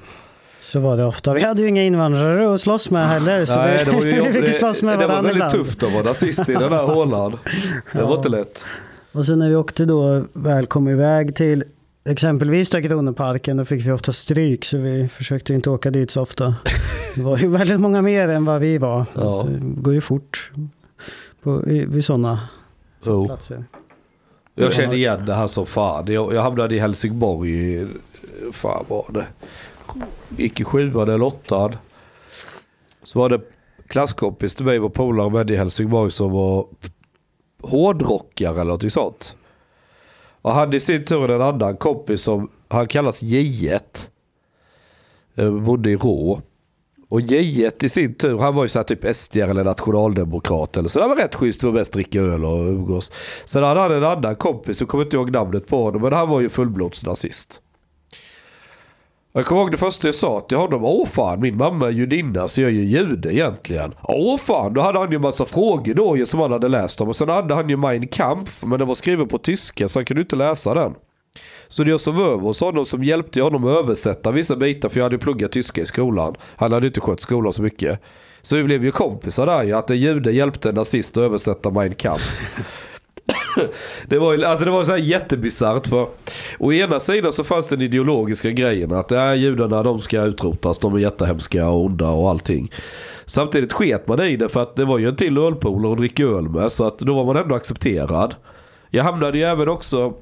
Så 0.73 0.81
var 0.81 0.97
det 0.97 1.05
ofta. 1.05 1.35
Vi 1.35 1.43
hade 1.43 1.63
ju 1.63 1.69
inga 1.69 1.83
invandrare 1.83 2.55
att 2.55 2.61
slåss 2.61 2.91
med 2.91 3.09
heller. 3.09 3.45
Så 3.45 3.57
Nej, 3.57 3.79
vi, 3.79 3.85
det 3.85 3.97
var 3.97 4.05
ju 4.05 4.31
vi 4.41 4.47
fick 4.47 4.55
slåss 4.55 4.83
med 4.83 4.99
Det 4.99 5.07
var 5.07 5.15
väldigt 5.15 5.33
ibland. 5.33 5.53
tufft 5.53 5.83
att 5.83 5.93
vara 5.93 6.03
nazist 6.03 6.49
i 6.49 6.53
den 6.53 6.73
här 6.73 6.83
hålan. 6.95 7.39
Det 7.93 8.03
var 8.03 8.17
inte 8.17 8.29
lätt. 8.29 8.65
Och 9.13 9.27
sen 9.27 9.39
när 9.39 9.49
vi 9.49 9.57
åkte 9.57 9.85
då, 9.85 10.25
väl 10.33 10.67
kom 10.67 10.89
iväg 10.89 11.37
till 11.37 11.65
exempelvis 12.05 12.69
Kronoparken, 12.69 13.57
då 13.57 13.65
fick 13.65 13.87
vi 13.87 13.93
ofta 13.93 14.13
stryk 14.13 14.65
så 14.65 14.79
vi 14.79 15.09
försökte 15.09 15.55
inte 15.55 15.71
åka 15.71 15.91
dit 15.91 16.11
så 16.11 16.21
ofta. 16.23 16.55
Det 17.15 17.23
var 17.23 17.39
ju 17.39 17.49
väldigt 17.59 17.81
många 17.81 18.03
mer 18.03 18.29
än 18.29 18.45
vad 18.45 18.61
vi 18.61 18.79
var. 18.79 19.05
Ja. 19.15 19.47
Det 19.49 19.83
går 19.83 19.95
ju 19.95 20.01
fort 20.01 20.51
på, 21.43 21.69
i, 21.69 21.85
vid 21.85 22.05
sådana 22.05 22.41
Så. 23.05 23.27
platser. 23.27 23.65
Jag 24.55 24.75
kände 24.75 24.97
igen 24.97 25.27
det 25.27 25.35
här 25.35 25.47
som 25.47 25.67
fan. 25.67 26.13
Jag, 26.13 26.35
jag 26.35 26.43
hamnade 26.43 26.75
i 26.75 26.79
Helsingborg, 26.79 27.87
fan 28.53 28.85
var 28.89 29.05
det? 29.13 29.27
Gick 30.29 30.61
i 30.61 30.65
sjuan 30.65 31.09
eller 31.09 31.23
åttan. 31.23 31.77
Så 33.03 33.19
var 33.19 33.29
det 33.29 33.41
klasskompis 33.89 34.55
till 34.55 34.65
mig, 34.65 34.79
var 34.79 34.89
polare 34.89 35.31
med 35.31 35.51
i 35.51 35.57
Helsingborg 35.57 36.11
som 36.11 36.31
var 36.31 36.67
hårdrockare 37.63 38.61
eller 38.61 38.73
något 38.73 38.93
sånt. 38.93 39.37
Och 40.43 40.53
han 40.53 40.75
i 40.75 40.81
sin 40.81 41.05
tur 41.05 41.31
en 41.31 41.43
annan 41.43 41.77
kompis 41.77 42.23
som, 42.23 42.51
han 42.69 42.87
kallas 42.87 43.23
J1. 43.23 44.09
Eh, 45.35 45.51
bodde 45.51 45.91
i 45.91 45.97
Rå. 45.97 46.43
Och 47.09 47.21
J1 47.21 47.85
i 47.85 47.89
sin 47.89 48.15
tur, 48.15 48.39
han 48.39 48.55
var 48.55 48.65
ju 48.65 48.69
såhär 48.69 48.85
typ 48.85 49.17
SD 49.17 49.37
eller 49.37 49.65
nationaldemokrat 49.65 50.77
eller 50.77 50.89
så. 50.89 51.01
Det 51.01 51.09
var 51.09 51.17
rätt 51.17 51.35
schysst, 51.35 51.63
var 51.63 51.73
mest 51.73 51.93
dricka 51.93 52.21
öl 52.21 52.45
och 52.45 52.59
umgås. 52.59 53.13
Sen 53.45 53.63
hade 53.63 53.81
han 53.81 53.93
en 53.93 54.05
annan 54.05 54.37
kompis, 54.37 54.81
jag 54.81 54.89
kommer 54.89 55.05
inte 55.05 55.17
ihåg 55.17 55.31
namnet 55.31 55.67
på 55.67 55.85
honom, 55.85 56.03
men 56.03 56.13
han 56.13 56.29
var 56.29 56.41
ju 56.41 56.49
fullblodsnazist. 56.49 57.61
Jag 59.33 59.47
kommer 59.47 59.61
ihåg 59.61 59.71
det 59.71 59.77
första 59.77 60.09
jag 60.09 60.15
sa 60.15 60.41
till 60.41 60.59
honom. 60.59 60.85
Åh 60.85 61.07
fan, 61.07 61.41
min 61.41 61.57
mamma 61.57 61.87
är 61.87 61.91
judinna 61.91 62.49
så 62.49 62.61
jag 62.61 62.71
är 62.71 62.75
ju 62.75 62.85
jude 62.85 63.35
egentligen. 63.35 63.95
Åh 64.03 64.39
fan, 64.39 64.75
då 64.75 64.81
hade 64.81 64.99
han 64.99 65.13
ju 65.13 65.19
massa 65.19 65.45
frågor 65.45 65.95
då 65.95 66.17
ju 66.17 66.27
som 66.27 66.41
han 66.41 66.53
hade 66.53 66.69
läst 66.69 67.01
om. 67.01 67.09
Och 67.09 67.17
sen 67.17 67.29
hade 67.29 67.55
han 67.55 67.69
ju 67.69 67.77
Mein 67.77 68.09
Kampf, 68.09 68.65
men 68.65 68.79
den 68.79 68.89
var 68.89 68.95
skriven 68.95 69.29
på 69.29 69.39
tyska 69.39 69.89
så 69.89 69.99
han 69.99 70.05
kunde 70.05 70.21
inte 70.21 70.37
läsa 70.37 70.75
den. 70.75 70.95
Så 71.69 71.85
det 71.85 71.91
jag 71.91 72.01
sov 72.01 72.21
över 72.21 72.43
hos 72.43 72.61
honom 72.61 72.85
som 72.85 73.05
hjälpte 73.05 73.43
honom 73.43 73.65
att 73.65 73.85
översätta 73.85 74.31
vissa 74.31 74.57
bitar 74.57 74.89
för 74.89 74.97
jag 74.97 75.05
hade 75.05 75.15
ju 75.15 75.21
pluggat 75.21 75.53
tyska 75.53 75.81
i 75.81 75.87
skolan. 75.87 76.35
Han 76.57 76.73
hade 76.73 76.87
inte 76.87 77.01
skött 77.01 77.21
skolan 77.21 77.53
så 77.53 77.63
mycket. 77.63 78.01
Så 78.43 78.57
vi 78.57 78.65
blev 78.65 78.85
ju 78.85 78.91
kompisar 78.91 79.47
där 79.47 79.63
ju, 79.63 79.73
att 79.73 79.91
en 79.91 79.99
jude 79.99 80.33
hjälpte 80.33 80.69
en 80.69 80.75
nazist 80.75 81.17
att 81.17 81.23
översätta 81.23 81.71
Mein 81.71 81.95
Kampf. 81.95 82.47
det 84.07 84.19
var 84.19 84.35
ju 84.35 84.45
alltså 84.45 84.65
det 84.65 84.71
var 84.71 84.85
så 84.85 84.93
här 84.93 84.99
jättebisarrt 84.99 85.87
för 85.87 86.09
å 86.59 86.73
ena 86.73 87.01
sidan 87.01 87.33
så 87.33 87.45
fanns 87.45 87.69
den 87.69 87.81
ideologiska 87.81 88.51
grejen 88.51 88.93
att 88.93 89.13
äh, 89.13 89.35
judarna 89.35 89.83
de 89.83 90.01
ska 90.01 90.23
utrotas, 90.23 90.79
de 90.79 90.95
är 90.95 90.99
jättehemska 90.99 91.69
och 91.69 91.85
onda 91.85 92.09
och 92.09 92.31
allting. 92.31 92.73
Samtidigt 93.27 93.73
sket 93.73 94.07
man 94.07 94.21
i 94.21 94.37
det 94.37 94.49
för 94.49 94.63
att 94.63 94.77
det 94.77 94.85
var 94.85 94.99
ju 94.99 95.09
en 95.09 95.17
till 95.17 95.39
ölpolare 95.39 95.93
att 95.93 95.99
dricka 95.99 96.23
öl 96.23 96.49
med 96.49 96.73
så 96.73 96.85
att 96.85 96.99
då 96.99 97.15
var 97.15 97.25
man 97.25 97.37
ändå 97.37 97.55
accepterad. 97.55 98.35
Jag 98.91 99.05
hamnade 99.05 99.39
ju 99.39 99.45
även 99.45 99.69
också 99.69 100.15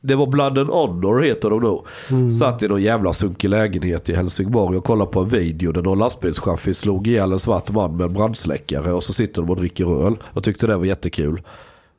det 0.00 0.14
var 0.14 0.26
Blood 0.26 0.58
and 0.58 0.70
Honor 0.70 1.20
heter 1.20 1.50
de 1.50 1.60
nog. 1.60 1.86
Satt 2.32 2.62
i 2.62 2.68
någon 2.68 2.82
jävla 2.82 3.12
sunkig 3.12 3.48
lägenhet 3.48 4.08
i 4.08 4.14
Helsingborg 4.14 4.76
och 4.76 4.84
kollade 4.84 5.10
på 5.10 5.20
en 5.20 5.28
video 5.28 5.72
där 5.72 5.82
någon 5.82 5.98
lastbilschaffis 5.98 6.78
slog 6.78 7.06
ihjäl 7.06 7.32
en 7.32 7.38
svart 7.38 7.70
man 7.70 7.96
med 7.96 8.06
en 8.06 8.12
brandsläckare 8.12 8.92
och 8.92 9.02
så 9.02 9.12
sitter 9.12 9.42
de 9.42 9.50
och 9.50 9.56
dricker 9.56 10.06
öl. 10.06 10.16
Jag 10.34 10.44
tyckte 10.44 10.66
det 10.66 10.76
var 10.76 10.84
jättekul. 10.84 11.42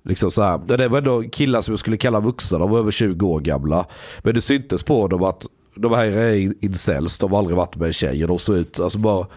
Liksom 0.03 0.31
så 0.31 0.41
här. 0.41 0.77
Det 0.77 0.87
var 0.87 0.97
ändå 0.97 1.23
killar 1.31 1.61
som 1.61 1.71
jag 1.71 1.79
skulle 1.79 1.97
kalla 1.97 2.19
vuxna, 2.19 2.57
de 2.57 2.69
var 2.69 2.79
över 2.79 2.91
20 2.91 3.27
år 3.27 3.39
gamla. 3.39 3.85
Men 4.23 4.35
det 4.35 4.41
syntes 4.41 4.83
på 4.83 5.07
dem 5.07 5.23
att 5.23 5.45
de 5.75 5.93
här 5.93 6.05
är 6.05 6.53
incels, 6.65 7.17
de 7.17 7.31
har 7.31 7.39
aldrig 7.39 7.57
varit 7.57 7.75
med 7.75 7.87
en 7.87 7.93
tjej 7.93 8.23
och 8.23 8.27
de 8.27 8.39
såg 8.39 8.55
ut, 8.55 8.79
alltså 8.79 8.99
bara 8.99 9.27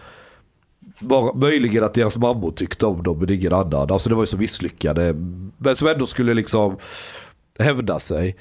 bara, 0.99 1.33
möjligen 1.33 1.83
att 1.83 1.93
deras 1.93 2.17
mammor 2.17 2.51
tyckte 2.51 2.85
om 2.85 3.03
dem 3.03 3.19
men 3.19 3.31
ingen 3.31 3.53
annan. 3.53 3.91
Alltså 3.91 4.09
det 4.09 4.15
var 4.15 4.23
ju 4.23 4.27
så 4.27 4.37
misslyckade. 4.37 5.13
Men 5.57 5.75
som 5.75 5.87
ändå 5.87 6.05
skulle 6.05 6.33
liksom 6.33 6.77
hävda 7.59 7.99
sig. 7.99 8.35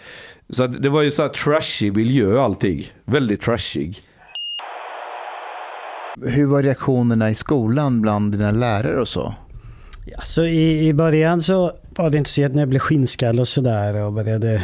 Så 0.50 0.64
att 0.64 0.82
det 0.82 0.88
var 0.88 1.02
ju 1.02 1.10
så 1.10 1.22
här 1.22 1.28
trashig 1.28 1.96
miljö 1.96 2.40
allting. 2.40 2.86
Väldigt 3.04 3.42
trashig. 3.42 4.00
Hur 6.22 6.46
var 6.46 6.62
reaktionerna 6.62 7.30
i 7.30 7.34
skolan 7.34 8.00
bland 8.00 8.32
dina 8.32 8.50
lärare 8.50 9.00
och 9.00 9.08
så? 9.08 9.34
Ja, 10.06 10.20
så 10.22 10.44
i, 10.44 10.88
i 10.88 10.94
början 10.94 11.42
så 11.42 11.72
var 12.02 12.10
det 12.10 12.18
inte 12.18 12.30
så 12.30 12.44
att 12.44 12.52
när 12.52 12.62
jag 12.62 12.68
blev 12.68 12.78
skinnskall 12.78 13.40
och 13.40 13.48
sådär 13.48 13.94
och 13.94 14.12
började 14.12 14.62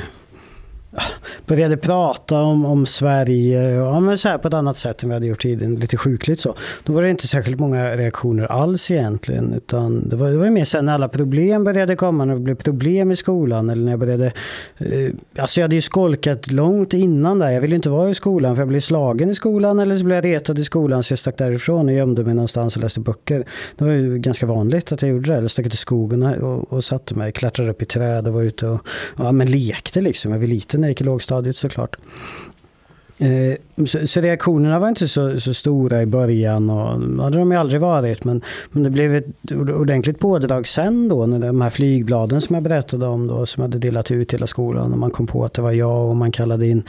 började 1.50 1.76
prata 1.76 2.38
om, 2.38 2.66
om 2.66 2.86
Sverige 2.86 3.70
ja, 3.70 4.00
men 4.00 4.18
så 4.18 4.28
här 4.28 4.38
på 4.38 4.48
ett 4.48 4.54
annat 4.54 4.76
sätt 4.76 5.02
än 5.02 5.08
vi 5.08 5.14
hade 5.14 5.26
gjort 5.26 5.42
tidigare, 5.42 5.72
lite 5.72 5.96
sjukligt 5.96 6.40
så. 6.40 6.54
Då 6.84 6.92
var 6.92 7.02
det 7.02 7.10
inte 7.10 7.26
särskilt 7.26 7.60
många 7.60 7.96
reaktioner 7.96 8.44
alls 8.44 8.90
egentligen, 8.90 9.52
utan 9.52 10.08
det 10.08 10.16
var, 10.16 10.30
det 10.30 10.36
var 10.36 10.50
mer 10.50 10.64
sen 10.64 10.86
när 10.86 10.94
alla 10.94 11.08
problem 11.08 11.64
började 11.64 11.96
komma, 11.96 12.24
när 12.24 12.34
det 12.34 12.40
blev 12.40 12.54
problem 12.54 13.10
i 13.10 13.16
skolan 13.16 13.70
eller 13.70 13.84
när 13.84 13.92
jag 13.92 14.00
började... 14.00 14.26
Eh, 14.78 15.10
alltså 15.38 15.60
jag 15.60 15.64
hade 15.64 15.74
ju 15.74 15.80
skolkat 15.80 16.50
långt 16.50 16.94
innan 16.94 17.38
där, 17.38 17.50
jag 17.50 17.60
ville 17.60 17.76
inte 17.76 17.90
vara 17.90 18.10
i 18.10 18.14
skolan 18.14 18.56
för 18.56 18.60
jag 18.60 18.68
blev 18.68 18.80
slagen 18.80 19.30
i 19.30 19.34
skolan 19.34 19.78
eller 19.78 19.96
så 19.96 20.04
blev 20.04 20.16
jag 20.16 20.24
retad 20.24 20.58
i 20.58 20.64
skolan 20.64 21.02
så 21.02 21.12
jag 21.12 21.18
stack 21.18 21.38
därifrån 21.38 21.88
och 21.88 21.94
gömde 21.94 22.24
mig 22.24 22.34
någonstans 22.34 22.76
och 22.76 22.82
läste 22.82 23.00
böcker. 23.00 23.44
Det 23.76 23.84
var 23.84 23.92
ju 23.92 24.18
ganska 24.18 24.46
vanligt 24.46 24.92
att 24.92 25.02
jag 25.02 25.10
gjorde 25.10 25.30
det, 25.30 25.36
eller 25.36 25.48
stack 25.48 25.66
ut 25.66 25.74
i 25.74 25.76
skogen 25.76 26.22
och, 26.22 26.72
och 26.72 26.84
satte 26.84 27.14
mig, 27.14 27.32
klättrade 27.32 27.70
upp 27.70 27.82
i 27.82 27.84
träd 27.84 28.26
och 28.26 28.34
var 28.34 28.42
ute 28.42 28.66
och 28.66 28.80
ja, 29.18 29.32
men 29.32 29.50
lekte 29.50 30.00
liksom. 30.00 30.32
Jag 30.32 30.38
var 30.38 30.46
liten 30.46 30.80
när 30.80 30.88
jag 30.88 30.90
gick 30.90 31.00
i 31.00 31.04
lågstadiet 31.04 31.39
såklart. 31.56 31.96
Eh, 33.20 33.86
så, 33.86 34.06
så 34.06 34.20
reaktionerna 34.20 34.78
var 34.78 34.88
inte 34.88 35.08
så, 35.08 35.40
så 35.40 35.54
stora 35.54 36.02
i 36.02 36.06
början 36.06 36.70
och 36.70 37.00
det 37.00 37.22
hade 37.22 37.38
de 37.38 37.52
ju 37.52 37.58
aldrig 37.58 37.80
varit. 37.80 38.24
Men, 38.24 38.42
men 38.70 38.82
det 38.82 38.90
blev 38.90 39.14
ett 39.14 39.52
ordentligt 39.52 40.18
pådrag 40.18 40.68
sen 40.68 41.08
då 41.08 41.26
när 41.26 41.38
de 41.38 41.60
här 41.60 41.70
flygbladen 41.70 42.40
som 42.40 42.54
jag 42.54 42.62
berättade 42.62 43.06
om 43.06 43.26
då 43.26 43.46
som 43.46 43.62
hade 43.62 43.78
delat 43.78 44.10
ut 44.10 44.34
hela 44.34 44.46
skolan 44.46 44.92
och 44.92 44.98
man 44.98 45.10
kom 45.10 45.26
på 45.26 45.44
att 45.44 45.54
det 45.54 45.62
var 45.62 45.72
jag 45.72 46.08
och 46.08 46.16
man 46.16 46.32
kallade 46.32 46.66
in 46.66 46.82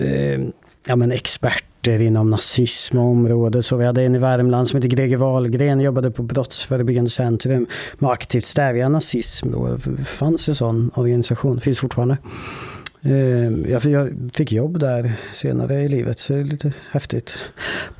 eh, 0.00 0.40
ja, 0.86 0.96
men 0.96 1.12
experter 1.12 2.00
inom 2.02 2.30
nazism 2.30 2.98
och 2.98 3.04
området. 3.04 3.66
Så 3.66 3.76
vi 3.76 3.84
hade 3.84 4.02
en 4.02 4.14
i 4.14 4.18
Värmland 4.18 4.68
som 4.68 4.76
heter 4.76 4.88
Greger 4.88 5.16
Wahlgren, 5.16 5.80
jobbade 5.80 6.10
på 6.10 6.22
Brottsförebyggande 6.22 7.10
centrum 7.10 7.66
med 7.98 8.10
aktivt 8.10 8.44
stävja 8.44 8.88
nazism. 8.88 9.50
Då. 9.52 9.78
Det 9.84 10.04
fanns 10.04 10.48
en 10.48 10.54
sån 10.54 10.90
organisation, 10.94 11.60
finns 11.60 11.80
fortfarande. 11.80 12.16
Ehm, 13.02 13.66
jag 13.68 13.82
fick 14.34 14.52
jobb 14.52 14.78
där 14.78 15.12
senare 15.34 15.82
i 15.82 15.88
livet, 15.88 16.20
så 16.20 16.32
det 16.32 16.38
är 16.38 16.44
lite 16.44 16.72
häftigt. 16.90 17.38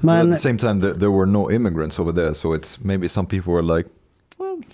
Men, 0.00 0.32
at 0.32 0.38
the 0.38 0.48
same 0.48 0.58
time, 0.58 0.80
there 0.80 1.10
were 1.10 1.26
no 1.26 1.50
immigrants 1.50 1.98
over 1.98 2.12
there, 2.12 2.34
so 2.34 2.56
it's 2.56 2.78
maybe 2.84 3.08
some 3.08 3.26
people 3.28 3.52
were 3.52 3.76
like, 3.76 3.88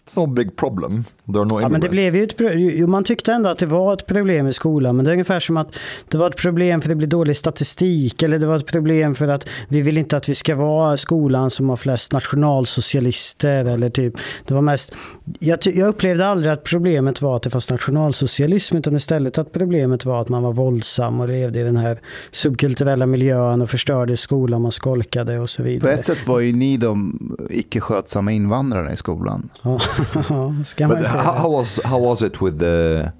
it's 0.06 0.16
no 0.16 0.26
big 0.26 0.56
problem. 0.56 1.04
There 1.26 1.40
are 1.40 1.44
no. 1.44 1.60
Ja, 1.60 1.68
men 1.68 1.80
det 1.80 1.88
blev 1.88 2.16
ju 2.16 2.24
ett, 2.24 2.34
jo, 2.54 2.86
man 2.86 3.04
tyckte 3.04 3.32
ändå 3.32 3.48
att 3.48 3.58
det 3.58 3.66
var 3.66 3.92
ett 3.94 4.06
problem 4.06 4.48
i 4.48 4.52
skolan, 4.52 4.96
men 4.96 5.04
det 5.04 5.10
är 5.10 5.12
ungefär 5.12 5.40
som 5.40 5.56
att 5.56 5.74
det 6.08 6.18
var 6.18 6.30
ett 6.30 6.36
problem 6.36 6.80
för 6.80 6.88
att 6.88 6.90
det 6.90 6.96
blir 6.96 7.06
dålig 7.06 7.36
statistik, 7.36 8.22
eller 8.22 8.38
det 8.38 8.46
var 8.46 8.56
ett 8.56 8.66
problem 8.66 9.14
för 9.14 9.28
att 9.28 9.48
vi 9.68 9.82
vill 9.82 9.98
inte 9.98 10.16
att 10.16 10.28
vi 10.28 10.34
ska 10.34 10.56
vara 10.56 10.96
skolan 10.96 11.50
som 11.50 11.68
har 11.68 11.76
flest 11.76 12.12
nationalsocialister, 12.12 13.64
eller 13.64 13.90
typ, 13.90 14.14
det 14.46 14.54
var 14.54 14.62
mest, 14.62 14.92
jag, 15.38 15.58
jag 15.62 15.88
upplevde 15.88 16.26
aldrig 16.26 16.52
att 16.52 16.64
problemet 16.64 17.22
var 17.22 17.36
att 17.36 17.42
det 17.42 17.50
fanns 17.50 17.70
nationalsocialism, 17.70 18.76
utan 18.76 18.96
istället 18.96 19.38
att 19.38 19.52
problemet 19.52 20.04
var 20.04 20.22
att 20.22 20.28
man 20.28 20.42
var 20.42 20.52
våldsam 20.52 21.20
och 21.20 21.28
levde 21.28 21.60
i 21.60 21.62
den 21.62 21.76
här 21.76 21.98
subkulturella 22.30 23.06
miljön 23.06 23.62
och 23.62 23.70
förstörde 23.70 24.16
skolan, 24.16 24.62
man 24.62 24.72
skolkade 24.72 25.38
och 25.38 25.50
så 25.50 25.62
vidare. 25.62 25.94
På 25.94 26.00
ett 26.00 26.06
sätt 26.06 26.26
var 26.26 26.40
ju 26.40 26.52
ni 26.52 26.76
de 26.76 27.18
icke 27.50 27.80
skötsamma 27.80 28.32
invandrarna 28.32 28.92
i 28.92 28.96
skolan. 28.96 29.48
Ja, 29.62 29.71
ska 30.64 30.88
man 30.88 30.96
But 30.98 31.06
säga. 31.06 31.22
how, 31.22 31.32
how 31.36 31.50
was 31.50 31.80
how 31.84 31.98
was 31.98 32.22
it 32.22 32.40
with 32.40 32.58
the 32.58 33.12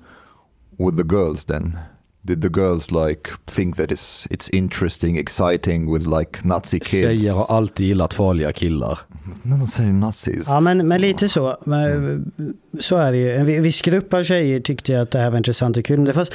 with 0.79 0.97
the 0.97 1.05
girls 1.05 1.45
then? 1.45 1.79
Did 2.25 2.43
the 2.43 2.49
girls 2.49 2.91
like 2.91 3.31
think 3.47 3.77
that 3.77 3.93
it's 3.93 4.27
it's 4.31 4.51
interesting, 4.51 5.19
exciting 5.19 5.93
with 5.93 6.07
like 6.07 6.45
Nazi 6.45 6.79
kids? 6.79 7.23
Tjejer 7.23 7.33
har 7.33 7.45
alltid 7.45 7.87
gillat 7.87 8.15
farliga 8.15 8.53
killar. 8.53 8.99
Not 9.43 9.59
necessarily 9.59 9.93
Nazis. 9.93 10.49
Ja, 10.49 10.61
men, 10.61 10.89
men 10.89 11.01
lite 11.01 11.29
så. 11.29 11.57
Men, 11.65 12.33
så 12.81 12.97
är 12.97 13.13
det 13.13 13.19
ju. 13.19 13.33
En 13.33 13.63
viss 13.63 13.81
grupp 13.81 14.15
av 14.15 14.23
tjejer 14.23 14.61
tyckte 14.61 15.01
att 15.01 15.11
det 15.11 15.19
här 15.19 15.31
var 15.31 15.39
intressant 15.39 15.77
och 15.77 15.85
kul. 15.85 15.97
Men 15.97 16.05
det 16.05 16.13
fanns, 16.13 16.31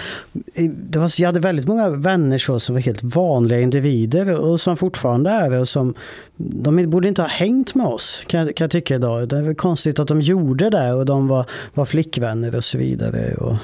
det 0.65 0.99
var, 0.99 1.21
jag 1.21 1.27
hade 1.27 1.39
väldigt 1.39 1.67
många 1.67 1.89
vänner 1.89 2.38
så 2.38 2.59
som 2.59 2.75
var 2.75 2.81
helt 2.81 3.03
vanliga 3.03 3.59
individer 3.59 4.35
och 4.35 4.61
som 4.61 4.77
fortfarande 4.77 5.29
är 5.29 5.49
det. 5.49 5.59
Och 5.59 5.69
som, 5.69 5.93
de 6.38 6.89
borde 6.89 7.07
inte 7.07 7.21
ha 7.21 7.29
hängt 7.29 7.75
med 7.75 7.88
oss, 7.88 8.23
kan, 8.27 8.45
kan 8.53 8.65
jag 8.65 8.71
tycka 8.71 8.95
idag. 8.95 9.29
Det 9.29 9.38
är 9.38 9.53
konstigt 9.53 9.99
att 9.99 10.07
de 10.07 10.21
gjorde 10.21 10.69
det 10.69 10.93
och 10.93 11.05
de 11.05 11.27
var, 11.27 11.45
var 11.73 11.85
flickvänner 11.85 12.55
och 12.55 12.63
så 12.63 12.77
vidare. 12.77 13.35
Och, 13.35 13.55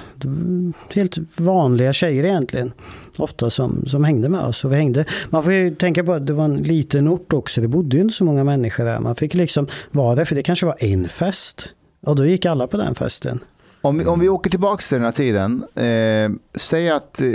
helt 0.94 1.18
vanliga 1.38 1.94
tjejer 1.94 2.13
egentligen. 2.20 2.74
Ofta 3.18 3.50
som, 3.50 3.86
som 3.88 4.04
hängde 4.04 4.30
med 4.30 4.42
oss. 4.42 4.66
Och 4.66 4.72
vi 4.72 4.76
hängde. 4.76 5.06
Man 5.30 5.44
får 5.44 5.54
ju 5.54 5.76
tänka 5.76 6.04
på 6.04 6.14
att 6.14 6.28
det 6.28 6.34
var 6.34 6.46
en 6.46 6.64
liten 6.64 7.08
ort 7.08 7.34
också. 7.34 7.62
Det 7.62 7.68
bodde 7.68 7.96
ju 7.96 8.02
inte 8.02 8.16
så 8.16 8.24
många 8.24 8.44
människor 8.44 8.84
där. 8.84 9.00
Man 9.00 9.16
fick 9.16 9.34
liksom 9.34 9.68
vara 9.92 10.16
där, 10.16 10.26
för 10.26 10.36
det 10.36 10.44
kanske 10.44 10.66
var 10.66 10.78
en 10.80 11.10
fest. 11.10 11.70
Och 12.02 12.16
då 12.16 12.26
gick 12.26 12.46
alla 12.46 12.68
på 12.68 12.78
den 12.78 12.96
festen. 12.96 13.40
Om, 13.82 14.08
om 14.08 14.20
vi 14.20 14.30
åker 14.30 14.50
tillbaka 14.50 14.82
till 14.82 14.96
den 14.96 15.06
här 15.06 15.12
tiden. 15.12 15.64
Eh, 15.76 16.32
säg 16.56 16.90
att 16.90 17.22
eh, 17.22 17.30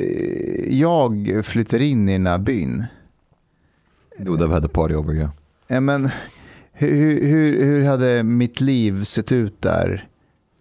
jag 0.79 1.41
flyttar 1.45 1.83
in 1.83 2.09
i 2.09 2.13
den 2.13 2.27
här 2.27 2.39
byn. 2.39 2.85
You 4.19 4.29
would 4.29 4.41
have 4.41 4.55
had 4.55 4.65
a 4.65 4.69
party 4.73 4.95
over. 4.95 5.31
Eh, 5.69 5.81
men, 5.81 6.09
hur, 6.73 7.23
hur, 7.23 7.65
hur 7.65 7.85
hade 7.85 8.23
mitt 8.23 8.61
liv 8.61 9.05
sett 9.05 9.33
ut 9.33 9.63
där 9.63 10.09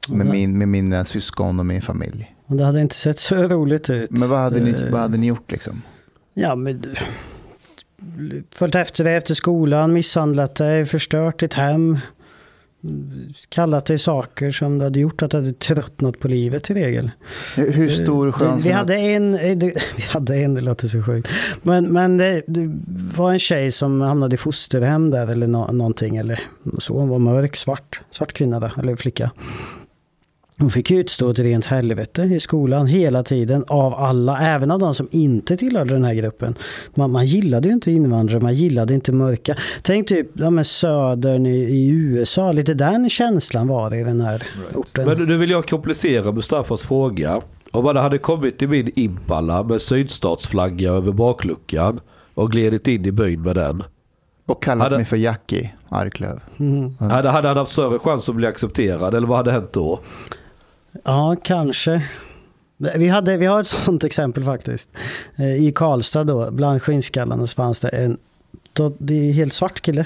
med, 0.07 0.27
min, 0.27 0.57
med 0.57 0.67
mina 0.67 1.05
syskon 1.05 1.59
och 1.59 1.65
min 1.65 1.81
familj? 1.81 2.36
Och 2.47 2.55
det 2.55 2.63
hade 2.63 2.81
inte 2.81 2.95
sett 2.95 3.19
så 3.19 3.35
roligt 3.35 3.89
ut. 3.89 4.11
Men 4.11 4.29
vad 4.29 4.39
hade, 4.39 4.59
ni, 4.59 4.71
Eh, 4.71 4.91
vad 4.91 5.01
hade 5.01 5.17
ni 5.17 5.27
gjort 5.27 5.51
liksom? 5.51 5.81
Ja, 6.33 6.55
men... 6.55 6.83
Följt 8.51 8.75
efter 8.75 9.03
dig 9.03 9.15
efter 9.15 9.33
skolan, 9.33 9.93
misshandlat 9.93 10.55
dig, 10.55 10.85
förstört 10.85 11.39
ditt 11.39 11.53
hem. 11.53 11.97
Kallat 13.49 13.85
dig 13.85 13.97
saker 13.97 14.51
som 14.51 14.77
du 14.77 14.83
hade 14.83 14.99
gjort 14.99 15.21
att 15.21 15.31
du 15.31 15.37
hade 15.37 15.53
tröttnat 15.53 16.19
på 16.19 16.27
livet 16.27 16.69
i 16.69 16.73
regel. 16.73 17.11
Hur, 17.55 17.71
hur 17.71 17.89
stor 17.89 18.31
chans? 18.31 18.65
Vi 18.65 18.71
hade 18.71 18.95
en, 18.95 19.35
eh, 19.35 19.57
vi 19.95 20.03
hade 20.09 20.35
en, 20.35 20.53
det 20.53 20.61
låter 20.61 20.87
så 20.87 21.03
sjukt. 21.03 21.29
Men, 21.61 21.93
men 21.93 22.17
det, 22.17 22.41
det 22.47 22.81
var 23.17 23.31
en 23.31 23.39
tjej 23.39 23.71
som 23.71 24.01
hamnade 24.01 24.33
i 24.33 24.37
fosterhem 24.37 25.09
där 25.09 25.27
eller 25.27 25.47
nå, 25.47 25.71
någonting. 25.71 26.17
Eller 26.17 26.39
så, 26.79 26.99
hon 26.99 27.09
var 27.09 27.19
mörk, 27.19 27.55
svart, 27.55 28.01
svart 28.11 28.33
kvinna 28.33 28.59
där, 28.59 28.73
eller 28.79 28.95
flicka. 28.95 29.31
Hon 30.59 30.69
fick 30.69 30.91
utstå 30.91 31.29
ett 31.29 31.39
rent 31.39 31.65
helvete 31.65 32.21
i 32.21 32.39
skolan 32.39 32.87
hela 32.87 33.23
tiden 33.23 33.63
av 33.67 33.93
alla, 33.93 34.39
även 34.39 34.71
av 34.71 34.79
de 34.79 34.93
som 34.93 35.07
inte 35.11 35.57
tillhörde 35.57 35.93
den 35.93 36.03
här 36.03 36.13
gruppen. 36.13 36.55
Man, 36.95 37.11
man 37.11 37.25
gillade 37.25 37.67
ju 37.67 37.73
inte 37.73 37.91
invandrare, 37.91 38.39
man 38.39 38.53
gillade 38.53 38.93
inte 38.93 39.11
mörka. 39.11 39.55
Tänk 39.81 40.07
typ 40.07 40.27
ja, 40.33 40.49
men 40.49 40.65
södern 40.65 41.45
i, 41.45 41.57
i 41.57 41.89
USA, 41.89 42.51
lite 42.51 42.73
den 42.73 43.09
känslan 43.09 43.67
var 43.67 43.89
det 43.89 43.97
i 43.97 44.03
den 44.03 44.21
här 44.21 44.43
orten. 44.75 45.05
Men 45.05 45.23
nu 45.23 45.37
vill 45.37 45.49
jag 45.49 45.67
komplicera 45.67 46.31
Mustafas 46.31 46.83
fråga. 46.83 47.41
Om 47.71 47.83
man 47.83 47.95
hade 47.95 48.17
kommit 48.17 48.61
i 48.61 48.67
min 48.67 48.91
Impala 48.95 49.63
med 49.63 49.81
sydstatsflagga 49.81 50.91
över 50.91 51.11
bakluckan 51.11 51.99
och 52.33 52.51
glidit 52.51 52.87
in 52.87 53.05
i 53.05 53.11
byn 53.11 53.41
med 53.41 53.55
den. 53.55 53.83
Och 54.45 54.63
kallat 54.63 54.83
hade- 54.83 54.95
mig 54.97 55.05
för 55.05 55.17
Jackie 55.17 55.71
Arklöv. 55.89 56.39
Mm. 56.59 56.97
Hade, 56.99 57.29
hade 57.29 57.47
han 57.47 57.57
haft 57.57 57.71
större 57.71 57.99
chans 57.99 58.29
att 58.29 58.35
bli 58.35 58.47
accepterad 58.47 59.15
eller 59.15 59.27
vad 59.27 59.37
hade 59.37 59.51
hänt 59.51 59.73
då? 59.73 59.99
Ja, 61.07 61.35
kanske. 61.43 62.03
Vi, 62.95 63.07
hade, 63.07 63.37
vi 63.37 63.45
har 63.45 63.61
ett 63.61 63.67
sånt 63.85 64.03
exempel 64.03 64.43
faktiskt. 64.43 64.89
Eh, 65.35 65.55
I 65.67 65.71
Karlstad 65.75 66.23
då, 66.23 66.51
bland 66.51 66.81
skinnskallarna 66.81 67.47
så 67.47 67.55
fanns 67.55 67.79
det 67.79 67.89
en 67.89 68.17
då, 68.73 68.91
det 68.97 69.29
är 69.29 69.33
helt 69.33 69.53
svart 69.53 69.81
kille. 69.81 70.05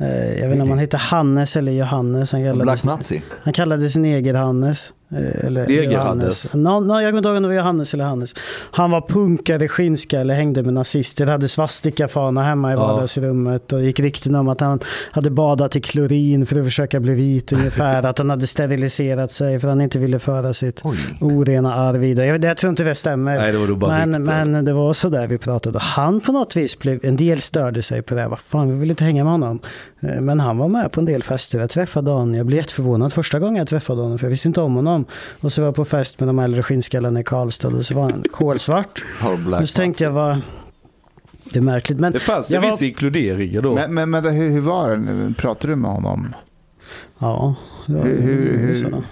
Eh, 0.00 0.38
Jag 0.40 0.48
vet 0.48 0.52
inte 0.52 0.62
om 0.62 0.70
han 0.70 0.78
heter 0.78 0.98
Hannes 0.98 1.56
eller 1.56 1.72
Johannes. 1.72 2.32
Han 2.32 2.40
Black 2.42 2.52
kallades, 2.58 2.84
Nazi. 2.84 3.22
han 3.42 3.52
kallades 3.52 3.96
Neger-Hannes. 3.96 4.90
eh, 4.90 4.94
Eller 5.10 5.66
Neger-Hannes. 5.66 5.92
Johannes. 5.92 6.54
Nå, 6.54 6.80
nå, 6.80 7.00
jag 7.00 7.10
kommer 7.10 7.18
inte 7.18 7.28
ihåg 7.28 7.36
om 7.36 7.42
det 7.42 7.48
var 7.48 7.54
Johannes 7.54 7.94
eller 7.94 8.04
Hannes. 8.04 8.34
Han 8.70 8.90
var 8.90 9.00
punkare, 9.00 9.68
skinnskalle, 9.68 10.34
hängde 10.34 10.62
med 10.62 10.74
nazister, 10.74 11.26
hade 11.26 11.48
svastikafana 11.48 12.42
hemma 12.42 12.70
i 12.70 12.74
Ja. 12.74 12.86
vardagsrummet. 12.86 13.72
Och 13.72 13.82
gick 13.82 14.00
rykten 14.00 14.34
om 14.34 14.48
att 14.48 14.60
han 14.60 14.80
hade 15.10 15.30
badat 15.30 15.76
i 15.76 15.80
klorin 15.80 16.46
för 16.46 16.58
att 16.58 16.64
försöka 16.64 17.00
bli 17.00 17.12
vit 17.14 17.52
ungefär. 17.52 18.02
att 18.06 18.18
han 18.18 18.30
hade 18.30 18.46
steriliserat 18.46 19.32
sig 19.32 19.60
för 19.60 19.68
att 19.68 19.72
han 19.72 19.80
inte 19.80 19.98
ville 19.98 20.18
föra 20.18 20.54
sitt 20.54 20.80
Oj. 20.84 20.98
orena 21.20 21.74
arv 21.74 21.96
vidare. 22.00 22.26
Jag, 22.26 22.44
jag 22.44 22.56
tror 22.56 22.70
inte 22.70 22.84
det 22.84 22.94
stämmer. 22.94 23.36
Nej, 23.38 23.52
det 23.52 23.58
men, 23.58 23.68
rykten. 24.14 24.52
men 24.52 24.64
det 24.64 24.72
var 24.72 24.92
så 24.92 25.08
där 25.08 25.26
vi 25.26 25.38
pratade. 25.38 25.78
Han 25.78 26.20
på 26.20 26.32
något 26.32 26.56
vis 26.56 26.78
blev, 26.78 27.00
en 27.02 27.16
del 27.16 27.40
störde 27.40 27.82
sig 27.82 28.02
på 28.02 28.14
det. 28.14 28.28
Vad 28.28 28.38
fan, 28.38 28.68
vi 28.72 28.78
vill 28.78 28.90
inte 28.90 29.04
hänga 29.04 29.24
med 29.24 29.32
honom. 29.32 29.58
Eh, 30.00 30.20
Men 30.20 30.40
han 30.40 30.58
var 30.58 30.68
med 30.68 30.92
på 30.92 31.00
en 31.00 31.06
del 31.06 31.22
fester. 31.22 31.58
Jag 31.58 31.70
träffade 31.70 32.10
honom. 32.10 32.34
Jag 32.34 32.46
blev 32.46 32.56
jätteförvånad 32.56 33.12
första 33.12 33.38
gången 33.38 33.56
jag 33.56 33.68
träffade 33.68 34.02
honom. 34.02 34.18
För 34.18 34.26
jag 34.26 34.30
visste 34.30 34.48
inte 34.48 34.60
om 34.60 34.74
honom. 34.74 34.97
Och 35.40 35.52
så 35.52 35.60
var 35.60 35.66
jag 35.68 35.74
på 35.74 35.84
fest 35.84 36.20
med 36.20 36.28
de 36.28 36.38
äldre 36.38 36.62
skinnskallarna 36.62 37.20
i 37.20 37.24
Karlstad. 37.24 37.68
Och 37.68 37.86
så 37.86 37.94
var 37.94 38.02
han 38.02 38.24
kolsvart. 38.32 39.04
Och 39.60 39.68
så 39.68 39.76
tänkte 39.76 40.04
jag, 40.04 40.10
vad... 40.10 40.40
Det 41.52 41.58
är 41.58 41.62
märkligt. 41.62 42.00
Men 42.00 42.12
Det 42.12 42.18
fanns 42.20 42.50
jag 42.50 42.56
en 42.56 42.62
var- 42.62 42.70
viss 42.76 42.82
inkludering 42.82 43.62
då. 43.62 43.74
Men, 43.74 43.94
men, 43.94 44.10
men 44.10 44.24
hur, 44.24 44.48
hur 44.50 44.60
var 44.60 44.90
det? 44.90 44.96
nu? 44.96 45.34
Pratade 45.38 45.72
du 45.72 45.76
med 45.76 45.90
honom? 45.90 46.34
Ja, 47.18 47.54
var- 47.86 48.02
Hur- 48.04 48.20
hur- 48.20 48.58
hur- 48.58 48.74
så. 48.90 49.02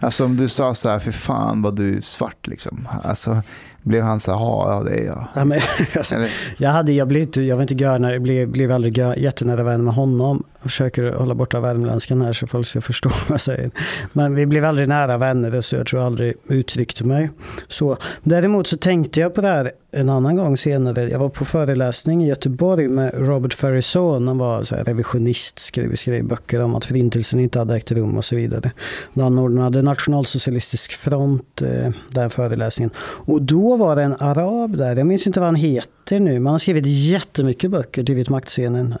Alltså 0.00 0.24
om 0.24 0.36
du 0.36 0.48
sa 0.48 0.74
så 0.74 0.88
här, 0.88 0.98
för 0.98 1.12
fan 1.12 1.62
vad 1.62 1.76
du 1.76 1.96
är 1.96 2.00
svart 2.00 2.46
liksom. 2.46 2.88
Alltså 3.04 3.42
blev 3.82 4.02
han 4.02 4.20
så 4.20 4.32
här, 4.32 4.38
ja 4.38 4.72
ja, 4.84 4.90
det 4.90 4.96
är 4.98 5.04
jag. 5.06 5.26
Ja, 5.34 5.44
men, 5.44 5.58
alltså, 5.96 6.14
Jag, 6.58 6.70
hade, 6.70 6.92
jag, 6.92 7.08
blev 7.08 7.22
inte, 7.22 7.42
jag 7.42 7.56
var 7.56 7.62
inte 7.62 7.74
görnare, 7.74 8.12
jag 8.12 8.22
blev, 8.22 8.48
blev 8.48 8.72
aldrig 8.72 8.98
jättenära 8.98 9.62
vän 9.62 9.84
med 9.84 9.94
honom. 9.94 10.42
Jag 10.62 10.70
försöker 10.70 11.12
hålla 11.12 11.34
borta 11.34 11.60
värmländskan 11.60 12.22
här 12.22 12.32
så 12.32 12.46
folk 12.46 12.66
ska 12.66 12.80
förstå 12.80 13.08
vad 13.08 13.30
jag 13.30 13.40
säger. 13.40 13.70
Men 14.12 14.34
vi 14.34 14.46
blev 14.46 14.64
aldrig 14.64 14.88
nära 14.88 15.18
vänner 15.18 15.60
så 15.60 15.76
jag 15.76 15.86
tror 15.86 16.02
jag 16.02 16.06
aldrig 16.06 16.34
uttryckte 16.48 17.04
mig. 17.04 17.30
Så, 17.68 17.96
däremot 18.22 18.66
så 18.66 18.76
tänkte 18.76 19.20
jag 19.20 19.34
på 19.34 19.40
det 19.40 19.48
här 19.48 19.72
en 19.90 20.08
annan 20.08 20.36
gång 20.36 20.56
senare. 20.56 21.10
Jag 21.10 21.18
var 21.18 21.28
på 21.28 21.44
föreläsning 21.44 22.24
i 22.24 22.28
Göteborg 22.28 22.88
med 22.88 23.14
Robert 23.14 23.54
Ferrison. 23.54 24.28
Han 24.28 24.38
var 24.38 24.62
så 24.62 24.76
här 24.76 24.84
revisionist, 24.84 25.58
skrev, 25.58 25.96
skrev 25.96 26.24
böcker 26.24 26.62
om 26.62 26.74
att 26.74 26.84
förintelsen 26.84 27.40
inte 27.40 27.58
hade 27.58 27.76
ägt 27.76 27.92
rum 27.92 28.16
och 28.16 28.24
så 28.24 28.36
vidare. 28.36 28.70
Han 29.14 29.24
anordnade 29.24 29.82
Nationalsocialistisk 29.82 30.92
front, 30.92 31.62
eh, 31.62 31.92
den 32.10 32.30
föreläsningen. 32.30 32.90
Och 33.00 33.42
då 33.42 33.76
var 33.76 33.96
det 33.96 34.02
en 34.02 34.16
arab 34.18 34.76
där, 34.76 34.96
jag 34.96 35.06
minns 35.06 35.26
inte 35.26 35.40
vad 35.40 35.46
han 35.46 35.54
heter 35.54 35.97
nu, 36.10 36.32
men 36.32 36.46
han 36.46 36.54
har 36.54 36.58
skrivit 36.58 36.86
jättemycket 36.86 37.70
böcker 37.70 38.04
till 38.04 38.14
vitmaktscenen. 38.14 38.94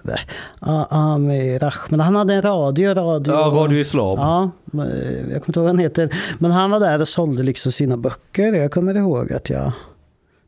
Amir 0.90 1.64
Ahmed, 1.64 2.00
han 2.00 2.14
hade 2.14 2.34
en 2.34 2.42
radio, 2.42 2.94
radio. 2.94 3.34
Ja, 3.34 3.40
Radio 3.40 3.78
Islam. 3.78 4.18
Ja, 4.18 4.50
eh, 4.84 5.32
jag 5.32 5.42
kommer 5.42 5.48
inte 5.48 5.60
ihåg 5.60 5.64
vad 5.64 5.66
han 5.66 5.78
heter. 5.78 6.14
Men 6.38 6.50
han 6.50 6.70
var 6.70 6.80
där 6.80 7.00
och 7.00 7.08
sålde 7.08 7.42
liksom 7.42 7.72
sina 7.72 7.96
böcker. 7.96 8.52
Jag 8.52 8.70
kommer 8.70 8.94
ihåg 8.94 9.32
att 9.32 9.50
jag 9.50 9.72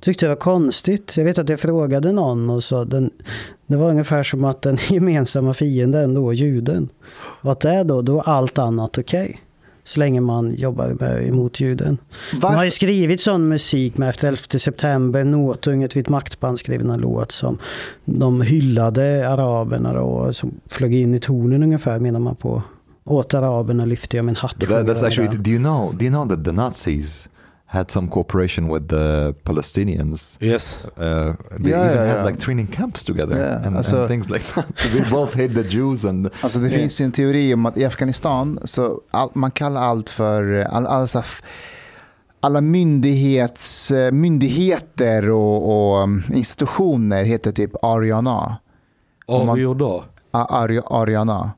tyckte 0.00 0.26
det 0.26 0.28
var 0.28 0.36
konstigt. 0.36 1.16
Jag 1.16 1.24
vet 1.24 1.38
att 1.38 1.48
jag 1.48 1.60
frågade 1.60 2.12
någon 2.12 2.50
och 2.50 2.64
sa 2.64 2.84
den, 2.84 3.10
det 3.66 3.76
var 3.76 3.90
ungefär 3.90 4.22
som 4.22 4.44
att 4.44 4.62
den 4.62 4.78
gemensamma 4.88 5.54
fienden 5.54 6.14
då, 6.14 6.32
juden. 6.32 6.88
Att 7.40 7.60
det 7.60 7.82
då, 7.82 8.02
då 8.02 8.20
allt 8.20 8.58
annat 8.58 8.98
okej. 8.98 9.40
Så 9.84 10.00
länge 10.00 10.20
man 10.20 10.54
jobbar 10.54 10.96
med, 11.00 11.28
emot 11.28 11.60
juden. 11.60 11.98
De 12.32 12.42
har 12.42 12.50
ju 12.50 12.56
varför, 12.56 12.70
skrivit 12.70 13.20
sån 13.20 13.48
musik 13.48 13.98
med 13.98 14.08
efter 14.08 14.28
11 14.28 14.38
september, 14.58 15.24
Nåtunget 15.24 15.96
vid 15.96 16.04
ett 16.04 16.08
maktband 16.08 16.58
skrev 16.58 16.80
en 16.80 17.00
låt 17.00 17.32
som 17.32 17.58
de 18.04 18.40
hyllade 18.40 19.28
araberna 19.28 19.92
då, 19.92 20.32
som 20.32 20.54
flög 20.66 20.94
in 20.94 21.14
i 21.14 21.20
tornen 21.20 21.62
ungefär 21.62 21.98
menar 21.98 22.20
man 22.20 22.36
på. 22.36 22.62
Åt 23.04 23.34
araberna 23.34 23.84
lyfte 23.84 24.16
jag 24.16 24.24
min 24.24 24.36
hatt. 24.36 24.60
That, 24.60 24.68
that's 24.68 25.06
actually. 25.06 25.36
Do 25.36 25.50
you 25.50 25.58
know? 25.58 25.94
Do 25.94 26.04
you 26.04 26.12
know 26.12 26.28
that 26.28 26.44
the 26.44 26.52
Nazis 26.52 27.28
had 27.72 27.90
some 27.90 28.08
cooperation 28.08 28.68
with 28.68 28.88
the 28.88 29.34
Palestinians? 29.44 30.36
Yes. 30.40 30.82
Uh, 30.96 31.02
they 31.02 31.70
Yeah, 31.70 31.84
even 31.84 31.96
yeah, 31.96 32.06
had 32.06 32.16
yeah. 32.16 32.24
like 32.26 32.40
training 32.40 32.66
camps 32.66 33.04
together 33.04 33.36
Yeah, 33.38 33.66
and, 33.66 33.76
also- 33.76 34.00
and 34.00 34.08
things 34.08 34.28
like 34.30 34.44
that. 34.54 34.66
they 34.92 35.10
both 35.10 35.34
hate 35.34 35.54
the 35.54 35.62
Jews 35.68 36.04
and 36.04 36.30
alltså 36.42 36.58
det 36.58 36.70
finns 36.70 37.00
ju 37.00 37.04
en 37.04 37.12
teori 37.12 37.54
om 37.54 37.66
att 37.66 37.76
i 37.76 37.84
Afghanistan 37.84 38.58
så 38.64 39.00
all, 39.10 39.30
man 39.34 39.50
kallar 39.50 39.80
allt 39.82 40.10
för 40.10 40.60
all, 40.70 40.86
all, 40.86 41.04
f- 41.04 41.42
alla 42.40 42.60
myndighets, 42.60 43.90
eh, 43.90 44.12
myndigheter 44.12 45.30
och, 45.30 45.92
och 45.92 46.02
um, 46.02 46.22
institutioner 46.32 47.24
heter 47.24 47.52
typ 47.52 47.70
Ariana. 47.84 48.56
Avgjord 49.26 49.76
då? 49.76 50.04
Ariana. 50.32 51.50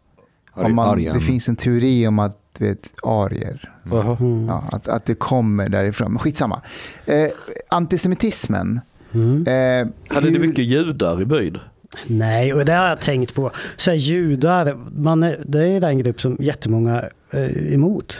Om 0.54 0.74
man, 0.74 0.88
Aryan. 0.88 1.14
det 1.14 1.20
finns 1.20 1.48
en 1.48 1.56
teori 1.56 2.06
om 2.06 2.18
att 2.18 2.38
du 2.58 2.64
vet, 2.68 2.90
arier. 3.02 3.70
Mm. 3.92 4.46
ja, 4.48 4.64
att, 4.72 4.88
att 4.88 5.04
det 5.06 5.14
kommer 5.14 5.68
därifrån. 5.68 6.10
Men 6.12 6.18
skitsamma. 6.18 6.60
Eh, 7.06 7.28
antisemitismen. 7.68 8.80
Mm. 9.14 9.46
Eh, 9.46 10.14
Hade 10.14 10.30
ni 10.30 10.38
hur- 10.38 10.46
mycket 10.46 10.64
judar 10.64 11.22
i 11.22 11.24
byn? 11.24 11.58
Nej, 12.06 12.52
och 12.54 12.64
det 12.64 12.72
har 12.72 12.88
jag 12.88 13.00
tänkt 13.00 13.34
på. 13.34 13.50
Så 13.76 13.90
här, 13.90 13.98
judar, 13.98 14.76
man 14.96 15.22
är, 15.22 15.40
det 15.46 15.64
är 15.68 15.80
den 15.80 15.98
grupp 15.98 16.20
som 16.20 16.36
jättemånga 16.40 17.04
är 17.30 17.72
emot. 17.72 18.16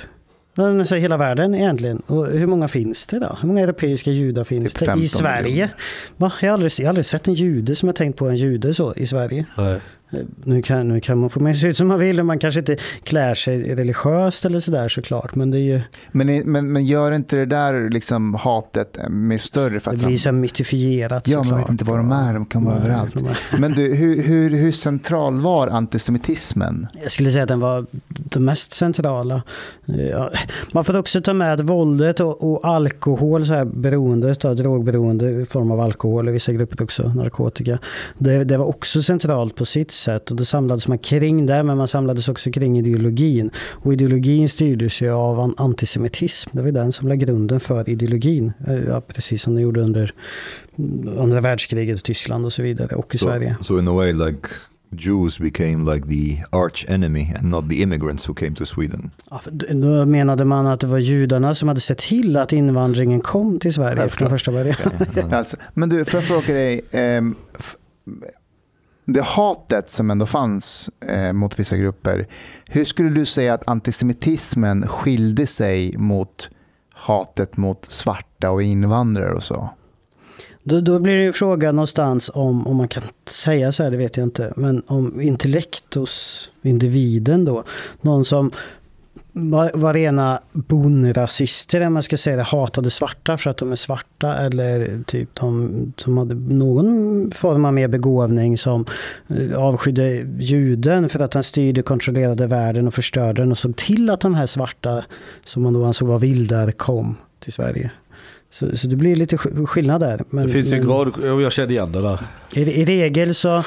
Men 0.55 0.87
så 0.87 0.95
här, 0.95 1.03
hela 1.03 1.17
världen 1.17 1.55
egentligen. 1.55 1.99
Och 1.99 2.27
hur 2.27 2.47
många 2.47 2.69
finns 2.69 3.07
det 3.07 3.19
då? 3.19 3.37
Hur 3.41 3.49
många 3.49 3.61
europeiska 3.61 4.11
judar 4.11 4.45
finns 4.45 4.73
Typ 4.73 4.79
det 4.81 4.87
15 4.87 5.05
i 5.05 5.09
Sverige? 5.09 5.71
Va? 6.17 6.33
Jag, 6.41 6.49
har 6.49 6.55
aldrig, 6.55 6.73
jag 6.79 6.85
har 6.85 6.89
aldrig 6.89 7.07
sett 7.07 7.29
en 7.29 7.35
jude 7.35 7.75
som 7.75 7.89
har 7.89 7.93
tänkt 7.95 8.19
på 8.19 8.29
en 8.29 8.37
jude 8.37 8.75
så 8.75 8.95
i 8.95 9.07
Sverige. 9.07 9.47
Nej. 9.57 9.81
Eh, 10.13 10.19
Nu 10.45 10.63
kan, 10.63 10.89
nu 10.89 11.01
kan 11.01 11.19
man 11.19 11.31
få 11.31 11.41
med 11.41 11.57
sig 11.59 11.71
ut 11.71 11.77
som 11.77 11.89
man 11.89 11.99
vill 11.99 12.21
och 12.21 12.27
man 12.27 12.39
kanske 12.39 12.61
inte 12.61 12.77
klär 13.05 13.35
sig 13.35 13.75
religiöst 13.75 14.45
eller 14.45 14.61
sådär 14.61 14.89
såklart. 14.89 15.35
Men 15.35 15.51
det, 15.51 15.59
är 15.59 15.61
ju, 15.61 15.81
Men, 16.13 16.53
men, 16.53 16.73
men 16.73 16.85
gör 16.87 17.13
inte 17.13 17.37
det 17.37 17.47
där 17.47 17.91
liksom 17.91 18.35
hatet 18.35 18.99
med 19.11 19.41
större? 19.41 19.81
För 19.81 19.91
det 19.91 19.97
att 19.97 20.07
blir 20.07 20.17
så 20.19 20.33
mytifierat 20.33 21.29
Ja, 21.29 21.43
man 21.43 21.59
vet 21.59 21.71
inte 21.71 21.85
var 21.85 21.97
de 21.97 22.13
är, 22.13 22.35
de 22.35 22.47
kan 22.47 22.65
vara 22.65 22.75
Nej, 22.75 22.85
överallt. 22.85 23.17
är- 23.17 23.59
Men 23.61 23.73
du, 23.73 23.95
hur, 23.95 24.23
hur, 24.23 24.51
hur 24.51 24.73
central 24.73 25.41
var 25.41 25.69
antisemitismen? 25.69 26.87
Jag 27.03 27.13
skulle 27.13 27.31
säga 27.31 27.43
att 27.43 27.49
den 27.49 27.61
var 27.61 27.87
det 28.07 28.41
mest 28.41 28.73
centrala. 28.73 29.43
Ja, 29.85 30.31
Man 30.73 30.85
får 30.85 30.97
också 30.97 31.21
ta 31.21 31.33
med 31.33 31.53
att 31.55 31.61
våldet 31.61 32.21
och, 32.21 32.53
och 32.53 32.69
alkohol, 32.69 33.47
så 33.47 33.55
här 33.55 33.65
beroendet 33.65 34.45
av 34.45 34.57
drogberoende 34.57 35.31
i 35.31 35.47
form 35.47 35.71
av 35.71 35.81
alkohol, 35.81 36.29
i 36.29 36.33
vissa 36.33 36.53
grupper 36.53 36.83
också 36.85 37.09
narkotika. 37.09 37.79
Det, 38.19 38.45
det 38.45 38.57
var 38.57 38.67
också 38.67 39.03
centralt 39.03 39.57
på 39.57 39.65
sitt 39.65 39.91
sätt 40.03 40.31
och 40.31 40.37
då 40.37 40.45
samlades 40.45 40.89
man 40.89 40.99
kring 40.99 41.47
det, 41.47 41.63
men 41.63 41.77
man 41.77 41.89
samlades 41.89 42.29
också 42.29 42.51
kring 42.51 42.79
ideologin. 42.79 43.51
Och 43.71 43.93
ideologin 43.93 44.49
styrdes 44.49 45.03
ju 45.03 45.11
av 45.11 45.41
an- 45.41 45.55
antisemitism. 45.57 46.51
Det 46.53 46.63
var 46.63 46.71
den 46.71 46.93
som 46.93 47.09
lade 47.09 47.17
grunden 47.19 47.61
för 47.61 47.89
ideologin. 47.89 48.53
Eh, 48.69 48.75
Ja, 48.89 49.01
precis 49.01 49.43
som 49.43 49.55
det 49.55 49.61
gjorde 49.61 49.81
under 49.81 50.13
mm, 50.79 51.19
andra 51.19 51.41
världskriget 51.41 51.99
i 51.99 52.03
Tyskland 52.03 52.45
och 52.45 52.53
så 52.53 52.63
vidare 52.63 52.97
och 52.97 53.15
i 53.15 53.19
so, 53.19 53.27
Sverige. 53.27 53.57
so 53.63 53.79
in 53.79 53.89
a 53.89 53.93
way, 53.93 54.13
like 54.13 54.49
Jews 54.95 55.39
became 55.39 55.95
like 55.95 56.09
the 56.09 56.43
arch 56.51 56.85
enemy 56.89 57.27
and 57.39 57.49
not 57.51 57.71
the 57.71 57.77
immigrants 57.83 58.29
who 58.29 58.35
came 58.35 58.55
to 58.55 58.65
Sweden. 58.67 59.11
Ja, 59.31 59.41
Då 59.71 60.07
menade 60.07 60.45
man 60.45 60.67
att 60.67 60.81
det 60.81 60.87
var 60.87 60.99
judarna 60.99 61.55
som 61.55 61.69
hade 61.69 61.81
sett 61.81 61.99
till 61.99 62.37
att 62.37 62.53
invandringen 62.53 63.21
kom 63.21 63.59
till 63.59 63.75
Sverige 63.75 64.09
från 64.09 64.31
första 64.31 64.53
början. 64.53 64.75
Alltså, 65.33 65.57
men 65.75 65.89
du, 65.89 66.05
får 66.05 66.21
jag 66.21 66.25
fråga 66.25 66.55
dig. 66.55 66.81
f- 67.59 67.77
det 69.05 69.23
hatet 69.23 69.91
som 69.91 70.11
ändå 70.11 70.27
fanns 70.27 70.91
eh, 71.09 71.33
mot 71.33 71.59
vissa 71.59 71.77
grupper. 71.77 72.27
Hur 72.67 72.85
skulle 72.85 73.11
du 73.11 73.27
säga 73.27 73.55
att 73.55 73.69
antisemitismen 73.69 74.89
skilde 74.89 75.47
sig 75.47 75.97
mot 75.97 76.51
hatet 76.93 77.57
mot 77.57 77.85
svarta 77.85 78.51
och 78.51 78.63
invandrare 78.63 79.33
och 79.33 79.43
så? 79.43 79.71
Då, 80.63 80.81
då 80.81 80.99
blir 80.99 81.17
det 81.17 81.23
ju 81.23 81.33
fråga 81.33 81.73
någonstans 81.73 82.31
om, 82.35 82.67
om 82.67 82.77
man 82.77 82.89
kan 82.89 83.03
säga 83.27 83.73
så 83.73 83.83
här, 83.83 83.91
det 83.91 83.97
vet 83.97 84.17
jag 84.17 84.25
inte, 84.25 84.53
men 84.57 84.83
om 84.87 85.21
intellekt 85.21 85.95
hos 85.95 86.49
individen 86.63 87.45
då. 87.45 87.65
Någon 88.01 88.25
som 88.25 88.51
var, 89.33 89.71
var 89.75 89.95
rena 89.95 90.41
bonrasister, 90.53 91.87
om 91.87 91.93
man 91.93 92.03
ska 92.03 92.17
säga 92.17 92.37
det, 92.37 92.43
hatade 92.43 92.91
svarta 92.91 93.39
för 93.39 93.51
att 93.51 93.57
de 93.57 93.73
är 93.73 93.77
svarta 93.77 94.37
eller 94.39 95.03
typ 95.07 95.29
de 95.35 95.93
som 95.97 96.19
hade 96.19 96.35
någon 96.35 97.31
form 97.31 97.65
av 97.65 97.75
mer 97.75 97.89
begåvning 97.89 98.59
som 98.59 98.85
eh, 99.29 99.59
avskydde 99.59 100.27
juden 100.39 101.09
för 101.09 101.21
att 101.21 101.35
han 101.35 101.43
styrde, 101.43 101.83
kontrollerade 101.83 102.47
världen 102.47 102.87
och 102.87 102.95
förstörde 102.95 103.43
den 103.43 103.51
och 103.51 103.59
såg 103.59 103.77
till 103.77 104.11
att 104.11 104.21
de 104.21 104.35
här 104.35 104.47
svarta 104.47 105.05
som 105.45 105.63
man 105.63 105.73
då 105.73 105.85
ansåg 105.85 106.09
var 106.09 106.19
vildar 106.19 106.73
kom 106.73 107.17
till 107.41 107.53
Sverige. 107.53 107.91
Så, 108.51 108.77
så 108.77 108.87
det 108.87 108.97
blir 108.97 109.17
lite 109.17 109.37
sk- 109.37 109.67
skillnad 109.67 110.01
där. 110.01 110.25
Men, 110.31 110.47
Det 110.47 110.53
finns 110.53 110.73
ju 110.73 110.77
men- 110.79 110.87
grad, 110.87 111.13
ja, 111.23 111.41
jag 111.41 111.53
känner 111.53 111.71
igen 111.71 111.93
det 111.93 112.01
där. 112.03 112.19
i, 112.53 112.61
I 112.61 112.85
regel 112.85 113.35
så... 113.35 113.57
eh, 113.59 113.65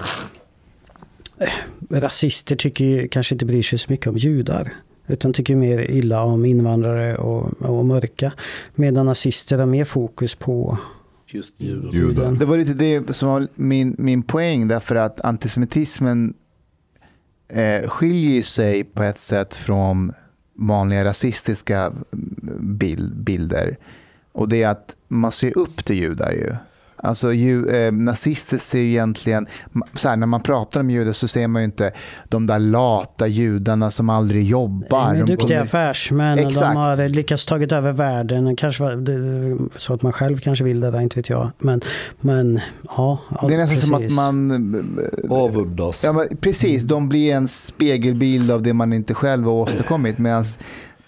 Rasister 1.89 2.55
tycker 2.55 2.86
ju 2.86 3.07
kanske 3.07 3.36
inte 3.36 3.45
bryr 3.45 3.61
sig 3.61 3.80
så 3.80 3.91
mycket 3.91 4.07
om 4.07 4.18
judar. 4.18 4.72
Utan 5.08 5.34
tycker 5.34 5.56
mer 5.56 5.91
illa 5.91 6.24
om 6.24 6.45
invandrare 6.45 7.18
och, 7.18 7.62
och 7.62 7.86
mörka. 7.86 8.34
Medan 8.76 9.06
nazister 9.06 9.58
har 9.58 9.66
mer 9.66 9.86
fokus 9.86 10.36
på 10.36 10.78
Just 11.28 11.62
judar. 11.62 11.93
juden. 11.93 12.38
Det 12.39 12.45
var 12.45 12.58
lite 12.58 12.74
det 12.74 13.14
som 13.16 13.30
var 13.30 13.47
min, 13.56 13.95
min 13.99 14.24
poäng 14.24 14.68
därför 14.68 14.95
att 14.95 15.22
antisemitismen 15.22 16.34
eh, 17.47 17.89
skiljer 17.89 18.41
sig 18.41 18.84
på 18.84 19.03
ett 19.03 19.20
sätt 19.20 19.56
från 19.56 20.14
vanliga 20.53 21.06
rasistiska 21.06 21.93
bild, 22.60 23.16
bilder. 23.16 23.78
Och 24.32 24.49
det 24.49 24.64
är 24.64 24.70
att 24.70 24.95
man 25.08 25.32
ser 25.32 25.58
upp 25.58 25.86
till 25.86 25.95
judar 25.99 26.32
ju. 26.32 26.56
Alltså 26.98 27.34
ju, 27.34 27.70
eh, 27.70 27.91
nazister 27.91 28.58
ser 28.58 28.80
ju 28.80 28.89
egentligen, 28.89 29.48
så 29.93 30.10
här, 30.10 30.16
när 30.16 30.28
man 30.28 30.41
pratar 30.41 30.80
om 30.80 30.89
judar 30.89 31.14
så 31.14 31.28
ser 31.28 31.48
man 31.48 31.62
ju 31.62 31.66
inte 31.66 31.91
de 32.30 32.48
där 32.48 32.60
lata 32.60 33.28
judarna 33.28 33.91
som 33.91 34.10
aldrig 34.10 34.43
jobbar. 34.43 35.14
De 35.14 35.22
är 35.22 35.26
duktiga 35.26 35.62
affärsmän 35.62 36.38
de 36.38 36.76
har 36.76 37.10
lyckats 37.10 37.46
tagit 37.46 37.72
över 37.72 37.91
världen. 37.91 38.56
Kanske 38.56 38.84
var 38.84 38.96
det, 38.96 39.58
så 39.76 39.93
att 39.93 40.02
man 40.02 40.14
själv 40.14 40.39
kanske 40.39 40.64
vill 40.64 40.80
det 40.80 40.91
där, 40.91 41.02
inte 41.02 41.20
vet 41.20 41.30
jag. 41.30 41.52
Men, 41.60 41.82
men 42.22 42.60
ja, 42.84 43.20
ja 43.30 43.48
Det 43.48 43.54
är 43.54 43.58
nästan 43.58 43.78
som 43.78 43.93
att 43.93 44.02
precis. 44.02 44.16
man 44.16 45.16
Avundas. 45.30 46.04
Ja, 46.04 46.26
precis, 46.39 46.84
de 46.84 47.10
blir 47.10 47.34
en 47.34 47.48
spegelbild 47.48 48.52
av 48.52 48.62
det 48.62 48.74
man 48.74 48.93
inte 48.93 49.14
själv 49.14 49.46
har 49.46 49.54
åstadkommit. 49.54 50.18
Medan 50.18 50.43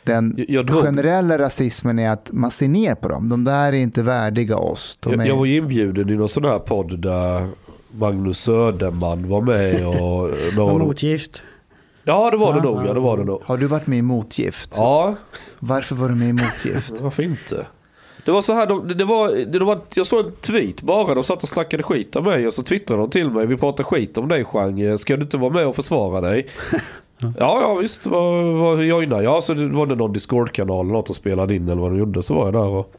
den 0.08 0.34
Jag- 0.38 0.50
jag 0.50 0.66
drog- 0.66 0.84
generella 0.84 1.38
rasismen 1.40 2.00
är 2.00 2.10
att 2.10 2.30
man 2.32 2.52
ser 2.52 2.68
ner 2.68 2.96
på 2.96 3.08
dem. 3.08 3.30
De 3.30 3.44
där 3.44 3.68
är 3.68 3.74
inte 3.74 4.02
värdiga 4.04 4.58
oss. 4.58 4.98
De 5.02 5.14
är... 5.14 5.18
Jag, 5.18 5.28
jag 5.28 5.36
var 5.38 5.46
ju 5.46 5.56
inbjuden 5.56 6.10
i 6.10 6.16
någon 6.16 6.30
sån 6.30 6.46
här 6.46 6.60
podd 6.60 7.00
där 7.00 7.48
Magnus 7.92 8.40
Söderman 8.40 9.30
var 9.30 9.42
med 9.42 9.88
och 9.88 10.30
någon... 10.56 10.82
motgift. 10.82 11.44
Ja 12.04 12.32
det 12.32 12.38
var 12.38 12.54
det 12.54 12.62
nog, 12.62 12.86
ja 12.86 12.94
det 12.94 13.00
var 13.00 13.18
det 13.18 13.24
nog. 13.24 13.42
Har 13.46 13.58
du 13.58 13.66
varit 13.66 13.88
med 13.88 14.00
i 14.00 14.02
Motgift? 14.02 14.74
Ja, 14.78 15.16
Varför 15.60 15.96
var 15.96 16.10
du 16.10 16.16
med 16.16 16.30
i 16.30 16.34
Motgift? 16.34 16.94
varför 17.02 17.24
inte? 17.24 17.66
Det 18.26 18.32
var 18.32 18.42
så 18.42 18.54
här, 18.54 18.68
de, 18.68 18.88
det 18.98 19.06
var, 19.06 19.46
det 19.46 19.60
var, 19.60 19.80
jag 19.94 20.08
såg 20.08 20.26
en 20.26 20.32
tweet 20.32 20.82
bara, 20.82 21.14
de 21.16 21.24
satt 21.24 21.44
och 21.44 21.50
snackade 21.50 21.84
skit 21.84 22.16
om 22.16 22.24
mig 22.24 22.48
och 22.48 22.54
så 22.54 22.64
twittrade 22.64 23.02
de 23.02 23.10
till 23.10 23.30
mig, 23.32 23.48
vi 23.48 23.58
pratar 23.58 23.84
skit 23.84 24.18
om 24.18 24.28
dig 24.28 24.44
Chang, 24.46 24.98
ska 24.98 25.16
du 25.16 25.22
inte 25.24 25.38
vara 25.38 25.54
med 25.54 25.68
och 25.68 25.76
försvara 25.76 26.22
dig? 26.22 26.48
Ja, 27.20 27.32
ja 27.40 27.78
visst, 27.82 28.06
vad, 28.06 28.46
vad 28.46 28.84
joina 28.84 29.24
jag? 29.24 29.44
Så 29.44 29.54
det 29.54 29.68
var 29.68 29.86
det 29.86 29.96
någon 29.96 30.14
Discord-kanal 30.14 30.86
eller 30.86 30.94
något 30.94 31.10
och 31.10 31.16
spelade 31.16 31.56
in 31.56 31.70
eller 31.70 31.82
vad 31.82 31.92
de 31.92 32.00
gjorde, 32.00 32.24
så 32.24 32.34
var 32.34 32.46
jag 32.46 32.54
där 32.54 32.68
och 32.68 32.94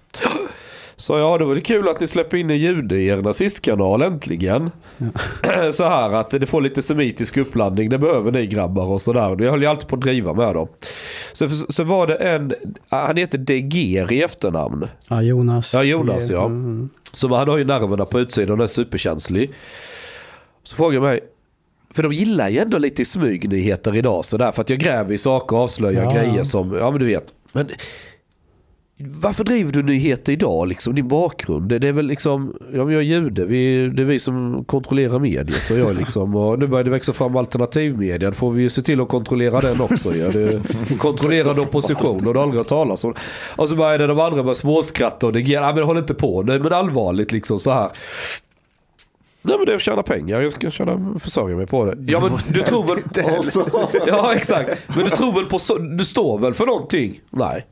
så 0.97 1.19
ja, 1.19 1.39
det 1.39 1.45
var 1.45 1.55
det 1.55 1.61
kul 1.61 1.89
att 1.89 2.01
ni 2.01 2.07
släpper 2.07 2.37
in 2.37 2.51
en 2.51 2.59
jude 2.59 2.97
i 2.97 3.07
er 3.07 3.17
nazistkanal 3.17 4.03
äntligen. 4.03 4.71
Så 5.73 5.85
här 5.85 6.13
att 6.15 6.31
det 6.31 6.47
får 6.47 6.61
lite 6.61 6.83
semitisk 6.83 7.37
uppladdning, 7.37 7.89
det 7.91 7.99
behöver 7.99 8.33
ni 8.33 8.47
grabbar 8.47 8.85
och 8.85 9.01
sådär. 9.01 9.37
Jag 9.43 9.51
höll 9.51 9.63
ju 9.63 9.67
alltid 9.67 9.89
på 9.89 9.97
att 9.97 10.03
driva 10.03 10.35
med 10.35 10.55
dem. 10.55 10.69
Så, 11.33 11.49
så 11.49 11.85
var 11.85 12.07
det 12.07 12.15
en, 12.15 12.55
han 12.89 13.17
heter 13.17 13.39
Deger 13.39 14.13
i 14.13 14.23
efternamn. 14.23 14.87
Ja, 15.09 15.23
Jonas. 15.23 15.75
Ja, 15.75 15.83
Jonas, 15.83 16.31
ja. 16.31 16.45
Mm. 16.45 16.89
Så 17.13 17.35
han 17.35 17.49
har 17.49 17.59
ju 17.59 17.65
nerverna 17.65 18.05
på 18.05 18.21
utsidan 18.21 18.59
och 18.59 18.65
är 18.65 18.69
superkänslig. 18.69 19.53
Så 20.63 20.77
frågar 20.77 20.95
jag 20.95 21.03
mig, 21.03 21.21
för 21.99 22.03
de 22.03 22.13
gillar 22.13 22.49
ju 22.49 22.59
ändå 22.59 22.79
lite 22.79 23.05
smygnyheter 23.05 23.97
idag 23.97 24.25
sådär. 24.25 24.53
För 24.53 24.63
att 24.63 24.71
jag 24.71 24.79
gräver 24.79 25.15
i 25.15 25.19
saker 25.19 25.57
och 25.57 25.63
avslöjar 25.63 26.03
Ja. 26.03 26.11
grejer 26.13 26.43
som, 26.45 26.73
ja 26.73 26.91
men 26.91 27.01
du 27.01 27.07
vet. 27.07 27.25
Men 27.53 27.69
varför 29.23 29.45
driver 29.45 29.73
du 29.73 29.83
nyheter 29.83 30.33
idag 30.33 30.69
liksom? 30.69 30.95
Din 30.95 31.09
bakgrund? 31.09 31.69
Det, 31.69 31.79
det 31.79 31.89
är 31.89 31.93
väl 31.93 32.07
liksom, 32.07 32.55
ja 32.73 32.79
jag 32.79 32.93
är 32.93 33.01
jude, 33.01 33.45
vi, 33.45 33.89
det 33.89 34.03
är 34.03 34.07
vi 34.07 34.19
som 34.19 34.65
kontrollerar 34.65 35.19
media. 35.19 35.55
Så 35.61 35.75
jag 35.75 35.97
liksom, 35.97 36.37
och 36.37 36.59
nu 36.59 36.67
börjar 36.67 36.85
det 36.85 36.91
växa 36.91 37.13
fram 37.13 37.37
alternativmedia. 37.37 38.31
Då 38.31 38.35
får 38.35 38.51
vi 38.51 38.63
ju 38.63 38.71
se 38.71 38.83
till 38.83 39.01
att 39.01 39.09
kontrollera 39.09 39.61
den 39.61 39.81
också. 39.81 40.17
Ja. 40.17 40.29
Det, 40.31 40.63
kontrollerad 40.99 41.59
opposition 41.59 42.27
och 42.27 42.33
det 42.35 42.39
har 42.39 42.45
aldrig 42.45 42.61
hört 42.61 42.69
talas 42.69 43.05
om. 43.05 43.15
Och 43.57 43.69
så 43.69 43.77
började 43.77 44.07
de 44.07 44.21
andra 44.21 44.43
med 44.43 44.57
småskratta 44.57 45.27
och 45.27 45.33
det, 45.33 45.41
ja 45.41 45.73
men 45.75 45.85
håll 45.85 45.99
inte 45.99 46.15
på 46.15 46.43
nu. 46.43 46.59
Men 46.59 46.73
allvarligt 46.73 47.33
liksom 47.33 47.59
så 47.59 47.71
här. 47.71 47.91
Nej 49.43 49.57
men 49.59 49.67
det 49.67 49.73
är 49.73 49.77
att 49.77 49.83
tjäna 49.83 50.03
pengar, 50.03 50.41
jag 50.41 50.53
ska 50.53 50.71
tjäna, 50.71 51.19
försörja 51.19 51.57
mig 51.57 51.67
på 51.67 51.85
det. 51.85 52.13
Ja 52.13 52.21
men 52.21 52.31
du 52.53 52.63
tror 52.63 52.85
väl... 52.95 53.03
Ja 54.07 54.35
exakt. 54.35 54.89
Men 54.97 55.05
du 55.05 55.11
tror 55.11 55.33
väl 55.33 55.47
på, 55.47 55.59
så- 55.59 55.79
du 55.79 56.05
står 56.05 56.39
väl 56.39 56.55
för 56.55 56.67
någonting? 56.67 57.21
Nej. 57.31 57.67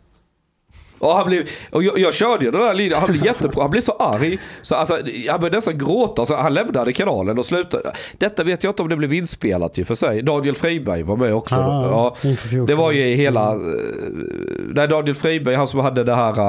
Och, 1.01 1.11
han 1.11 1.26
blev, 1.26 1.49
och 1.70 1.82
jag, 1.82 1.99
jag 1.99 2.14
körde 2.14 2.44
ju 2.44 2.51
den 2.51 2.61
där 2.61 2.74
linjen, 2.74 3.01
han 3.01 3.11
blev 3.11 3.24
jättebra, 3.24 3.62
han 3.62 3.70
blev 3.70 3.80
så 3.80 3.92
arg. 3.92 4.38
Så 4.62 4.74
alltså, 4.74 4.94
han 5.28 5.40
började 5.40 5.57
nästan 5.57 5.78
gråta, 5.78 6.26
så 6.26 6.36
han 6.36 6.55
lämnade 6.55 6.92
kanalen 6.92 7.38
och 7.38 7.47
slutade. 7.47 7.92
Detta 8.18 8.44
vet 8.44 8.64
jag 8.64 8.70
inte 8.70 8.82
om 8.82 8.88
det 8.88 8.97
blev 8.97 9.12
inspelat 9.12 9.78
och 9.78 9.86
för 9.86 9.94
sig. 9.94 10.22
Daniel 10.22 10.55
Friberg 10.55 11.03
var 11.03 11.16
med 11.16 11.34
också. 11.34 11.55
Ah, 11.57 11.86
ja, 12.22 12.28
inför 12.28 12.49
14. 12.49 12.66
det 12.66 12.74
var 12.74 12.92
ju 12.92 13.03
hela... 13.14 13.53
eh, 13.53 13.59
Nej, 14.74 14.88
Daniel 14.88 15.14
Friberg, 15.14 15.55
han 15.55 15.68
som 15.68 15.80
hade 15.80 16.05
det 16.05 16.14
här 16.14 16.40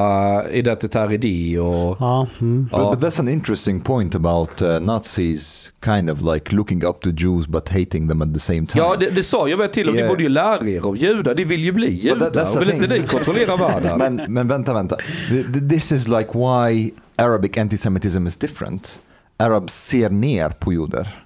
uh, 0.48 0.56
identitär 0.56 1.14
idé 1.14 1.60
och... 1.60 1.98
Ja, 2.00 2.28
mm. 2.42 2.70
Ja. 2.72 2.78
But, 2.92 3.00
but 3.00 3.10
that's 3.10 3.20
an 3.20 3.28
interesting 3.30 3.82
point 3.82 4.16
about 4.16 4.62
uh, 4.62 4.80
Nazis 4.80 5.72
kind 5.86 6.10
of 6.10 6.22
like 6.34 6.56
looking 6.56 6.84
up 6.86 7.02
to 7.02 7.10
Jews 7.10 7.48
but 7.48 7.70
hating 7.70 8.08
them 8.08 8.22
at 8.22 8.34
the 8.34 8.40
same 8.40 8.66
time. 8.68 8.84
Ja, 8.84 8.96
det, 9.00 9.10
det 9.10 9.24
sa 9.24 9.48
jag 9.48 9.60
med 9.60 9.74
till. 9.74 9.92
Ni 9.92 9.98
Yeah. 9.98 10.10
borde 10.10 10.24
ju 10.24 10.30
lära 10.30 10.70
er 10.70 10.86
om 10.86 10.96
judar. 10.98 11.36
Ni 11.36 11.44
vill 11.44 11.60
ju 11.64 11.72
bli 11.72 11.90
judar. 11.90 12.30
that- 12.30 12.60
vill 12.60 12.70
inte 12.70 12.88
ni 12.88 13.00
kontrollera 13.08 13.56
världen? 13.56 13.98
men, 13.98 14.34
men 14.38 14.48
vänta, 14.48 14.74
vänta. 14.74 14.98
Th- 15.30 15.54
th- 15.54 15.70
This 15.70 15.92
is 15.92 16.08
like 16.08 16.30
why 16.34 16.92
Arabic 17.16 17.58
antisemitism 17.58 18.28
is 18.28 18.36
different. 18.38 19.00
Arabs 19.38 19.74
ser 19.74 20.10
ner 20.10 20.50
på 20.50 20.74
judar. 20.74 21.24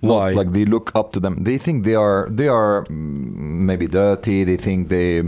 Not 0.00 0.28
Why? 0.28 0.32
like 0.34 0.52
they 0.52 0.64
look 0.66 0.98
up 0.98 1.12
to 1.12 1.20
them. 1.20 1.44
They 1.44 1.58
think 1.58 1.84
they 1.84 1.94
are 1.94 2.36
they 2.36 2.48
are 2.48 2.84
mm, 2.88 3.66
maybe 3.66 3.86
dirty. 3.86 4.44
They 4.44 4.56
think 4.56 4.88
they 4.88 5.22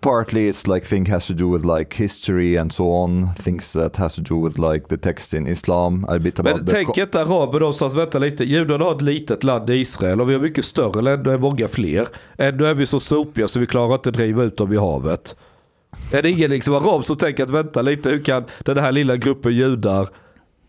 partly 0.00 0.48
it's 0.48 0.74
like 0.74 0.86
thing 0.86 1.06
has 1.06 1.26
to 1.26 1.32
do 1.32 1.52
with 1.52 1.64
like 1.78 1.96
history 1.96 2.58
and 2.58 2.72
so 2.72 2.84
on. 2.84 3.28
Things 3.38 3.72
that 3.72 3.96
has 3.96 4.14
to 4.14 4.20
do 4.20 4.36
with 4.48 4.58
like 4.58 4.88
the 4.88 4.96
text 4.96 5.34
in 5.34 5.46
Islam. 5.46 6.04
A 6.08 6.18
bit 6.18 6.38
about 6.38 6.56
Men 6.56 6.66
tänk 6.66 6.98
ett 6.98 7.14
araber 7.14 7.60
någonstans, 7.60 7.94
vänta 7.94 8.18
lite. 8.18 8.44
Judarna 8.44 8.84
har 8.84 8.94
ett 8.94 9.02
litet 9.02 9.44
land 9.44 9.70
i 9.70 9.74
Israel 9.74 10.20
och 10.20 10.30
vi 10.30 10.34
har 10.34 10.40
mycket 10.40 10.64
större 10.64 11.02
länder, 11.02 11.32
är 11.32 11.38
många 11.38 11.68
fler. 11.68 12.08
Ändå 12.38 12.64
är 12.64 12.74
vi 12.74 12.86
så 12.86 13.00
sopiga 13.00 13.48
så 13.48 13.60
vi 13.60 13.66
klarar 13.66 13.94
inte 13.94 14.08
att 14.08 14.14
driva 14.14 14.44
ut 14.44 14.56
dem 14.56 14.72
i 14.72 14.76
havet. 14.76 15.36
Är 16.12 16.22
det 16.22 16.30
ingen 16.30 16.50
liksom 16.50 16.74
arab 16.74 17.04
som 17.04 17.16
tänker 17.16 17.42
att 17.44 17.50
vänta 17.50 17.82
lite, 17.82 18.10
hur 18.10 18.24
kan 18.24 18.44
den 18.64 18.78
här 18.78 18.92
lilla 18.92 19.16
gruppen 19.16 19.52
judar 19.54 20.08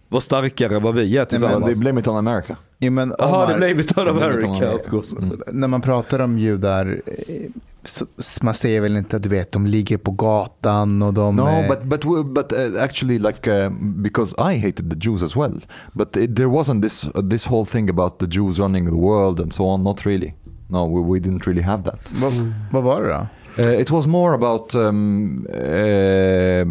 vara 0.10 0.22
starkare 0.22 0.76
än 0.76 0.84
vad 0.84 0.96
vi 0.96 1.18
är 1.18 1.24
So 1.24 1.30
they 1.30 1.40
tillsammans? 1.40 1.80
blame 1.80 2.00
it 2.00 2.08
on 2.08 2.16
America. 2.18 2.56
Jo, 2.80 2.92
men 2.92 3.14
Omar, 3.20 3.48
det 3.48 3.58
blev 3.58 3.80
it 3.80 3.98
on 3.98 4.08
it 4.08 4.12
on 4.14 4.24
America. 4.24 4.78
Course. 4.90 5.16
Mm. 5.16 5.42
när 5.52 5.68
man 5.68 5.82
pratar 5.82 6.20
om 6.20 6.38
judar, 6.38 7.02
eh, 7.06 7.52
så, 7.84 8.06
man 8.42 8.54
säger 8.54 8.82
väl 8.82 8.98
inte 8.98 9.16
att 9.16 9.24
du 9.24 9.30
vet, 9.30 9.52
de 9.52 9.68
ligger 9.68 9.98
på 9.98 10.12
gatan 10.12 11.02
och 11.02 11.14
de... 11.14 11.36
No, 11.36 11.48
eh, 11.50 11.68
but 11.70 11.84
but 11.84 12.02
w- 12.04 12.34
but 12.34 12.54
uh, 12.54 12.84
actually, 12.84 13.20
like 13.20 13.66
uh, 13.66 13.70
because 13.80 14.36
I 14.54 14.58
hated 14.58 14.90
the 14.90 15.10
Jews 15.10 15.24
as 15.24 15.36
well, 15.36 15.62
but 15.94 16.18
it, 16.18 16.36
there 16.36 16.48
wasn't 16.48 16.82
this 16.82 17.06
uh, 17.06 17.30
this 17.30 17.46
whole 17.48 17.66
thing 17.66 17.90
about 17.90 18.20
the 18.20 18.26
Jews 18.26 18.60
running 18.60 18.86
the 18.86 18.96
world 18.98 19.40
and 19.40 19.54
so 19.54 19.64
on. 19.64 19.84
Not 19.84 20.06
really. 20.06 20.34
No, 20.70 20.86
we, 20.86 21.02
we 21.02 21.20
didn't 21.20 21.48
really 21.48 21.62
have 21.64 21.84
that. 21.84 22.12
vad, 22.22 22.34
vad 22.72 22.84
var 22.84 23.02
det 23.02 23.10
då? 23.10 23.28
Uh, 23.60 23.70
it 23.70 23.90
was 23.90 24.08
more 24.08 24.34
about 24.34 24.76
um, 24.76 25.48
uh, 25.52 26.64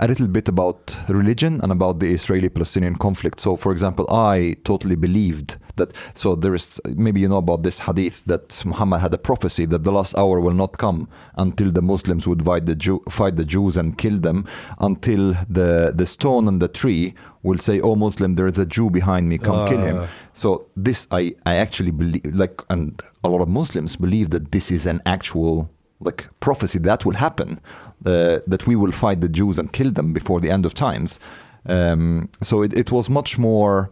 a 0.00 0.06
little 0.06 0.28
bit 0.28 0.46
about 0.48 0.94
religion 1.08 1.58
and 1.62 1.72
about 1.72 2.00
the 2.00 2.06
Israeli-Palestinian 2.12 2.96
conflict. 2.96 3.40
So, 3.40 3.56
for 3.56 3.72
example, 3.72 4.04
I 4.10 4.56
totally 4.64 4.94
believed 4.96 5.56
that 5.76 5.92
so 6.14 6.34
there 6.34 6.54
is 6.54 6.80
maybe 6.96 7.20
you 7.20 7.28
know 7.28 7.38
about 7.38 7.62
this 7.62 7.78
hadith 7.78 8.24
that 8.26 8.62
Muhammad 8.66 9.00
had 9.00 9.14
a 9.14 9.18
prophecy 9.18 9.64
that 9.66 9.84
the 9.84 9.92
last 9.92 10.18
hour 10.18 10.40
will 10.40 10.52
not 10.52 10.76
come 10.76 11.08
until 11.36 11.70
the 11.70 11.80
Muslims 11.80 12.26
would 12.28 12.44
fight 12.44 12.66
the 12.66 12.74
Jew, 12.74 13.02
fight 13.08 13.36
the 13.36 13.44
Jews 13.44 13.76
and 13.76 13.96
kill 13.96 14.18
them 14.18 14.44
until 14.80 15.34
the 15.48 15.92
the 15.94 16.04
stone 16.04 16.46
on 16.48 16.58
the 16.58 16.68
tree 16.68 17.14
will 17.44 17.58
say 17.58 17.80
oh 17.80 17.94
Muslim 17.94 18.34
there 18.34 18.48
is 18.48 18.58
a 18.58 18.66
Jew 18.66 18.90
behind 18.90 19.28
me 19.28 19.38
come 19.38 19.68
kill 19.68 19.80
him 19.80 19.98
Ah. 20.00 20.08
so 20.32 20.66
this 20.76 21.06
I 21.12 21.32
I 21.46 21.54
actually 21.64 21.92
believe 21.92 22.26
like 22.34 22.60
and 22.68 23.00
a 23.22 23.28
lot 23.28 23.40
of 23.40 23.48
Muslims 23.48 23.94
believe 23.96 24.30
that 24.30 24.50
this 24.50 24.70
is 24.72 24.84
an 24.84 25.00
actual 25.06 25.70
like 26.00 26.26
prophecy 26.40 26.78
that 26.78 27.04
will 27.04 27.16
happen 27.16 27.60
uh, 28.06 28.38
that 28.46 28.66
we 28.66 28.76
will 28.76 28.92
fight 28.92 29.20
the 29.20 29.28
Jews 29.28 29.58
and 29.58 29.72
kill 29.72 29.92
them 29.92 30.12
before 30.12 30.40
the 30.40 30.50
end 30.50 30.66
of 30.66 30.74
times. 30.74 31.20
Um, 31.64 32.28
so 32.40 32.62
it, 32.62 32.72
it 32.72 32.90
was 32.90 33.10
much 33.10 33.38
more 33.38 33.90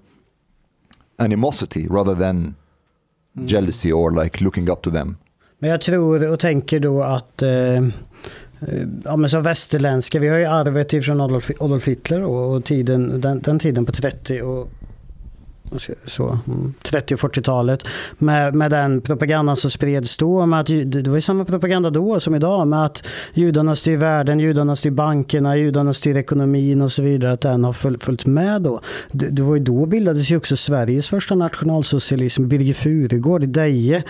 animosity 1.19 1.87
rather 1.89 2.15
than 2.15 2.55
jealousy 3.45 3.93
or 3.93 4.13
like 4.13 4.41
looking 4.41 4.71
up 4.71 4.83
to 4.83 4.91
them. 4.91 5.17
Men 5.59 5.71
jag 5.71 5.81
tror 5.81 6.29
och 6.29 6.41
tänker 6.41 6.81
då 6.81 7.03
att 7.03 7.43
eh, 7.43 7.51
eh, 7.51 7.83
Ja 9.05 9.17
men 9.17 9.31
som 9.31 9.43
västerländska, 9.43 10.19
vi 10.21 10.29
har 10.29 10.39
ju 10.39 10.45
arvet 10.45 10.93
ifrån 10.93 11.21
Adolf, 11.21 11.51
Adolf 11.61 11.89
Hitler 11.89 12.23
och, 12.23 12.57
och 12.57 12.65
tiden, 12.65 13.21
den, 13.21 13.41
den 13.41 13.59
tiden 13.59 13.87
på 13.87 13.93
30 13.93 14.43
och 14.43 14.61
och 14.63 14.69
så- 16.07 16.39
30 16.83 17.15
och 17.15 17.21
40-talet 17.21 17.85
med, 18.19 18.55
med 18.55 18.71
den 18.71 19.01
propagandan 19.01 19.57
som 19.57 19.71
spreds 19.71 20.17
då. 20.17 20.47
Med 20.47 20.61
att, 20.61 20.67
det 20.67 21.09
var 21.09 21.15
ju 21.15 21.21
samma 21.21 21.45
propaganda 21.45 21.91
då 21.91 22.21
som 22.21 22.35
idag 22.35 22.69
med 22.69 22.85
att 22.85 23.03
judarna 23.35 23.77
styr 23.77 23.97
världen, 23.97 24.41
judarna 24.41 24.77
styr 24.77 24.91
bankerna, 24.91 25.57
judarna 25.57 25.93
styr 25.93 26.17
ekonomin 26.17 26.83
och 26.83 26.93
så 26.93 27.03
vidare. 27.03 27.33
Att 27.33 27.41
den 27.41 27.65
har 27.65 27.73
föl- 27.73 27.99
följt 27.99 28.27
med 28.27 28.63
då. 28.63 28.81
Det, 29.13 29.27
det 29.27 29.43
var 29.43 29.55
ju 29.57 29.63
då 29.63 29.87
bildades 29.87 30.31
ju 30.31 30.37
också 30.37 30.57
Sveriges 30.57 31.09
första 31.09 31.35
nationalsocialism. 31.35 32.49
Birger 32.49 32.75
Furugård 32.75 33.43
i 33.43 33.47
Deje, 33.47 34.03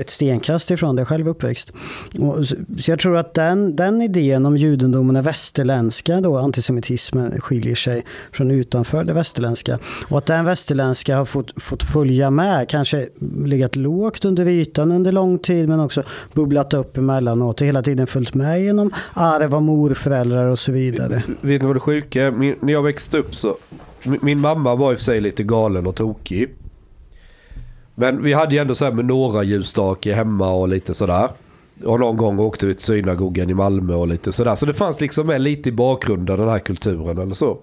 ett 0.00 0.10
stenkast 0.10 0.70
ifrån 0.70 0.96
där 0.96 1.00
jag 1.00 1.08
själv 1.08 1.28
uppväxt. 1.28 1.72
Och, 2.18 2.48
så, 2.48 2.56
så 2.78 2.90
jag 2.90 2.98
tror 2.98 3.16
att 3.16 3.34
den, 3.34 3.76
den 3.76 4.02
idén 4.02 4.46
om 4.46 4.56
judendomen, 4.56 5.16
är 5.16 5.22
västerländska 5.22 6.20
då, 6.20 6.36
antisemitismen 6.38 7.40
skiljer 7.40 7.74
sig 7.74 8.04
från 8.32 8.50
utanför 8.50 9.04
det 9.04 9.12
västerländska. 9.12 9.78
Och 10.08 10.18
att 10.18 10.26
den 10.26 10.44
västerländska 10.44 10.93
har 11.16 11.24
fått, 11.24 11.62
fått 11.62 11.82
följa 11.82 12.30
med, 12.30 12.68
kanske 12.68 13.08
legat 13.44 13.76
lågt 13.76 14.24
under 14.24 14.48
ytan 14.48 14.92
under 14.92 15.12
lång 15.12 15.38
tid 15.38 15.68
men 15.68 15.80
också 15.80 16.02
bubblat 16.32 16.74
upp 16.74 16.96
emellanåt 16.96 17.60
och 17.60 17.66
hela 17.66 17.82
tiden 17.82 18.06
följt 18.06 18.34
med 18.34 18.62
genom 18.62 18.90
arv 19.12 19.54
av 19.54 19.62
morföräldrar 19.62 20.44
och 20.44 20.58
så 20.58 20.72
vidare. 20.72 21.22
Vet 21.40 21.62
ni 21.62 21.66
vad 21.66 21.76
det 21.76 21.80
sjuka 21.80 22.22
är? 22.24 22.30
Min, 22.30 22.56
när 22.60 22.72
jag 22.72 22.82
växte 22.82 23.18
upp 23.18 23.34
så... 23.34 23.56
Min, 24.02 24.18
min 24.22 24.40
mamma 24.40 24.74
var 24.74 24.92
i 24.92 24.94
och 24.94 24.98
för 24.98 25.04
sig 25.04 25.20
lite 25.20 25.42
galen 25.42 25.86
och 25.86 25.94
tokig. 25.94 26.48
Men 27.94 28.22
vi 28.22 28.32
hade 28.32 28.54
ju 28.54 28.60
ändå 28.60 28.74
så 28.74 28.84
här 28.84 28.92
med 28.92 29.04
några 29.04 29.42
ljusstake 29.42 30.14
hemma 30.14 30.52
och 30.52 30.68
lite 30.68 30.94
sådär. 30.94 31.28
Och 31.84 32.00
någon 32.00 32.16
gång 32.16 32.38
åkte 32.38 32.66
vi 32.66 32.74
till 32.74 32.84
synagogan 32.84 33.50
i 33.50 33.54
Malmö 33.54 33.94
och 33.94 34.08
lite 34.08 34.32
sådär. 34.32 34.54
Så 34.54 34.66
det 34.66 34.74
fanns 34.74 35.00
liksom 35.00 35.26
med 35.26 35.40
lite 35.40 35.68
i 35.68 35.72
bakgrunden 35.72 36.38
den 36.38 36.48
här 36.48 36.58
kulturen 36.58 37.18
eller 37.18 37.34
så. 37.34 37.58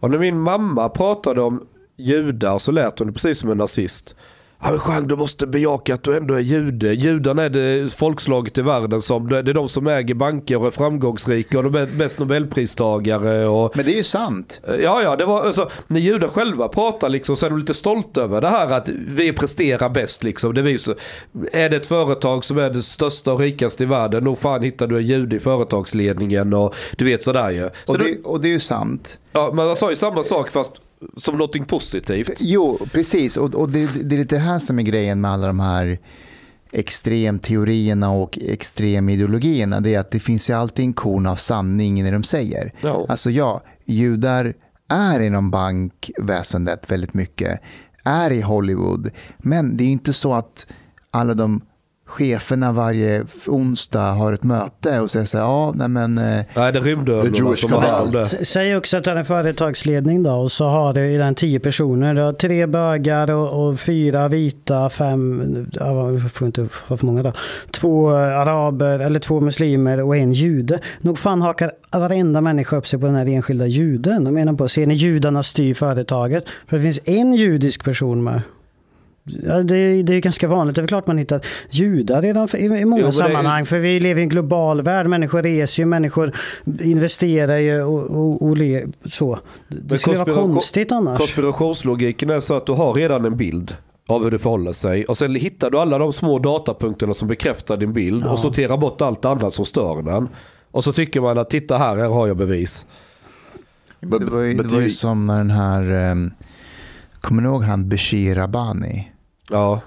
Och 0.00 0.10
när 0.10 0.18
min 0.18 0.40
mamma 0.40 0.88
pratade 0.88 1.40
om 1.40 1.66
judar 1.96 2.58
så 2.58 2.72
lät 2.72 2.98
hon 2.98 3.12
precis 3.12 3.38
som 3.38 3.50
en 3.50 3.58
nazist. 3.58 4.14
Ja 4.62 4.70
men 4.70 4.80
Jean, 4.88 5.08
du 5.08 5.16
måste 5.16 5.46
bejaka 5.46 5.94
att 5.94 6.02
du 6.02 6.16
ändå 6.16 6.34
är 6.34 6.40
jude. 6.40 6.94
Judarna 6.94 7.42
är 7.42 7.48
det 7.48 7.94
folkslaget 7.94 8.58
i 8.58 8.62
världen 8.62 9.00
som, 9.00 9.28
det 9.28 9.38
är 9.38 9.54
de 9.54 9.68
som 9.68 9.86
äger 9.86 10.14
banker 10.14 10.60
och 10.60 10.66
är 10.66 10.70
framgångsrika 10.70 11.58
och 11.58 11.64
de 11.64 11.74
är 11.74 11.86
bäst 11.86 12.18
nobelpristagare 12.18 13.46
och 13.46 13.76
Men 13.76 13.84
det 13.84 13.92
är 13.92 13.96
ju 13.96 14.04
sant. 14.04 14.60
Ja, 14.82 15.02
ja, 15.02 15.16
det 15.16 15.24
var 15.24 15.42
alltså, 15.42 15.70
när 15.86 16.00
judar 16.00 16.28
själva 16.28 16.68
pratar 16.68 17.08
liksom 17.08 17.36
så 17.36 17.46
är 17.46 17.50
de 17.50 17.58
lite 17.58 17.74
stolta 17.74 18.22
över 18.22 18.40
det 18.40 18.48
här 18.48 18.72
att 18.72 18.88
vi 18.88 19.32
presterar 19.32 19.88
bäst 19.88 20.24
liksom. 20.24 20.54
Det 20.54 20.60
är, 20.60 20.62
vi 20.62 20.78
så, 20.78 20.94
är 21.52 21.68
det 21.68 21.76
ett 21.76 21.86
företag 21.86 22.44
som 22.44 22.58
är 22.58 22.70
det 22.70 22.82
största 22.82 23.32
och 23.32 23.40
rikaste 23.40 23.82
i 23.82 23.86
världen, 23.86 24.24
nog 24.24 24.38
fan 24.38 24.62
hittar 24.62 24.86
du 24.86 24.96
en 24.96 25.06
jude 25.06 25.36
i 25.36 25.40
företagsledningen 25.40 26.52
och 26.54 26.74
du 26.96 27.04
vet 27.04 27.22
sådär 27.22 27.50
ju. 27.50 27.70
Så 27.84 27.92
Och 27.92 27.98
det, 27.98 28.04
det, 28.04 28.22
och 28.24 28.40
det 28.40 28.48
är 28.48 28.52
ju 28.52 28.60
sant. 28.60 29.18
ja, 29.32 29.50
men 29.54 29.66
man 29.66 29.76
sa 29.76 29.90
ju 29.90 29.96
samma 29.96 30.22
sak 30.22 30.50
fast 30.50 30.72
som 31.16 31.38
någonting 31.38 31.64
positivt. 31.64 32.32
Jo, 32.40 32.78
precis. 32.92 33.36
Och, 33.36 33.54
och 33.54 33.70
det, 33.70 34.04
det 34.04 34.14
är 34.14 34.18
lite 34.18 34.34
det 34.34 34.40
här 34.40 34.58
som 34.58 34.78
är 34.78 34.82
grejen 34.82 35.20
med 35.20 35.30
alla 35.30 35.46
de 35.46 35.60
här 35.60 35.98
extremteorierna 36.72 38.10
och 38.10 38.38
extremideologierna. 38.38 39.80
Det 39.80 39.94
är 39.94 40.00
att 40.00 40.10
det 40.10 40.20
finns 40.20 40.50
ju 40.50 40.54
alltid 40.54 40.84
en 40.84 40.92
korn 40.92 41.26
av 41.26 41.36
sanning 41.36 42.00
i 42.00 42.02
det 42.02 42.10
de 42.10 42.24
säger. 42.24 42.72
Ja. 42.80 43.06
Alltså 43.08 43.30
ja, 43.30 43.62
judar 43.84 44.54
är 44.88 45.20
inom 45.20 45.50
bankväsendet 45.50 46.90
väldigt 46.90 47.14
mycket, 47.14 47.60
är 48.04 48.30
i 48.30 48.40
Hollywood, 48.40 49.10
men 49.38 49.76
det 49.76 49.84
är 49.84 49.88
inte 49.88 50.12
så 50.12 50.34
att 50.34 50.66
alla 51.10 51.34
de 51.34 51.60
cheferna 52.14 52.72
varje 52.72 53.24
onsdag 53.46 54.12
har 54.12 54.32
ett 54.32 54.42
möte 54.42 55.00
och 55.00 55.10
säger 55.10 55.26
så 55.26 55.38
här, 55.38 55.44
ja, 55.44 55.72
nej 55.76 55.88
men, 55.88 56.18
eh, 56.18 56.44
Nej, 56.54 56.72
det 56.72 56.80
Jewish 57.38 57.60
som 57.60 57.72
har 57.72 58.00
om 58.00 58.12
det. 58.12 58.44
Säg 58.44 58.76
också 58.76 58.96
att 58.96 59.04
det 59.04 59.10
är 59.10 59.16
en 59.16 59.24
företagsledning 59.24 60.22
då 60.22 60.32
och 60.32 60.52
så 60.52 60.64
har 60.64 60.92
du 60.94 61.10
i 61.10 61.16
den 61.16 61.34
tio 61.34 61.60
personer. 61.60 62.14
Du 62.14 62.22
har 62.22 62.32
tre 62.32 62.66
bögar 62.66 63.30
och, 63.30 63.68
och 63.68 63.80
fyra 63.80 64.28
vita, 64.28 64.90
fem, 64.90 65.66
ja, 65.72 66.10
jag 66.10 66.32
får 66.32 66.46
inte 66.46 66.68
ha 66.88 66.96
för 66.96 67.06
många 67.06 67.22
då. 67.22 67.32
Två 67.70 68.10
araber 68.10 68.98
eller 68.98 69.20
två 69.20 69.40
muslimer 69.40 70.02
och 70.02 70.16
en 70.16 70.32
jude. 70.32 70.78
Nog 71.00 71.18
fan 71.18 71.42
hakar 71.42 71.70
varenda 71.92 72.40
människa 72.40 72.76
upp 72.76 72.86
sig 72.86 73.00
på 73.00 73.06
den 73.06 73.14
här 73.14 73.26
enskilda 73.26 73.66
juden. 73.66 74.24
Jag 74.24 74.34
menar 74.34 74.52
på, 74.52 74.68
ser 74.68 74.86
ni 74.86 74.94
judarna 74.94 75.42
styr 75.42 75.74
företaget? 75.74 76.44
För 76.68 76.76
det 76.76 76.82
finns 76.82 77.00
en 77.04 77.34
judisk 77.34 77.84
person 77.84 78.24
med. 78.24 78.40
Ja, 79.26 79.62
det, 79.62 79.76
är, 79.76 80.02
det 80.02 80.14
är 80.14 80.20
ganska 80.20 80.48
vanligt. 80.48 80.74
Det 80.76 80.78
är 80.78 80.82
väl 80.82 80.88
klart 80.88 81.06
man 81.06 81.18
hittar 81.18 81.40
judar 81.70 82.22
redan 82.22 82.48
för- 82.48 82.58
i, 82.58 82.64
i 82.64 82.84
många 82.84 83.02
Jo, 83.02 83.06
det 83.06 83.08
är- 83.08 83.12
sammanhang. 83.28 83.66
För 83.66 83.78
vi 83.78 84.00
lever 84.00 84.20
i 84.20 84.22
en 84.22 84.28
global 84.28 84.82
värld. 84.82 85.06
Människor 85.06 85.42
reser 85.42 85.82
ju, 85.82 85.86
människor 85.86 86.32
investerar 86.80 87.56
ju 87.58 87.82
och, 87.82 88.02
och, 88.10 88.42
och 88.42 88.56
le, 88.56 88.84
så. 89.04 89.38
Det 89.68 89.76
Men 89.90 89.98
skulle 89.98 90.16
vara 90.16 90.34
konstigt 90.34 90.92
annars. 90.92 91.18
Konspirationslogiken 91.18 92.30
är 92.30 92.40
så 92.40 92.56
att 92.56 92.66
du 92.66 92.72
har 92.72 92.94
redan 92.94 93.24
en 93.24 93.36
bild 93.36 93.76
av 94.08 94.22
hur 94.24 94.30
det 94.30 94.38
förhåller 94.38 94.72
sig. 94.72 95.04
Och 95.04 95.16
sen 95.18 95.34
hittar 95.34 95.70
du 95.70 95.78
alla 95.78 95.98
de 95.98 96.12
små 96.12 96.38
datapunkterna 96.38 97.14
som 97.14 97.28
bekräftar 97.28 97.76
din 97.76 97.92
bild 97.92 98.24
Ja. 98.24 98.30
och 98.30 98.38
sorterar 98.38 98.76
bort 98.76 99.00
allt 99.00 99.24
annat 99.24 99.54
som 99.54 99.64
stör 99.64 100.02
den. 100.02 100.28
Och 100.70 100.84
så 100.84 100.92
tycker 100.92 101.20
man 101.20 101.38
att 101.38 101.50
titta 101.50 101.78
här, 101.78 101.96
här 101.96 102.08
har 102.08 102.26
jag 102.26 102.36
bevis. 102.36 102.86
Det 104.00 104.06
var 104.24 104.40
ju, 104.42 104.54
det 104.54 104.68
var 104.74 104.80
ju 104.80 104.90
som 104.90 105.26
när 105.26 105.38
den 105.38 105.50
här, 105.50 106.10
um, 106.10 106.30
kommer 107.20 107.42
ni 107.42 107.48
ihåg 107.48 107.62
han 107.62 107.88
Bashir 107.88 108.38
Abani? 108.38 109.10
Ja, 109.50 109.80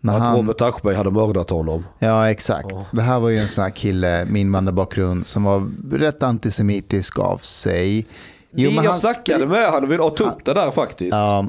När 0.00 0.14
att 0.14 0.20
han, 0.22 0.36
Robert 0.36 0.60
Aschberg 0.60 0.94
hade 0.94 1.10
mördat 1.10 1.50
honom. 1.50 1.86
Ja, 1.98 2.30
exakt. 2.30 2.68
Ja. 2.70 2.86
Det 2.92 3.02
här 3.02 3.20
var 3.20 3.28
ju 3.28 3.38
en 3.38 3.48
sån 3.48 3.62
här 3.64 3.70
kille 3.70 4.24
med 4.24 4.40
invandrarbakgrund 4.40 5.26
som 5.26 5.44
var 5.44 5.70
rätt 5.98 6.22
antisemitisk 6.22 7.18
av 7.18 7.36
sig. 7.38 8.06
Jo, 8.50 8.70
men 8.70 8.84
jag 8.84 8.90
han 8.92 9.00
snackade 9.00 9.46
med 9.46 9.70
honom 9.70 10.00
och 10.00 10.16
tog 10.16 10.26
upp 10.26 10.44
det 10.44 10.54
där 10.54 10.70
faktiskt. 10.70 11.12
Ja, 11.12 11.46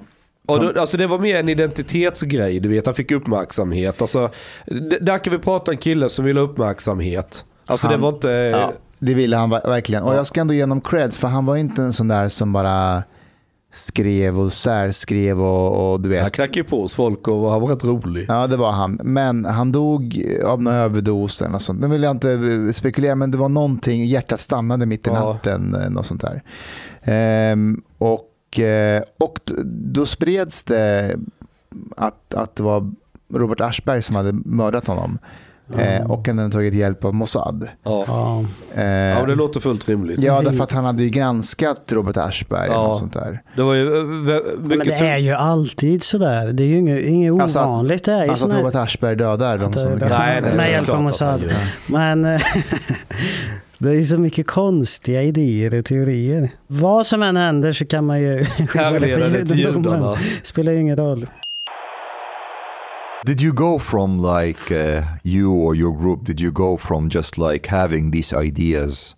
Och 0.47 0.59
då, 0.73 0.81
alltså 0.81 0.97
det 0.97 1.07
var 1.07 1.19
mer 1.19 1.35
en 1.35 1.49
identitetsgrej, 1.49 2.59
du 2.59 2.69
vet. 2.69 2.85
Han 2.85 2.95
fick 2.95 3.11
uppmärksamhet. 3.11 4.01
Alltså, 4.01 4.29
där 5.01 5.23
kan 5.23 5.33
vi 5.33 5.39
prata 5.39 5.71
en 5.71 5.77
kille 5.77 6.09
som 6.09 6.25
vill 6.25 6.37
ha 6.37 6.43
uppmärksamhet. 6.43 7.45
Alltså 7.65 7.87
Han- 7.87 7.95
det 7.95 8.01
var 8.03 8.09
inte... 8.13 8.29
ja, 8.29 8.71
det 8.99 9.13
ville 9.13 9.37
han 9.37 9.51
ver- 9.53 9.67
verkligen. 9.67 10.03
Och 10.03 10.15
jag 10.15 10.27
ska 10.27 10.41
ändå 10.41 10.53
ge 10.53 10.63
honom 10.63 10.81
creds 10.81 11.17
för 11.17 11.27
han 11.27 11.45
var 11.45 11.55
inte 11.55 11.81
en 11.81 11.93
sån 11.93 12.07
där 12.07 12.27
som 12.27 12.53
bara 12.53 13.03
skrev 13.71 14.39
och 14.39 14.53
särskrev 14.53 15.41
och, 15.41 15.91
och 15.93 16.01
du 16.01 16.15
Han 16.17 16.23
vet. 16.25 16.33
knackade 16.33 16.59
ju 16.59 16.63
på 16.63 16.81
hos 16.81 16.93
folk 16.93 17.27
och 17.27 17.51
han 17.51 17.61
var 17.61 17.67
rätt 17.69 17.83
rolig. 17.83 18.25
Ja, 18.27 18.47
det 18.47 18.57
var 18.57 18.71
han. 18.71 18.99
Men 19.03 19.45
han 19.45 19.71
dog 19.71 20.23
av 20.45 20.61
någon 20.61 20.73
överdos 20.73 21.41
eller 21.41 21.51
något 21.51 21.61
sånt. 21.61 21.79
Nu 21.81 21.87
vill 21.87 22.03
jag 22.03 22.11
inte 22.11 22.31
eh, 22.31 22.71
spekulera, 22.71 23.15
men 23.15 23.31
det 23.31 23.37
var 23.37 23.49
någonting. 23.49 24.05
Hjärtat 24.05 24.39
stannade 24.39 24.85
mitt 24.85 25.07
i 25.07 25.09
Ja. 25.09 25.13
natten. 25.33 25.75
eh, 25.75 25.89
Något 25.89 26.05
sånt 26.05 26.21
där. 26.21 26.41
Ehm, 27.01 27.81
och, 27.97 28.59
eh, 28.59 29.03
och 29.19 29.39
då 29.65 30.05
spreds 30.05 30.63
det 30.63 31.15
att, 31.97 32.33
att 32.33 32.55
det 32.55 32.63
var 32.63 32.91
Robert 33.33 33.61
Aschberg 33.61 34.01
som 34.01 34.15
hade 34.15 34.33
mördat 34.45 34.87
honom. 34.87 35.17
Eh, 35.77 36.11
och 36.11 36.27
han 36.27 36.37
hade 36.39 36.51
tagit 36.51 36.73
hjälp 36.73 37.05
av 37.05 37.13
Mossad. 37.13 37.67
Ja. 37.83 38.03
Ja. 38.07 38.45
Eh, 38.75 38.83
ja, 38.85 39.25
det 39.25 39.35
låter 39.35 39.59
fullt 39.59 39.89
rimligt. 39.89 40.19
ja, 40.23 40.41
därför 40.41 40.63
att 40.63 40.71
han 40.71 40.85
hade 40.85 41.03
ju 41.03 41.09
granskat 41.09 41.81
Robert 41.91 42.17
Aschberg. 42.17 42.67
Ja. 42.71 42.87
Och 42.87 42.97
sånt 42.99 43.13
där. 43.13 43.41
Det 43.55 43.61
var 43.61 43.73
ju 43.73 43.97
eh, 43.97 44.03
Men 44.59 44.79
det 44.79 44.93
är 44.93 45.17
ju 45.17 45.31
alltid 45.33 46.03
sådär. 46.03 46.53
Det 46.53 46.63
är 46.63 46.67
ju 46.67 46.77
inget, 46.77 47.03
inget 47.05 47.41
Alltså 47.41 47.59
att- 47.59 47.67
ovanligt. 47.67 48.03
Det 48.03 48.11
är 48.13 48.27
Alltså 48.29 48.45
att 48.47 48.53
Robert 48.53 48.75
Aschberg 48.75 49.15
dödar 49.15 49.57
de 49.57 49.73
som... 49.73 49.83
det- 49.99 50.09
Nej, 50.09 50.41
nej, 50.41 50.55
med 50.55 50.71
hjälp 50.71 50.89
av 50.89 51.01
Mossad. 51.03 51.41
Men 51.89 52.21
det 53.77 53.89
är 53.91 54.03
så 54.03 54.17
mycket 54.17 54.47
konstiga 54.47 55.23
idéer 55.23 55.79
och 55.79 55.85
teorier. 55.85 56.49
Vad 56.67 57.05
som 57.07 57.23
än 57.23 57.37
händer 57.37 57.71
så 57.71 57.85
kan 57.85 58.05
man 58.05 58.21
ju 58.21 58.43
skylla 58.45 58.91
det 58.91 59.45
till 59.45 59.59
judendomen. 59.59 59.99
judarna. 59.99 60.15
Spelar 60.43 60.71
ju 60.71 60.79
ingen 60.79 60.97
roll. 60.97 61.27
Did 63.25 63.41
you 63.41 63.53
go 63.53 63.77
from 63.77 64.19
like 64.19 64.71
uh, 64.71 65.03
you 65.23 65.53
or 65.53 65.75
your 65.75 65.95
group? 65.95 66.23
Did 66.23 66.39
you 66.39 66.51
go 66.51 66.77
from 66.77 67.09
just 67.09 67.37
like 67.37 67.65
having 67.65 68.11
these 68.11 68.31
ideas 68.33 69.15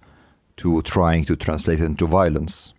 to 0.57 0.81
trying 0.81 1.23
to 1.25 1.35
translate 1.35 1.79
it 1.79 1.85
into 1.85 2.07
violence? 2.07 2.73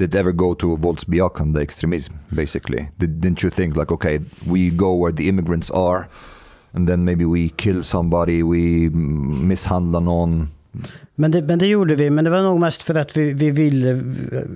did 0.00 0.14
ever 0.14 0.32
go 0.32 0.54
to 0.54 0.78
Volksbjörk 0.78 1.40
and 1.40 1.54
the 1.54 1.60
extremism 1.60 2.18
basically? 2.34 2.88
Did, 2.98 3.20
didn't 3.20 3.42
you 3.42 3.50
think 3.50 3.76
like 3.76 3.92
okay, 3.92 4.20
we 4.46 4.70
go 4.70 4.94
where 4.94 5.12
the 5.12 5.28
immigrants 5.28 5.70
are 5.70 6.08
and 6.72 6.88
then 6.88 7.04
maybe 7.04 7.26
we 7.26 7.50
kill 7.50 7.82
somebody, 7.82 8.42
we 8.42 8.88
mishandle 8.88 10.00
någon? 10.00 10.48
Men 11.20 11.30
det, 11.30 11.42
men 11.42 11.58
det 11.58 11.66
gjorde 11.66 11.94
vi, 11.94 12.10
men 12.10 12.24
det 12.24 12.30
var 12.30 12.42
nog 12.42 12.60
mest 12.60 12.82
för 12.82 12.94
att 12.94 13.16
vi, 13.16 13.32
vi, 13.32 13.50
ville, 13.50 13.92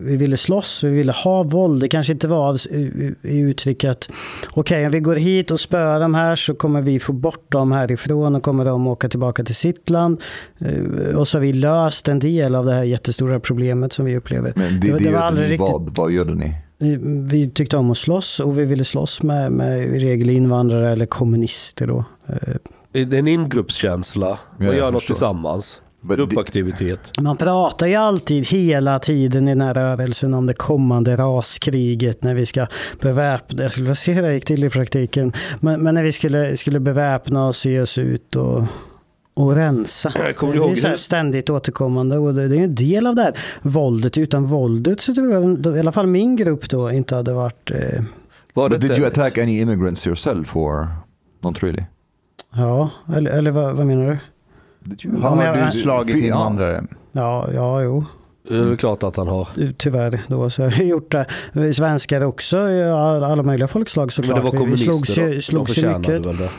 vi 0.01 0.17
ville 0.17 0.37
slåss, 0.37 0.85
vi 0.85 0.91
ville 0.91 1.13
ha 1.13 1.43
våld. 1.43 1.81
Det 1.81 1.89
kanske 1.89 2.13
inte 2.13 2.29
var 2.29 2.49
av, 2.49 2.57
i, 2.57 3.15
i 3.23 3.39
uttryck 3.39 3.85
att 3.85 4.09
okej, 4.51 4.61
okay, 4.61 4.87
om 4.87 4.93
vi 4.93 5.01
går 5.01 5.17
hit 5.17 5.51
och 5.51 5.61
spöar 5.61 6.01
de 6.01 6.15
här 6.15 6.37
så 6.37 6.55
kommer 6.55 6.83
vi 6.83 7.01
få 7.01 7.13
bort 7.13 7.53
dem 7.53 7.73
härifrån 7.73 8.35
och 8.35 8.43
kommer 8.43 8.65
de 8.65 8.87
åka 8.87 9.09
tillbaka 9.09 9.45
till 9.45 9.55
sitt 9.55 9.91
land. 9.91 10.23
Eh, 10.59 11.17
och 11.17 11.29
så 11.29 11.39
har 11.39 11.43
vi 11.43 11.53
löst 11.53 12.09
en 12.09 12.19
del 12.19 12.55
av 12.55 12.67
det 12.67 12.73
här 12.73 12.83
jättestora 12.83 13.41
problemet 13.41 13.93
som 13.93 14.05
vi 14.05 14.17
upplever. 14.17 14.53
Men 14.57 14.81
det, 14.81 14.93
det, 14.93 14.99
det, 14.99 15.13
var 15.13 15.21
aldrig 15.21 15.51
riktigt... 15.51 15.61
vad? 15.73 15.97
Vad 15.97 16.13
gjorde 16.13 16.35
ni? 16.35 16.55
Vi 17.29 17.51
tyckte 17.51 17.77
om 17.77 17.91
att 17.91 17.99
slåss 17.99 18.41
och 18.41 18.59
vi 18.59 18.65
ville 18.65 18.85
slåss 18.85 19.23
med, 19.23 19.53
med 19.53 19.83
i 19.83 19.99
regel 19.99 20.31
invandrare 20.31 20.93
eller 20.93 21.07
kommunister. 21.07 21.87
Då. 21.87 22.05
Eh, 22.27 22.55
det 22.93 23.01
är 23.01 23.15
en 23.15 23.29
ingruppskänsla. 23.29 24.39
Man 24.59 24.67
ja, 24.67 24.75
gör 24.75 24.91
något 24.91 25.07
tillsammans. 25.07 25.81
Gruppaktivitet. 26.09 27.21
Man 27.21 27.37
pratar 27.37 27.87
ju 27.87 27.95
alltid 27.95 28.47
hela 28.47 28.99
tiden 28.99 29.49
i 29.49 29.51
den 29.51 29.61
här 29.61 29.75
rörelsen 29.75 30.35
om 30.35 30.47
det 30.47 30.55
kommande 30.55 31.17
raskriget 31.17 32.23
när 32.23 32.35
vi 32.35 32.47
ska 32.47 32.67
beväpna, 33.01 33.63
jag 33.63 33.73
skulle 33.73 33.95
se 33.95 34.13
hur 34.13 34.23
det 34.23 34.35
gick 34.35 34.45
till 34.45 34.65
i 34.65 34.71
praktiken, 34.71 35.33
men, 35.61 35.83
men 35.83 35.95
när 35.95 36.03
vi 36.03 36.13
skulle, 36.13 36.57
skulle 36.57 36.81
beväpna 36.81 37.49
oss, 37.49 37.67
ge 37.67 37.81
oss 37.81 37.99
ut 37.99 38.37
och 38.37 38.65
och 39.37 39.55
rensa. 39.55 40.13
det 40.15 40.23
är 40.23 40.75
så 40.75 40.97
ständigt 40.97 41.51
återkommande 41.51 42.19
och 42.19 42.35
det, 42.35 42.43
är 42.43 42.65
en 42.65 42.75
del 42.75 43.07
av 43.07 43.15
det 43.15 43.23
här 43.23 43.39
våldet. 43.63 44.19
Utan 44.19 44.45
våldet 44.45 45.01
så 45.01 45.15
tror 45.15 45.33
jag, 45.33 45.77
i 45.77 45.81
alla 45.81 45.93
fall 45.93 46.07
min 46.07 46.37
grupp 46.37 46.71
då, 46.71 46.91
inte 46.91 47.15
hade 47.15 47.33
varit... 47.33 47.71
Eh... 47.71 48.03
Var 48.55 48.69
det 48.69 48.79
did 48.79 48.99
you 48.99 49.07
attack 49.07 49.39
any 49.39 49.61
immigrants 49.61 50.07
yourself 50.07 50.57
or 50.57 50.89
not 51.41 51.63
really? 51.63 51.83
Ja, 52.55 52.91
eller, 53.17 53.31
eller 53.31 53.51
vad, 53.51 53.75
vad 53.75 53.87
menar 53.87 54.11
du? 54.11 54.19
Har 55.23 55.67
du 55.67 55.79
slagit 55.79 56.17
invandrare? 56.17 56.85
Ja, 57.13 57.49
ja, 57.55 57.83
jo. 57.83 58.05
Det 58.49 58.55
är 58.59 58.77
klart 58.77 59.03
att 59.03 59.17
han 59.17 59.29
har. 59.29 59.49
Tyvärr, 59.77 60.21
då 60.29 60.51
så 60.51 60.63
har 60.63 60.71
jag 60.71 60.85
gjort 60.85 61.13
det. 61.53 61.75
Svenskar 61.75 62.25
också, 62.25 62.59
alla 62.59 63.43
möjliga 63.43 63.69
folkslag 63.69 64.13
såklart. 64.13 64.37
Men 64.37 64.45
det 64.45 64.51
var 64.51 64.59
kommunister, 64.59 65.27
vi 65.29 65.43
slogs, 65.43 65.49
de 65.49 65.75
förtjänade 65.75 66.19
väl 66.19 66.37
det? 66.37 66.51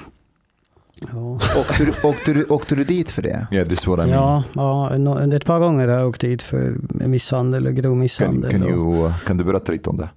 Ja. 1.14 1.40
Åkte, 1.60 1.86
du, 1.86 1.94
åkte, 2.08 2.34
du, 2.34 2.46
åkte 2.46 2.76
du 2.76 2.84
dit 2.84 3.12
för 3.12 3.22
det? 3.22 3.48
Yeah, 3.52 3.68
this 3.68 3.88
what 3.88 4.00
I 4.00 4.12
mean. 4.12 4.44
Ja, 4.56 4.90
ja, 4.96 5.36
ett 5.36 5.46
par 5.46 5.60
gånger 5.60 5.88
har 5.88 5.96
jag 5.96 6.10
åkt 6.10 6.22
dit 6.22 6.44
för 6.44 6.76
misshandel 6.90 7.68
och 7.68 7.74
grov 7.74 7.98
misshandel. 7.98 8.52
Kan, 8.52 8.62
kan, 8.62 8.70
you, 8.70 9.12
kan 9.26 9.38
du 9.38 9.44
berätta 9.44 9.72
lite 9.72 9.90
om 9.90 9.98
det? 9.98 10.10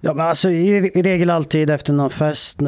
Ja, 0.00 0.14
men 0.14 0.26
alltså 0.26 0.50
i, 0.50 0.90
i 0.94 1.02
regel 1.02 1.30
alltid 1.30 1.70
efter 1.70 1.92
någon 1.92 2.10
fest, 2.10 2.58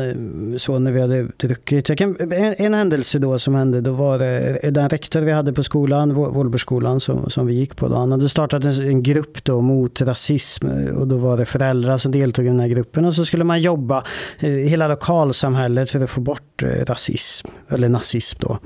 så 0.56 0.78
när 0.78 0.92
vi 0.92 1.00
hade 1.00 1.22
druckit. 1.36 1.88
Jag 1.88 1.98
kan, 1.98 2.16
en, 2.20 2.32
en 2.58 2.74
händelse 2.74 3.18
då 3.18 3.38
som 3.38 3.54
hände, 3.54 3.80
då 3.80 3.92
var 3.92 4.18
det 4.18 4.70
den 4.70 4.88
rektor 4.88 5.20
vi 5.20 5.32
hade 5.32 5.52
på 5.52 5.62
skolan, 5.62 6.14
Vålbergsskolan 6.14 7.00
som, 7.00 7.30
som 7.30 7.46
vi 7.46 7.54
gick 7.54 7.76
på 7.76 7.88
då. 7.88 7.96
Han 7.96 8.12
hade 8.12 8.28
startat 8.28 8.64
en, 8.64 8.88
en, 8.88 9.02
grupp 9.02 9.44
då 9.44 9.60
mot 9.60 10.00
rasism 10.00 10.66
och 10.96 11.08
då 11.08 11.16
var 11.16 11.36
det 11.36 11.46
föräldrar 11.46 11.98
som 11.98 12.12
deltog 12.12 12.44
i 12.44 12.48
den 12.48 12.60
här 12.60 12.68
gruppen 12.68 13.04
och 13.04 13.14
så 13.14 13.24
skulle 13.24 13.44
man 13.44 13.60
jobba 13.60 14.04
eh, 14.38 14.50
i 14.50 14.68
hela 14.68 14.88
lokalsamhället 14.88 15.90
för 15.90 16.04
att 16.04 16.10
få 16.10 16.20
bort 16.20 16.62
eh, 16.62 16.84
rasism, 16.84 17.48
eller 17.68 17.88
nazism 17.88 18.38
då. 18.40 18.58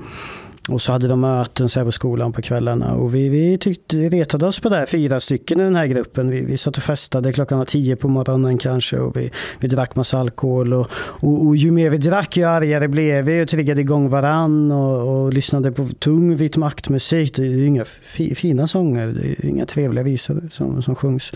Och 0.69 0.81
så 0.81 0.91
hade 0.91 1.07
de 1.07 1.21
möten 1.21 1.69
så 1.69 1.79
här 1.79 1.85
på 1.85 1.91
skolan 1.91 2.33
på 2.33 2.41
kvällarna. 2.41 2.93
Och 2.95 3.15
vi, 3.15 3.29
vi 3.29 3.57
tyckte, 3.57 3.97
retade 3.97 4.45
oss 4.45 4.59
på 4.59 4.69
det 4.69 4.77
här, 4.77 4.85
fyra 4.85 5.19
stycken 5.19 5.59
i 5.59 5.63
den 5.63 5.75
här 5.75 5.87
gruppen. 5.87 6.29
Vi, 6.29 6.41
vi 6.41 6.57
satt 6.57 6.77
och 6.77 6.83
festade, 6.83 7.33
klockan 7.33 7.57
var 7.57 7.65
tio 7.65 7.95
på 7.95 8.07
morgonen 8.07 8.57
kanske. 8.57 8.97
Och 8.97 9.17
vi, 9.17 9.31
vi 9.59 9.67
drack 9.67 9.95
massa 9.95 10.19
alkohol. 10.19 10.73
Och, 10.73 10.87
och, 10.95 11.45
och 11.45 11.55
ju 11.55 11.71
mer 11.71 11.89
vi 11.89 11.97
drack, 11.97 12.37
ju 12.37 12.43
argare 12.43 12.87
blev 12.87 13.25
vi. 13.25 13.43
Och 13.43 13.47
triggade 13.47 13.81
igång 13.81 14.09
varann. 14.09 14.71
Och, 14.71 15.23
och 15.23 15.33
lyssnade 15.33 15.71
på 15.71 15.85
tung 15.85 16.35
vit 16.35 16.57
maktmusik. 16.57 17.35
Det 17.35 17.41
är 17.41 17.45
ju 17.45 17.65
inga 17.65 17.85
fi, 17.85 18.35
fina 18.35 18.67
sånger. 18.67 19.07
Det 19.07 19.27
är 19.27 19.45
inga 19.45 19.65
trevliga 19.65 20.03
visor 20.03 20.43
som, 20.51 20.81
som 20.81 20.95
sjungs. 20.95 21.31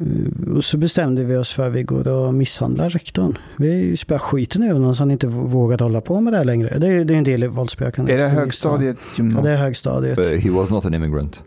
Eh, 0.00 0.56
och 0.56 0.64
så 0.64 0.76
bestämde 0.76 1.24
vi 1.24 1.36
oss 1.36 1.52
för 1.52 1.66
att 1.66 1.72
vi 1.72 1.82
går 1.82 2.08
och 2.08 2.34
misshandlar 2.34 2.90
rektorn. 2.90 3.38
Vi 3.56 3.96
spöar 3.96 4.18
skiten 4.18 4.62
ur 4.62 4.72
honom 4.72 4.94
så 4.94 5.02
han 5.02 5.10
inte 5.10 5.26
vågar 5.26 5.78
hålla 5.78 6.00
på 6.00 6.20
med 6.20 6.32
det 6.32 6.44
längre. 6.44 6.78
Det 6.78 6.88
är, 6.88 7.04
det 7.04 7.14
är 7.14 7.18
en 7.18 7.24
del 7.24 7.44
i 7.44 7.46
våldsspökande. 7.46 8.12
Är 8.12 8.18
det 8.18 8.28
högstadiet? 8.28 8.96
Ja, 9.16 9.40
det 9.42 9.50
är 9.50 9.56
högstadiet. 9.56 10.16
But 10.16 10.42
he 10.42 10.50
was 10.50 10.70
not 10.70 10.84
an 10.84 10.94
immigrant? 10.94 11.40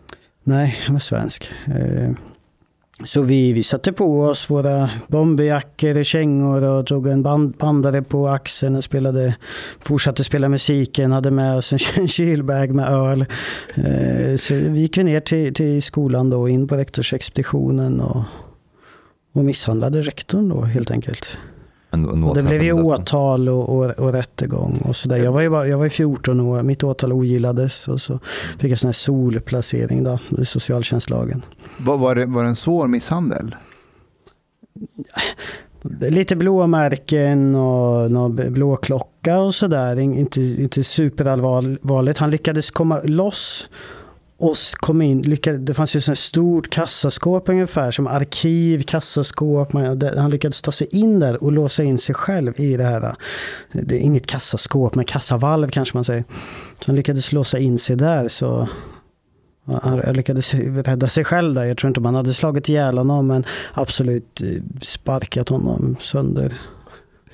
Nej, 0.44 0.78
han 0.86 0.94
var 0.94 1.00
svensk. 1.00 1.50
Eh, 1.66 2.10
så 3.04 3.22
vi, 3.22 3.52
vi 3.52 3.62
satte 3.62 3.92
på 3.92 4.22
oss 4.22 4.50
våra 4.50 4.90
bomberjackor 5.06 5.98
och 5.98 6.04
kängor 6.04 6.64
och 6.64 6.84
drog 6.84 7.06
en 7.06 7.22
band, 7.22 7.54
bandare 7.58 8.02
på 8.02 8.28
axeln 8.28 8.76
och 8.76 8.84
spelade, 8.84 9.34
fortsatte 9.80 10.24
spela 10.24 10.48
musiken, 10.48 11.12
hade 11.12 11.30
med 11.30 11.56
oss 11.56 11.72
en 11.72 12.08
kylbag 12.08 12.74
med 12.74 12.88
öl. 12.88 13.24
Eh, 13.74 14.36
så 14.36 14.54
vi 14.54 14.80
gick 14.80 14.96
ner 14.96 15.20
till, 15.20 15.54
till 15.54 15.82
skolan 15.82 16.30
då, 16.30 16.48
in 16.48 16.68
på 16.68 16.76
rektorsexpeditionen 16.76 18.00
och 18.00 18.22
och 19.34 19.44
misshandlade 19.44 20.02
rektorn 20.02 20.48
då 20.48 20.60
helt 20.60 20.90
enkelt. 20.90 21.38
And, 21.90 22.24
och 22.24 22.34
det 22.34 22.42
blev 22.42 22.62
ju 22.62 22.72
åtal 22.72 23.48
och, 23.48 23.68
och, 23.68 23.90
och 23.90 24.12
rättegång 24.12 24.82
och 24.84 24.96
sådär. 24.96 25.16
Jag 25.16 25.32
var 25.32 25.40
ju 25.40 25.50
bara, 25.50 25.68
jag 25.68 25.78
var 25.78 25.88
14 25.88 26.40
år, 26.40 26.62
mitt 26.62 26.84
åtal 26.84 27.12
ogillades 27.12 27.88
och 27.88 28.00
så 28.00 28.18
fick 28.58 28.70
jag 28.70 28.78
sån 28.78 28.88
här 28.88 28.92
solplacering 28.92 30.04
då, 30.04 30.18
i 30.38 30.44
socialtjänstlagen. 30.44 31.42
Var, 31.78 31.96
var, 31.96 32.14
det, 32.14 32.26
var 32.26 32.42
det 32.42 32.48
en 32.48 32.56
svår 32.56 32.86
misshandel? 32.86 33.54
Lite 36.00 36.36
blåmärken 36.36 37.54
och 37.54 38.10
någon 38.10 38.52
blåklocka 38.52 39.38
och 39.38 39.54
sådär. 39.54 39.98
Inte, 39.98 40.40
inte 40.40 40.84
superallvarligt. 40.84 42.18
Han 42.18 42.30
lyckades 42.30 42.70
komma 42.70 43.00
loss 43.04 43.66
och 44.44 44.56
kom 44.76 45.02
in, 45.02 45.22
lyckade, 45.22 45.58
det 45.58 45.74
fanns 45.74 45.96
ju 45.96 46.12
ett 46.12 46.18
stort 46.18 46.70
kassaskåp 46.70 47.48
ungefär, 47.48 47.90
som 47.90 48.06
arkiv, 48.06 48.82
kassaskåp. 48.82 49.72
Man, 49.72 50.02
han 50.16 50.30
lyckades 50.30 50.62
ta 50.62 50.72
sig 50.72 50.88
in 50.90 51.20
där 51.20 51.44
och 51.44 51.52
låsa 51.52 51.82
in 51.82 51.98
sig 51.98 52.14
själv 52.14 52.60
i 52.60 52.76
det 52.76 52.84
här. 52.84 53.02
Eh, 53.02 53.14
det 53.70 53.94
är 53.94 53.98
inget 53.98 54.26
kassaskåp, 54.26 54.94
men 54.94 55.04
kassavalv 55.04 55.68
kanske 55.68 55.96
man 55.96 56.04
säger. 56.04 56.24
Så 56.78 56.86
han 56.86 56.96
lyckades 56.96 57.32
låsa 57.32 57.58
in 57.58 57.78
sig 57.78 57.96
där. 57.96 58.28
så 58.28 58.68
han 59.82 59.98
lyckades 59.98 60.54
rädda 60.54 61.08
sig 61.08 61.24
själv 61.24 61.54
där. 61.54 61.64
Jag 61.64 61.78
tror 61.78 61.88
inte 61.88 62.00
man 62.00 62.14
hade 62.14 62.34
slagit 62.34 62.68
ihjäl 62.68 62.98
honom, 62.98 63.26
men 63.26 63.46
absolut 63.72 64.42
eh, 64.42 64.62
sparkat 64.82 65.48
honom 65.48 65.96
sönder 66.00 66.52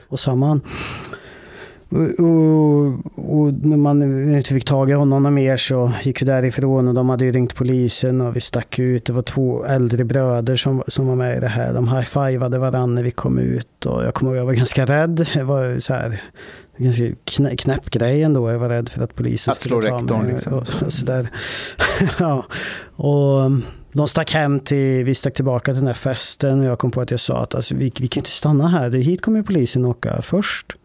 och 0.09 0.21
samman. 0.21 0.61
Och, 1.91 2.87
och, 3.15 3.53
när 3.53 3.77
man 3.77 4.03
inte 4.37 4.55
fick 4.55 4.65
tag 4.65 4.91
i 4.91 4.93
honom 4.93 5.35
mer 5.35 5.57
så 5.57 5.93
gick 6.03 6.23
vi 6.23 6.27
därifrån 6.27 6.89
och 6.89 6.95
de 6.95 7.09
hade 7.09 7.25
ju 7.25 7.33
ringt 7.33 7.55
polisen 7.55 8.21
och 8.21 8.37
vi 8.37 8.41
stack 8.41 8.79
ut. 8.79 9.05
Det 9.05 9.13
var 9.13 9.23
två 9.23 9.65
äldre 9.65 10.05
bröder 10.05 10.57
som, 10.57 10.83
som 10.87 11.07
var 11.07 11.15
med 11.15 11.37
i 11.37 11.41
det 11.41 11.49
här. 11.49 11.75
De 11.75 11.89
high-fivade 11.89 12.59
varandra 12.59 12.87
när 12.87 13.03
vi 13.03 13.11
kom 13.11 13.39
ut 13.39 13.87
och 13.87 14.05
jag 14.05 14.15
kommer 14.15 14.31
ihåg 14.31 14.41
jag 14.41 14.47
var 14.47 14.53
ganska 14.53 14.87
rädd. 14.87 15.27
Jag 15.35 15.45
var 15.45 15.79
så 15.79 15.95
här, 15.95 16.23
ganska 16.77 17.05
knä, 17.25 17.57
knäpp 17.57 17.91
grej 17.91 18.23
ändå. 18.23 18.51
Jag 18.51 18.59
var 18.59 18.69
rädd 18.69 18.89
för 18.89 19.03
att 19.05 19.15
polisen 19.15 19.53
att 19.53 19.59
skulle 19.59 19.75
ta 19.75 19.81
rektorn, 19.81 20.23
mig. 20.23 20.33
Liksom. 20.33 20.55
Och, 20.55 20.83
och 20.87 20.93
så 20.93 21.07
ja. 22.19 22.45
Och 22.97 23.45
um, 23.45 23.63
de 23.93 24.09
stack 24.09 24.33
hem 24.33 24.61
till, 24.61 25.05
vi 25.05 25.15
stack 25.15 25.35
tillbaka 25.35 25.73
till 25.73 25.81
den 25.81 25.87
här 25.87 25.95
festen 25.95 26.61
och 26.61 26.67
jag 26.67 26.79
kom 26.79 26.91
på 26.91 27.01
att 27.01 27.11
jag 27.11 27.21
sa 27.21 27.43
att 27.43 27.55
alltså, 27.55 27.75
vi, 27.75 27.93
vi 28.01 28.09
kan 28.09 28.21
inte 28.21 28.31
stanna 28.31 28.69
här. 28.69 28.91
Hit 28.91 29.23
kommer 29.23 29.43
polisen 29.43 29.85
åka 29.85 30.23
först. 30.23 30.77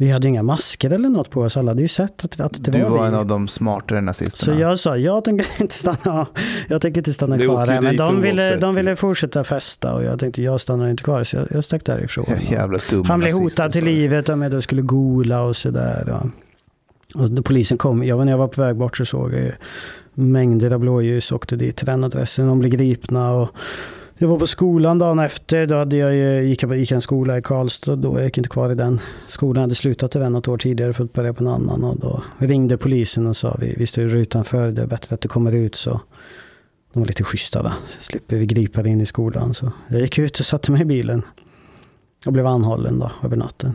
Vi 0.00 0.10
hade 0.10 0.28
inga 0.28 0.42
masker 0.42 0.90
eller 0.90 1.08
något 1.08 1.30
på 1.30 1.40
oss. 1.40 1.56
Alla 1.56 1.70
hade 1.70 1.82
ju 1.82 1.88
sett 1.88 2.24
att, 2.24 2.40
att 2.40 2.64
det 2.64 2.70
du 2.70 2.78
var 2.78 2.88
Du 2.88 2.94
var 2.94 3.02
vi. 3.02 3.08
en 3.08 3.14
av 3.14 3.26
de 3.26 3.48
smartare 3.48 4.00
nazisterna. 4.00 4.54
Så 4.54 4.60
jag 4.60 4.78
sa, 4.78 4.96
jag 4.96 5.24
tänker 5.24 5.46
inte 5.62 5.74
stanna, 5.74 6.26
jag 6.68 6.82
tänker 6.82 7.00
inte 7.00 7.12
stanna 7.12 7.38
kvar 7.38 7.66
här. 7.66 7.80
Men 7.80 7.96
de 7.96 8.20
ville, 8.20 8.56
de 8.56 8.74
ville 8.74 8.96
fortsätta 8.96 9.44
festa 9.44 9.94
och 9.94 10.04
jag 10.04 10.18
tänkte, 10.18 10.42
jag 10.42 10.60
stannar 10.60 10.88
inte 10.88 11.02
kvar. 11.02 11.24
Så 11.24 11.36
jag, 11.36 11.46
jag 11.50 11.64
stack 11.64 11.84
därifrån. 11.84 12.24
Jävla 12.50 12.78
dum 12.90 13.04
Han 13.04 13.20
blev 13.20 13.32
hotad 13.32 13.72
till 13.72 13.84
livet 13.84 14.28
om 14.28 14.42
jag 14.42 14.52
då 14.52 14.60
skulle 14.60 14.82
gola 14.82 15.42
och 15.42 15.56
sådär. 15.56 16.20
Och, 17.14 17.22
och 17.22 17.44
polisen 17.44 17.78
kom, 17.78 18.04
jag, 18.04 18.24
när 18.26 18.32
jag 18.32 18.38
var 18.38 18.48
på 18.48 18.62
väg 18.62 18.76
bort 18.76 18.96
så 18.96 19.04
såg 19.04 19.34
jag 19.34 19.52
mängder 20.14 20.70
av 20.70 20.80
blåljus 20.80 21.32
åkte 21.32 21.56
dit 21.56 21.76
till 21.76 21.86
den 21.86 22.04
adressen. 22.04 22.46
De 22.46 22.58
blev 22.58 22.72
gripna 22.72 23.32
och 23.32 23.48
jag 24.22 24.28
var 24.28 24.38
på 24.38 24.46
skolan 24.46 24.98
dagen 24.98 25.18
efter. 25.18 25.66
Då 25.66 25.74
hade 25.74 25.96
jag, 25.96 26.44
gick 26.44 26.62
jag 26.62 26.76
gick 26.76 26.90
en 26.90 27.02
skola 27.02 27.38
i 27.38 27.42
Karlstad. 27.42 27.96
Då 27.96 28.18
jag 28.18 28.24
gick 28.24 28.38
inte 28.38 28.50
kvar 28.50 28.72
i 28.72 28.74
den 28.74 29.00
skolan. 29.26 29.54
Jag 29.54 29.62
hade 29.62 29.74
slutat 29.74 30.16
i 30.16 30.18
den 30.18 30.32
något 30.32 30.48
år 30.48 30.58
tidigare 30.58 30.92
för 30.92 31.04
att 31.04 31.12
börja 31.12 31.32
på 31.32 31.44
en 31.44 31.50
annan. 31.50 31.84
Och 31.84 31.96
då 31.96 32.22
ringde 32.38 32.78
polisen 32.78 33.26
och 33.26 33.36
sa 33.36 33.56
vi, 33.60 33.74
vi 33.78 33.86
står 33.86 34.04
utanför. 34.04 34.72
Det 34.72 34.82
är 34.82 34.86
bättre 34.86 35.14
att 35.14 35.20
du 35.20 35.28
kommer 35.28 35.52
ut. 35.52 35.74
Så 35.74 36.00
de 36.92 37.00
var 37.00 37.06
lite 37.06 37.24
schyssta. 37.24 37.62
Då. 37.62 37.68
Så 37.68 38.02
slipper 38.02 38.36
vi 38.36 38.46
gripa 38.46 38.88
in 38.88 39.00
i 39.00 39.06
skolan. 39.06 39.54
Så 39.54 39.72
jag 39.88 40.00
gick 40.00 40.18
ut 40.18 40.40
och 40.40 40.46
satte 40.46 40.72
mig 40.72 40.82
i 40.82 40.84
bilen. 40.84 41.22
Och 42.26 42.32
blev 42.32 42.46
anhållen 42.46 42.98
då 42.98 43.10
över 43.24 43.36
natten. 43.36 43.74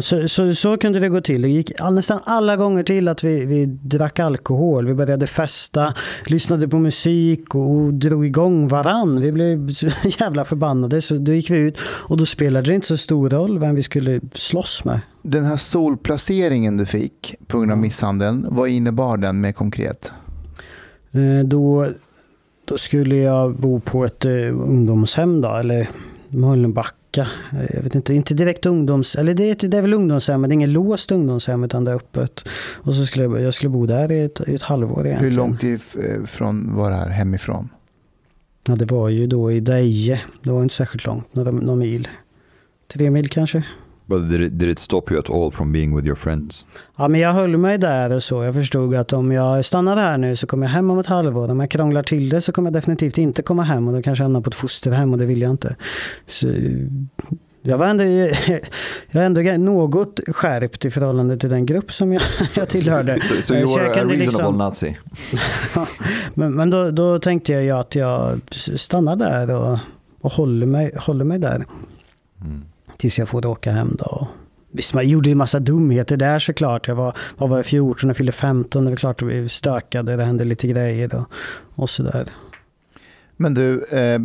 Så, 0.00 0.28
så, 0.28 0.54
så 0.54 0.76
kunde 0.76 1.00
det 1.00 1.08
gå 1.08 1.20
till. 1.20 1.42
Det 1.42 1.48
gick 1.48 1.80
all, 1.80 1.94
nästan 1.94 2.20
alla 2.24 2.56
gånger 2.56 2.82
till 2.82 3.08
att 3.08 3.24
vi, 3.24 3.44
vi 3.44 3.66
drack 3.66 4.18
alkohol. 4.18 4.86
Vi 4.86 4.94
började 4.94 5.26
festa, 5.26 5.94
lyssnade 6.26 6.68
på 6.68 6.78
musik 6.78 7.54
och, 7.54 7.70
och 7.70 7.94
drog 7.94 8.26
igång 8.26 8.68
varann. 8.68 9.20
Vi 9.20 9.32
blev 9.32 9.70
så 9.70 9.88
jävla 10.20 10.44
förbannade. 10.44 11.00
Så 11.02 11.14
då 11.14 11.32
gick 11.32 11.50
vi 11.50 11.58
ut 11.58 11.78
och 11.84 12.16
då 12.16 12.26
spelade 12.26 12.66
det 12.70 12.74
inte 12.74 12.86
så 12.86 12.96
stor 12.96 13.30
roll 13.30 13.58
vem 13.58 13.74
vi 13.74 13.82
skulle 13.82 14.20
slåss 14.34 14.84
med. 14.84 15.00
Den 15.22 15.44
här 15.44 15.56
solplaceringen 15.56 16.76
du 16.76 16.86
fick 16.86 17.34
på 17.46 17.58
grund 17.58 17.72
av 17.72 17.78
misshandeln, 17.78 18.46
vad 18.50 18.68
innebar 18.68 19.16
den 19.16 19.40
mer 19.40 19.52
konkret? 19.52 20.12
Eh, 21.12 21.46
Då, 21.46 21.90
då 22.64 22.78
skulle 22.78 23.16
jag 23.16 23.54
bo 23.56 23.80
på 23.80 24.04
ett 24.04 24.24
eh, 24.24 24.32
ungdomshem 24.52 25.40
då, 25.40 25.54
eller 25.56 25.88
Mölnbacka. 26.28 26.90
Eh, 27.18 27.26
Jag 27.74 27.82
vet 27.82 27.94
inte, 27.94 28.14
inte 28.14 28.34
direkt 28.34 28.66
ungdoms... 28.66 29.16
Eller 29.16 29.34
det, 29.34 29.64
är 29.64 29.68
det 29.68 29.78
är 29.78 29.82
väl 29.82 29.94
ungdomshem, 29.94 30.40
men 30.40 30.50
det 30.50 30.52
är 30.52 30.54
inget 30.54 30.68
låst 30.68 31.12
ungdomshem 31.12 31.64
utan 31.64 31.84
det 31.84 31.90
är 31.90 31.94
öppet. 31.94 32.48
Och 32.74 32.94
så 32.94 33.06
skulle 33.06 33.24
jag, 33.24 33.40
jag 33.40 33.54
skulle 33.54 33.68
bo 33.68 33.86
där 33.86 34.12
i 34.12 34.24
ett, 34.24 34.40
i 34.46 34.54
ett 34.54 34.62
halvår 34.62 35.06
egentligen. 35.06 35.32
Hur 35.32 35.36
långt 35.36 35.62
ifrån 36.24 36.74
var 36.76 36.90
det 36.90 36.96
här 36.96 37.08
hemifrån? 37.08 37.68
Ja, 38.68 38.76
det 38.76 38.84
var 38.84 39.08
ju 39.08 39.26
då 39.26 39.52
i 39.52 39.60
Deje. 39.60 40.20
Det 40.42 40.50
var 40.50 40.62
inte 40.62 40.74
särskilt 40.74 41.06
långt, 41.06 41.34
några, 41.34 41.50
några 41.50 41.76
mil. 41.76 42.08
Tre 42.92 43.10
mil 43.10 43.28
kanske. 43.28 43.64
But 44.12 44.30
did 44.30 44.40
it, 44.40 44.58
did 44.58 44.68
it 44.68 44.78
stop 44.78 45.02
you 45.10 45.18
at 45.18 45.30
all 45.30 45.50
from 45.50 45.72
being 45.72 45.96
with 45.96 46.06
your 46.06 46.16
friends? 46.16 46.66
Ja, 46.96 47.08
men 47.08 47.20
jag 47.20 47.32
höll 47.32 47.56
mig 47.56 47.78
där 47.78 48.12
och 48.12 48.22
så. 48.22 48.42
Jag 48.44 48.54
förstod 48.54 48.94
att 48.94 49.12
om 49.12 49.32
jag 49.32 49.64
stannar 49.64 49.96
här 49.96 50.18
nu 50.18 50.36
så 50.36 50.46
kommer 50.46 50.66
jag 50.66 50.72
hem 50.72 50.90
om 50.90 50.98
ett 50.98 51.06
halvår. 51.06 51.50
Om 51.50 51.60
jag 51.60 51.70
krånglar 51.70 52.02
till 52.02 52.28
det 52.28 52.40
så 52.40 52.52
kommer 52.52 52.66
jag 52.70 52.74
definitivt 52.74 53.18
inte 53.18 53.42
komma 53.42 53.62
hem 53.62 53.88
och 53.88 53.94
då 53.94 54.02
kanske 54.02 54.22
jag 54.22 54.24
hamnar 54.24 54.40
på 54.40 54.48
ett 54.48 54.54
fosterhem 54.54 55.12
och 55.12 55.18
det 55.18 55.26
vill 55.26 55.40
jag 55.40 55.50
inte. 55.50 55.76
Så, 56.26 56.46
jag 57.62 57.78
var 57.78 57.86
ändå, 57.86 58.04
jag 58.04 58.60
var 59.10 59.22
ändå 59.22 59.40
något 59.40 60.20
skärpt 60.28 60.84
i 60.84 60.90
förhållande 60.90 61.38
till 61.38 61.50
den 61.50 61.66
grupp 61.66 61.92
som 61.92 62.12
jag, 62.12 62.22
jag 62.54 62.68
tillhörde. 62.68 63.20
So, 63.20 63.42
so 63.42 63.54
you 63.54 63.66
Så 63.66 63.78
jag 63.78 63.84
were 63.84 63.90
a 63.90 63.94
kunde 63.94 64.14
reasonable 64.14 64.24
liksom- 64.24 64.58
Nazi. 64.58 64.96
Men, 66.34 66.54
men 66.54 66.70
då, 66.70 66.90
då 66.90 67.18
tänkte 67.18 67.52
jag 67.52 67.64
ju 67.64 67.70
att 67.70 67.94
jag 67.94 68.40
stannar 68.76 69.16
där 69.16 69.50
och, 69.50 69.78
och 70.20 70.32
håller, 70.32 70.66
mig, 70.66 70.96
håller 70.96 71.24
mig 71.24 71.38
där. 71.38 71.64
Mm. 72.40 72.64
Tills 73.02 73.18
jag 73.18 73.28
får 73.28 73.46
åka 73.46 73.72
hem 73.72 73.96
då. 73.98 74.28
Visst, 74.70 74.94
man 74.94 75.08
gjorde 75.08 75.28
ju 75.28 75.34
massa 75.34 75.60
dumheter 75.60 76.16
där 76.16 76.38
såklart. 76.38 76.88
Jag 76.88 76.94
var, 76.94 77.16
vad 77.36 77.50
var 77.50 77.56
jag, 77.56 77.66
14 77.66 78.10
och 78.10 78.16
fyllde 78.16 78.32
15. 78.32 78.84
Det 78.84 78.90
var 78.90 78.96
klart 78.96 79.22
att 79.22 79.28
vi 79.28 79.48
stökade. 79.48 80.16
Det 80.16 80.24
hände 80.24 80.44
lite 80.44 80.68
grejer 80.68 81.14
och, 81.14 81.24
och 81.74 81.90
sådär. 81.90 82.28
Men 83.36 83.54
du, 83.54 83.84
eh, 83.84 84.20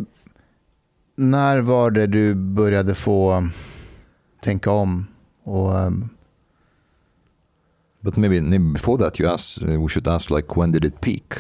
när 1.16 1.60
var 1.60 1.92
det 1.92 2.08
du 2.08 2.36
började 2.36 2.96
få 2.96 3.48
tänka 4.42 4.72
om? 4.72 5.08
Och, 5.44 5.80
ehm, 5.80 6.10
But 8.02 8.18
maybe, 8.18 8.42
maybe 8.42 8.74
before 8.74 8.98
that, 8.98 9.20
you 9.20 9.34
asked, 9.34 9.64
uh, 9.64 9.84
we 9.84 9.90
should 9.90 10.08
ask 10.08 10.30
like 10.32 10.60
when 10.60 10.72
did 10.72 10.86
it 10.86 11.02
peak? 11.02 11.34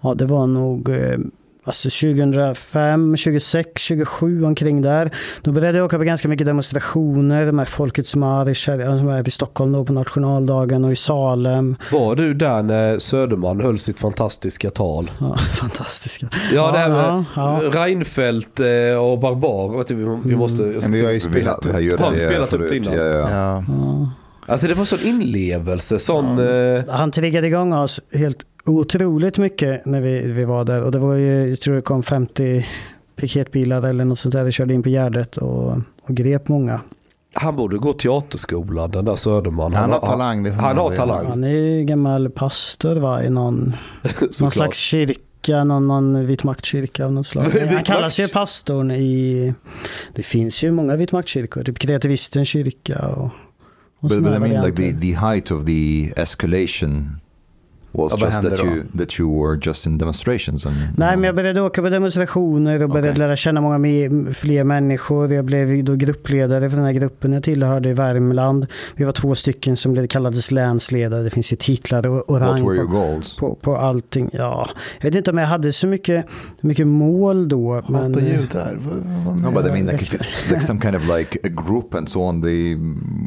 Ja, 0.00 0.14
det 0.14 0.26
var 0.26 0.46
nog 0.46 0.88
eh, 0.88 1.18
alltså 1.66 1.90
2005, 1.90 3.16
26, 3.16 3.68
27 3.76 4.44
omkring 4.44 4.82
där. 4.82 5.10
Då 5.42 5.52
började 5.52 5.78
jag 5.78 5.84
åka 5.84 5.98
på 5.98 6.04
ganska 6.04 6.28
mycket 6.28 6.46
demonstrationer 6.46 7.52
med 7.52 7.68
Folkets 7.68 8.16
marsch 8.16 8.68
här, 8.68 8.98
som 8.98 9.08
är 9.08 9.28
i 9.28 9.30
Stockholm 9.30 9.72
då 9.72 9.84
på 9.84 9.92
nationaldagen 9.92 10.84
och 10.84 10.92
i 10.92 10.96
Salem. 10.96 11.76
Var 11.92 12.16
du 12.16 12.34
där 12.34 12.62
när 12.62 12.98
Söderman 12.98 13.60
höll 13.60 13.78
sitt 13.78 14.00
fantastiska 14.00 14.70
tal? 14.70 15.10
Ja, 15.20 15.36
fantastiska. 15.60 16.28
Ja, 16.52 16.72
det 16.72 16.78
här 16.78 16.88
med 16.88 17.24
Ja, 17.36 17.62
ja. 17.62 17.70
Reinfeldt 17.72 18.60
eh, 18.60 18.66
och 18.98 19.18
Barbar. 19.18 19.94
Vi, 19.94 20.28
vi 20.30 20.36
måste... 20.36 20.62
Jag 20.62 20.82
ska 20.82 20.90
Men 20.90 21.00
vi 21.00 21.04
har 21.04 21.12
ju 21.12 21.20
spelat 21.20 21.66
vi 21.66 21.72
har, 21.72 21.80
vi 21.80 21.90
har 21.90 21.98
Har 21.98 22.10
vi 22.10 22.16
gjort 22.16 22.30
spelat 22.30 22.54
upp 22.54 22.68
det 22.68 22.76
innan? 22.76 22.94
Ja, 22.94 23.04
ja. 23.04 23.30
ja. 23.30 23.64
Ja. 23.68 24.10
Alltså 24.48 24.66
det 24.66 24.74
var 24.74 24.84
sån 24.84 24.98
inlevelse, 25.02 25.98
sån... 25.98 26.38
Eh, 26.38 26.84
Han 26.88 27.10
triggade 27.10 27.46
igång 27.46 27.72
oss 27.72 28.00
helt 28.12 28.38
otroligt 28.66 29.38
mycket 29.38 29.86
när 29.86 30.00
vi, 30.00 30.20
vi 30.20 30.44
var 30.44 30.64
där. 30.64 30.82
Och 30.82 30.92
det 30.92 30.98
var 30.98 31.14
ju, 31.14 31.48
jag 31.48 31.60
tror 31.60 31.74
det 31.74 31.82
kom 31.82 32.02
50 32.02 32.66
piketbilar 33.16 33.82
eller 33.82 34.04
något 34.04 34.18
sånt 34.18 34.32
där. 34.32 34.44
Det 34.44 34.52
körde 34.52 34.74
in 34.74 34.82
på 34.82 34.88
Gärdet 34.88 35.36
och, 35.36 35.72
och 36.02 36.14
grep 36.14 36.48
många. 36.48 36.80
han 37.34 37.56
borde 37.56 37.78
gå 37.78 37.92
teaterskolan, 37.92 38.90
den 38.90 39.04
där 39.04 39.16
Söderman. 39.16 39.74
Han 39.74 39.92
har 39.92 39.98
talang. 39.98 40.42
Det 40.42 40.50
Han 40.50 40.62
man 40.62 40.78
har 40.78 40.96
talang. 40.96 41.26
Han 41.26 41.44
är 41.44 41.48
ju 41.48 41.84
gammal 41.84 42.30
pastor 42.30 42.94
va, 42.94 43.22
i 43.22 43.30
någon, 43.30 43.76
någon 44.40 44.50
slags 44.50 44.78
kyrka, 44.78 45.64
någon, 45.64 45.88
någon 45.88 46.26
vit 46.26 46.44
maktkyrka 46.44 47.04
av 47.06 47.12
något 47.12 47.26
slag. 47.26 47.44
Han 47.70 47.84
kallas 47.84 48.20
ju 48.20 48.28
pastorn 48.28 48.90
i... 48.90 49.54
Det 50.14 50.22
finns 50.22 50.64
ju 50.64 50.70
många 50.70 50.96
vit 50.96 51.12
maktkyrkor, 51.12 51.64
typ 51.64 51.78
kreativistens 51.78 52.48
kyrka 52.48 53.08
och, 53.08 53.30
och 54.00 54.08
But, 54.08 54.22
but 54.22 54.36
I 54.36 54.38
mean, 54.38 54.64
like 54.64 54.76
the, 54.76 54.92
the 55.00 55.12
height 55.12 55.50
of 55.50 55.66
the 55.66 56.12
escalation 56.16 57.20
was 57.96 58.12
Ja, 58.20 58.26
just 58.26 58.42
that 58.42 58.58
you, 58.64 58.82
that 58.98 59.20
you 59.20 59.42
were 59.42 59.60
just 59.62 59.86
in 59.86 59.98
demonstrations. 59.98 60.66
And, 60.66 60.76
Nej, 60.96 61.16
men 61.16 61.24
jag 61.24 61.34
började 61.34 61.60
åka 61.60 61.82
på 61.82 61.88
demonstrationer 61.88 62.82
och 62.82 62.88
började 62.90 63.08
Okej. 63.10 63.18
lära 63.18 63.36
känna 63.36 63.60
många 63.60 63.78
mer, 63.78 64.32
fler 64.32 64.64
människor. 64.64 65.32
Jag 65.32 65.44
blev 65.44 65.84
då 65.84 65.94
gruppledare 65.94 66.70
för 66.70 66.76
den 66.76 66.86
här 66.86 66.92
gruppen 66.92 67.32
jag 67.32 67.42
tillhörde 67.42 67.88
i 67.88 67.92
Värmland. 67.92 68.66
Vi 68.96 69.04
var 69.04 69.12
två 69.12 69.34
stycken 69.34 69.76
som 69.76 69.92
blev 69.92 70.06
kallades 70.06 70.50
länsledare. 70.50 71.22
Det 71.22 71.30
finns 71.30 71.52
ju 71.52 71.56
titlar 71.56 72.06
och, 72.06 72.30
och 72.30 72.40
What 72.40 72.50
rang 72.50 72.68
were 72.68 72.76
your 72.76 72.86
på, 72.86 72.92
goals? 72.92 73.36
på, 73.36 73.54
på 73.54 73.76
allting. 73.76 74.30
Ja, 74.32 74.68
jag 75.00 75.04
vet 75.10 75.14
inte 75.14 75.30
om 75.30 75.38
jag 75.38 75.46
hade 75.46 75.72
så 75.72 75.86
mycket, 75.86 76.26
mycket 76.60 76.86
mål 76.86 77.48
då. 77.48 77.82
Men, 77.88 78.12
judar. 78.14 78.78
Vad, 78.80 79.26
vad 79.26 79.42
No, 79.42 79.50
but 79.50 79.66
I 79.66 79.70
mean, 79.82 79.86
like 79.86 80.02
if 80.02 80.12
it's 80.14 80.50
like 80.50 80.64
some 80.66 80.80
kind 80.80 80.96
of 80.96 81.02
like 81.18 81.38
a 81.44 81.48
group 81.66 81.94
and 81.94 82.08
so 82.08 82.20
on. 82.20 82.42
They, 82.42 82.76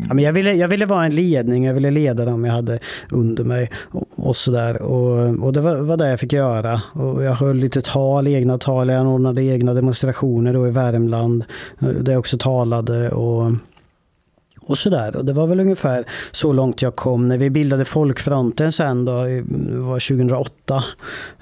Ja, 0.07 0.13
men 0.13 0.23
jag, 0.23 0.33
ville, 0.33 0.53
jag 0.53 0.67
ville 0.67 0.85
vara 0.85 1.05
en 1.05 1.15
ledning, 1.15 1.65
jag 1.65 1.73
ville 1.73 1.91
leda 1.91 2.25
dem 2.25 2.45
jag 2.45 2.53
hade 2.53 2.79
under 3.11 3.43
mig 3.43 3.71
och, 3.91 4.07
och 4.15 4.37
sådär. 4.37 4.58
Och, 4.81 5.45
och 5.45 5.53
det 5.53 5.61
var, 5.61 5.75
var 5.75 5.97
det 5.97 6.09
jag 6.09 6.19
fick 6.19 6.33
göra. 6.33 6.81
Och 6.93 7.23
jag 7.23 7.33
höll 7.33 7.55
lite 7.55 7.81
tal, 7.81 8.27
egna 8.27 8.57
tal, 8.57 8.89
jag 8.89 8.99
anordnade 8.99 9.43
egna 9.43 9.73
demonstrationer 9.73 10.53
då 10.53 10.67
i 10.67 10.71
Värmland. 10.71 11.43
Eh, 11.79 11.87
där 11.87 12.11
jag 12.11 12.19
också 12.19 12.37
talade 12.37 13.09
och, 13.09 13.51
och 14.69 14.77
sådär. 14.77 15.15
Och 15.15 15.25
det 15.25 15.33
var 15.33 15.47
väl 15.47 15.59
ungefär 15.59 16.05
så 16.31 16.53
långt 16.53 16.81
jag 16.81 16.95
kom. 16.95 17.27
När 17.27 17.37
vi 17.37 17.49
bildade 17.49 17.85
Folkfronten 17.85 18.71
sen 18.71 19.05
då, 19.05 19.23
det 19.23 19.43
var 19.79 19.99
2008, 19.99 20.83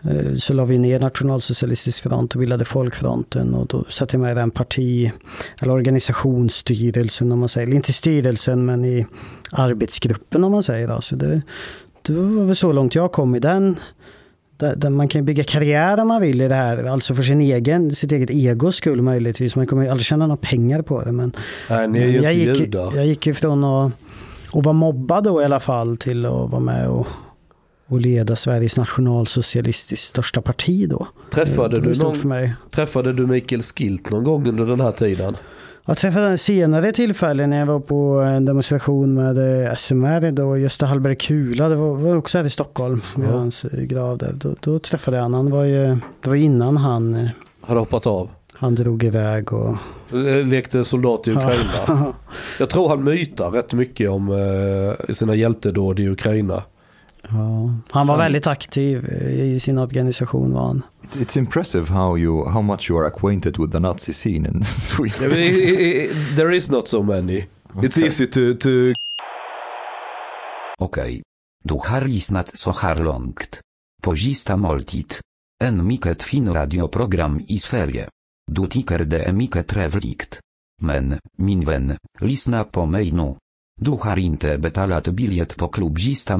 eh, 0.01 0.33
så 0.35 0.53
la 0.53 0.65
vi 0.65 0.77
ner 0.77 0.99
Nationalsocialistisk 0.99 2.03
front 2.03 2.33
och 2.33 2.39
bildade 2.39 2.65
Folkfronten. 2.65 3.53
Och 3.53 3.67
då 3.67 3.85
satte 3.89 4.15
jag 4.15 4.21
med 4.21 4.31
i 4.31 4.35
den 4.35 4.51
parti, 4.51 5.11
eller 5.59 5.73
organisationsstyrelsen 5.73 7.31
om 7.31 7.39
man 7.39 7.49
säger. 7.49 7.67
Eller 7.67 7.75
inte 7.75 7.93
styrelsen 7.93 8.65
men 8.65 8.85
i 8.85 9.05
arbetsgruppen 9.51 10.43
om 10.43 10.51
man 10.51 10.63
säger. 10.63 11.01
så. 11.01 11.15
det, 11.15 11.41
det 12.01 12.13
var 12.13 12.45
väl 12.45 12.55
så 12.55 12.71
långt 12.71 12.95
jag 12.95 13.11
kom 13.11 13.35
i 13.35 13.39
den. 13.39 13.79
Där, 14.57 14.75
där 14.75 14.89
man 14.89 15.07
kan 15.07 15.25
bygga 15.25 15.43
karriär 15.43 16.01
om 16.01 16.07
man 16.07 16.21
vill 16.21 16.41
i 16.41 16.47
det 16.47 16.55
här. 16.55 16.83
Alltså 16.83 17.13
för 17.13 17.23
sin 17.23 17.41
egen, 17.41 17.91
sitt 17.91 18.11
eget 18.11 18.29
egos 18.29 18.75
skull 18.75 19.01
möjligtvis. 19.01 19.55
Man 19.55 19.67
kommer 19.67 19.89
aldrig 19.89 20.05
tjäna 20.05 20.27
några 20.27 20.41
pengar 20.41 20.81
på 20.81 21.03
det. 21.03 21.11
Men 21.11 21.31
Nej, 21.69 21.87
ni 21.87 21.99
är 21.99 22.07
ju 22.07 22.21
jag, 22.21 22.33
gick, 22.33 22.59
judar. 22.59 22.95
jag 22.95 23.05
gick 23.05 23.27
ifrån 23.27 23.63
att, 23.63 23.91
att 24.53 24.65
vara 24.65 24.73
mobbad 24.73 25.23
då 25.23 25.41
i 25.41 25.45
alla 25.45 25.59
fall 25.59 25.97
till 25.97 26.25
att 26.25 26.49
vara 26.49 26.59
med 26.59 26.89
och, 26.89 27.07
och 27.87 28.01
leda 28.01 28.35
Sveriges 28.35 28.77
nationalsocialistiskt 28.77 30.07
största 30.07 30.41
parti 30.41 30.89
då. 30.89 31.07
Träffade 31.31 31.79
var 31.79 31.87
du, 31.87 31.99
någon, 31.99 32.49
träffade 32.71 33.13
du 33.13 33.27
Mikael 33.27 33.61
Skilt 33.61 34.09
någon 34.09 34.23
gång 34.23 34.47
under 34.47 34.65
den 34.65 34.81
här 34.81 34.91
tiden? 34.91 35.37
Jag 35.85 35.97
träffade 35.97 36.25
honom 36.25 36.37
senare 36.37 36.91
tillfälle 36.91 37.47
när 37.47 37.59
jag 37.59 37.65
var 37.65 37.79
på 37.79 38.19
en 38.19 38.45
demonstration 38.45 39.13
med 39.13 39.67
eh, 39.67 39.73
SMR 39.75 40.31
då, 40.31 40.57
Gösta 40.57 40.85
Hallberg 40.85 41.15
Kula, 41.15 41.69
det 41.69 41.75
var, 41.75 41.95
var 41.95 42.15
också 42.15 42.37
här 42.37 42.45
i 42.45 42.49
Stockholm, 42.49 43.01
vid 43.15 43.25
Ja. 43.25 43.31
hans 43.31 43.65
eh, 43.65 43.79
grav 43.81 44.17
där. 44.17 44.33
Då, 44.33 44.55
då 44.59 44.79
träffade 44.79 45.17
jag 45.17 45.23
honom. 45.23 45.41
Han 45.47 45.51
var 45.51 45.63
ju, 45.63 45.97
det 46.21 46.29
var 46.29 46.35
innan 46.35 46.77
han, 46.77 47.15
eh, 47.15 47.29
Hade 47.61 47.79
hoppat 47.79 48.07
av? 48.07 48.29
han 48.53 48.75
drog 48.75 49.03
iväg 49.03 49.53
och... 49.53 49.75
Eh, 50.11 50.45
Lekte 50.47 50.83
soldat 50.83 51.27
i 51.27 51.31
Ukraina. 51.31 52.13
Jag 52.59 52.69
tror 52.69 52.89
han 52.89 53.03
mytar 53.03 53.51
rätt 53.51 53.73
mycket 53.73 54.09
om 54.09 54.29
eh, 55.09 55.13
sina 55.13 55.35
hjältedåd 55.35 55.99
i 55.99 56.09
Ukraina. 56.09 56.63
Ja. 57.31 57.73
Han 57.91 58.07
var 58.07 58.17
väldigt 58.17 58.47
aktiv 58.47 59.05
i 59.29 59.59
sin 59.59 59.77
organisation 59.77 60.53
var 60.53 60.67
han. 60.67 60.83
It's, 61.03 61.17
it's 61.25 61.37
impressive 61.37 61.85
how 61.93 62.17
you 62.17 62.49
how 62.49 62.61
much 62.61 62.89
you 62.91 62.99
are 62.99 63.07
acquainted 63.07 63.57
with 63.57 63.71
the 63.71 63.79
Nazi 63.79 64.13
scene 64.13 64.47
in 64.49 64.63
Sweden. 64.63 65.31
I- 65.31 65.35
i- 65.45 66.03
i- 66.05 66.35
There 66.35 66.55
is 66.55 66.69
not 66.69 66.87
so 66.87 67.03
many. 67.03 67.37
It's 67.73 67.87
Okay. 67.87 68.03
easy 68.03 68.25
to, 68.27 68.39
to 68.59 68.69
Okej. 70.79 71.21
Du 71.63 71.73
har 71.85 72.01
lyssnat 72.01 72.57
så 72.57 72.71
här 72.71 72.95
långt. 72.95 73.59
På 74.03 74.15
sista 74.15 74.57
måltid. 74.57 75.13
En 75.63 75.87
mycket 75.87 76.23
fin 76.23 76.53
radioprogram 76.53 77.41
i 77.47 77.57
Sverige. 77.57 78.07
Du 78.51 78.67
tycker 78.67 78.99
det 78.99 79.23
är 79.23 79.33
mycket 79.33 79.67
trevligt. 79.67 80.39
Men, 80.81 81.19
min 81.37 81.65
vän, 81.65 81.97
lyssna 82.21 82.63
på 82.63 82.85
mig 82.85 83.11
nu. 83.11 83.35
Du 83.81 83.91
har 83.91 84.19
inte 84.19 84.57
betalat 84.57 85.07
biljett 85.07 85.57
på 85.57 85.67
klubb 85.67 85.99
sista 85.99 86.37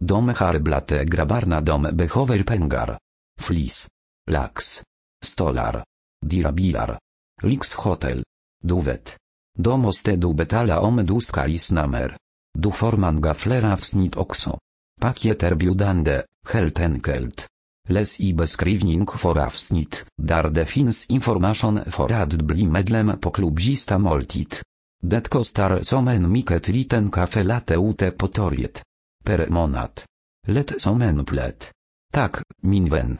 Dom 0.00 0.26
De 0.26 0.34
har 0.36 0.58
dom 0.58 1.04
grabbarna 1.04 1.60
de 1.60 1.82
behöver 1.82 2.42
pengar. 2.42 2.98
Flis. 3.40 3.88
Lax. 4.30 4.82
Stolar. 5.24 5.84
Dyra 6.26 6.52
bilar. 6.52 6.98
Lyxhotel. 7.42 8.24
Du 8.62 8.80
vet. 8.80 9.16
Do 9.58 9.76
måste 9.76 10.16
du 10.16 10.34
betala 10.34 10.80
om 10.80 11.06
du 11.06 11.20
ska 11.20 11.58
snamer. 11.58 12.16
Du 12.58 12.72
forman 12.72 13.20
gaflera 13.20 13.72
avsnitt 13.72 14.16
också. 14.16 14.58
Pakieter 15.00 15.54
biudande, 15.54 16.22
helt 16.48 16.80
enkelt. 16.80 17.46
Les 17.88 18.20
i 18.20 18.32
beskrivning 18.32 19.06
for 19.06 19.38
avsnitt, 19.38 20.06
där 20.22 20.48
det 20.48 20.66
finns 20.66 21.06
information 21.06 21.80
för 21.86 22.12
att 22.12 22.32
bli 22.32 22.66
medlem 22.66 23.18
på 23.20 23.30
klubzista 23.30 23.98
måltid. 23.98 24.54
Det 25.02 25.28
kostar 25.28 25.82
som 25.82 26.08
en 26.08 26.32
mycket 26.32 26.68
liten 26.68 27.10
kafe 27.10 27.42
late 27.42 27.74
ute 27.74 28.10
på 28.10 28.28
torget. 28.28 28.82
Per 29.26 29.48
månad. 29.48 29.90
Lätt 30.46 30.80
som 30.80 31.02
en 31.02 31.24
plätt. 31.24 31.70
Tak, 32.12 32.36
min 32.62 32.88
vän. 32.88 33.18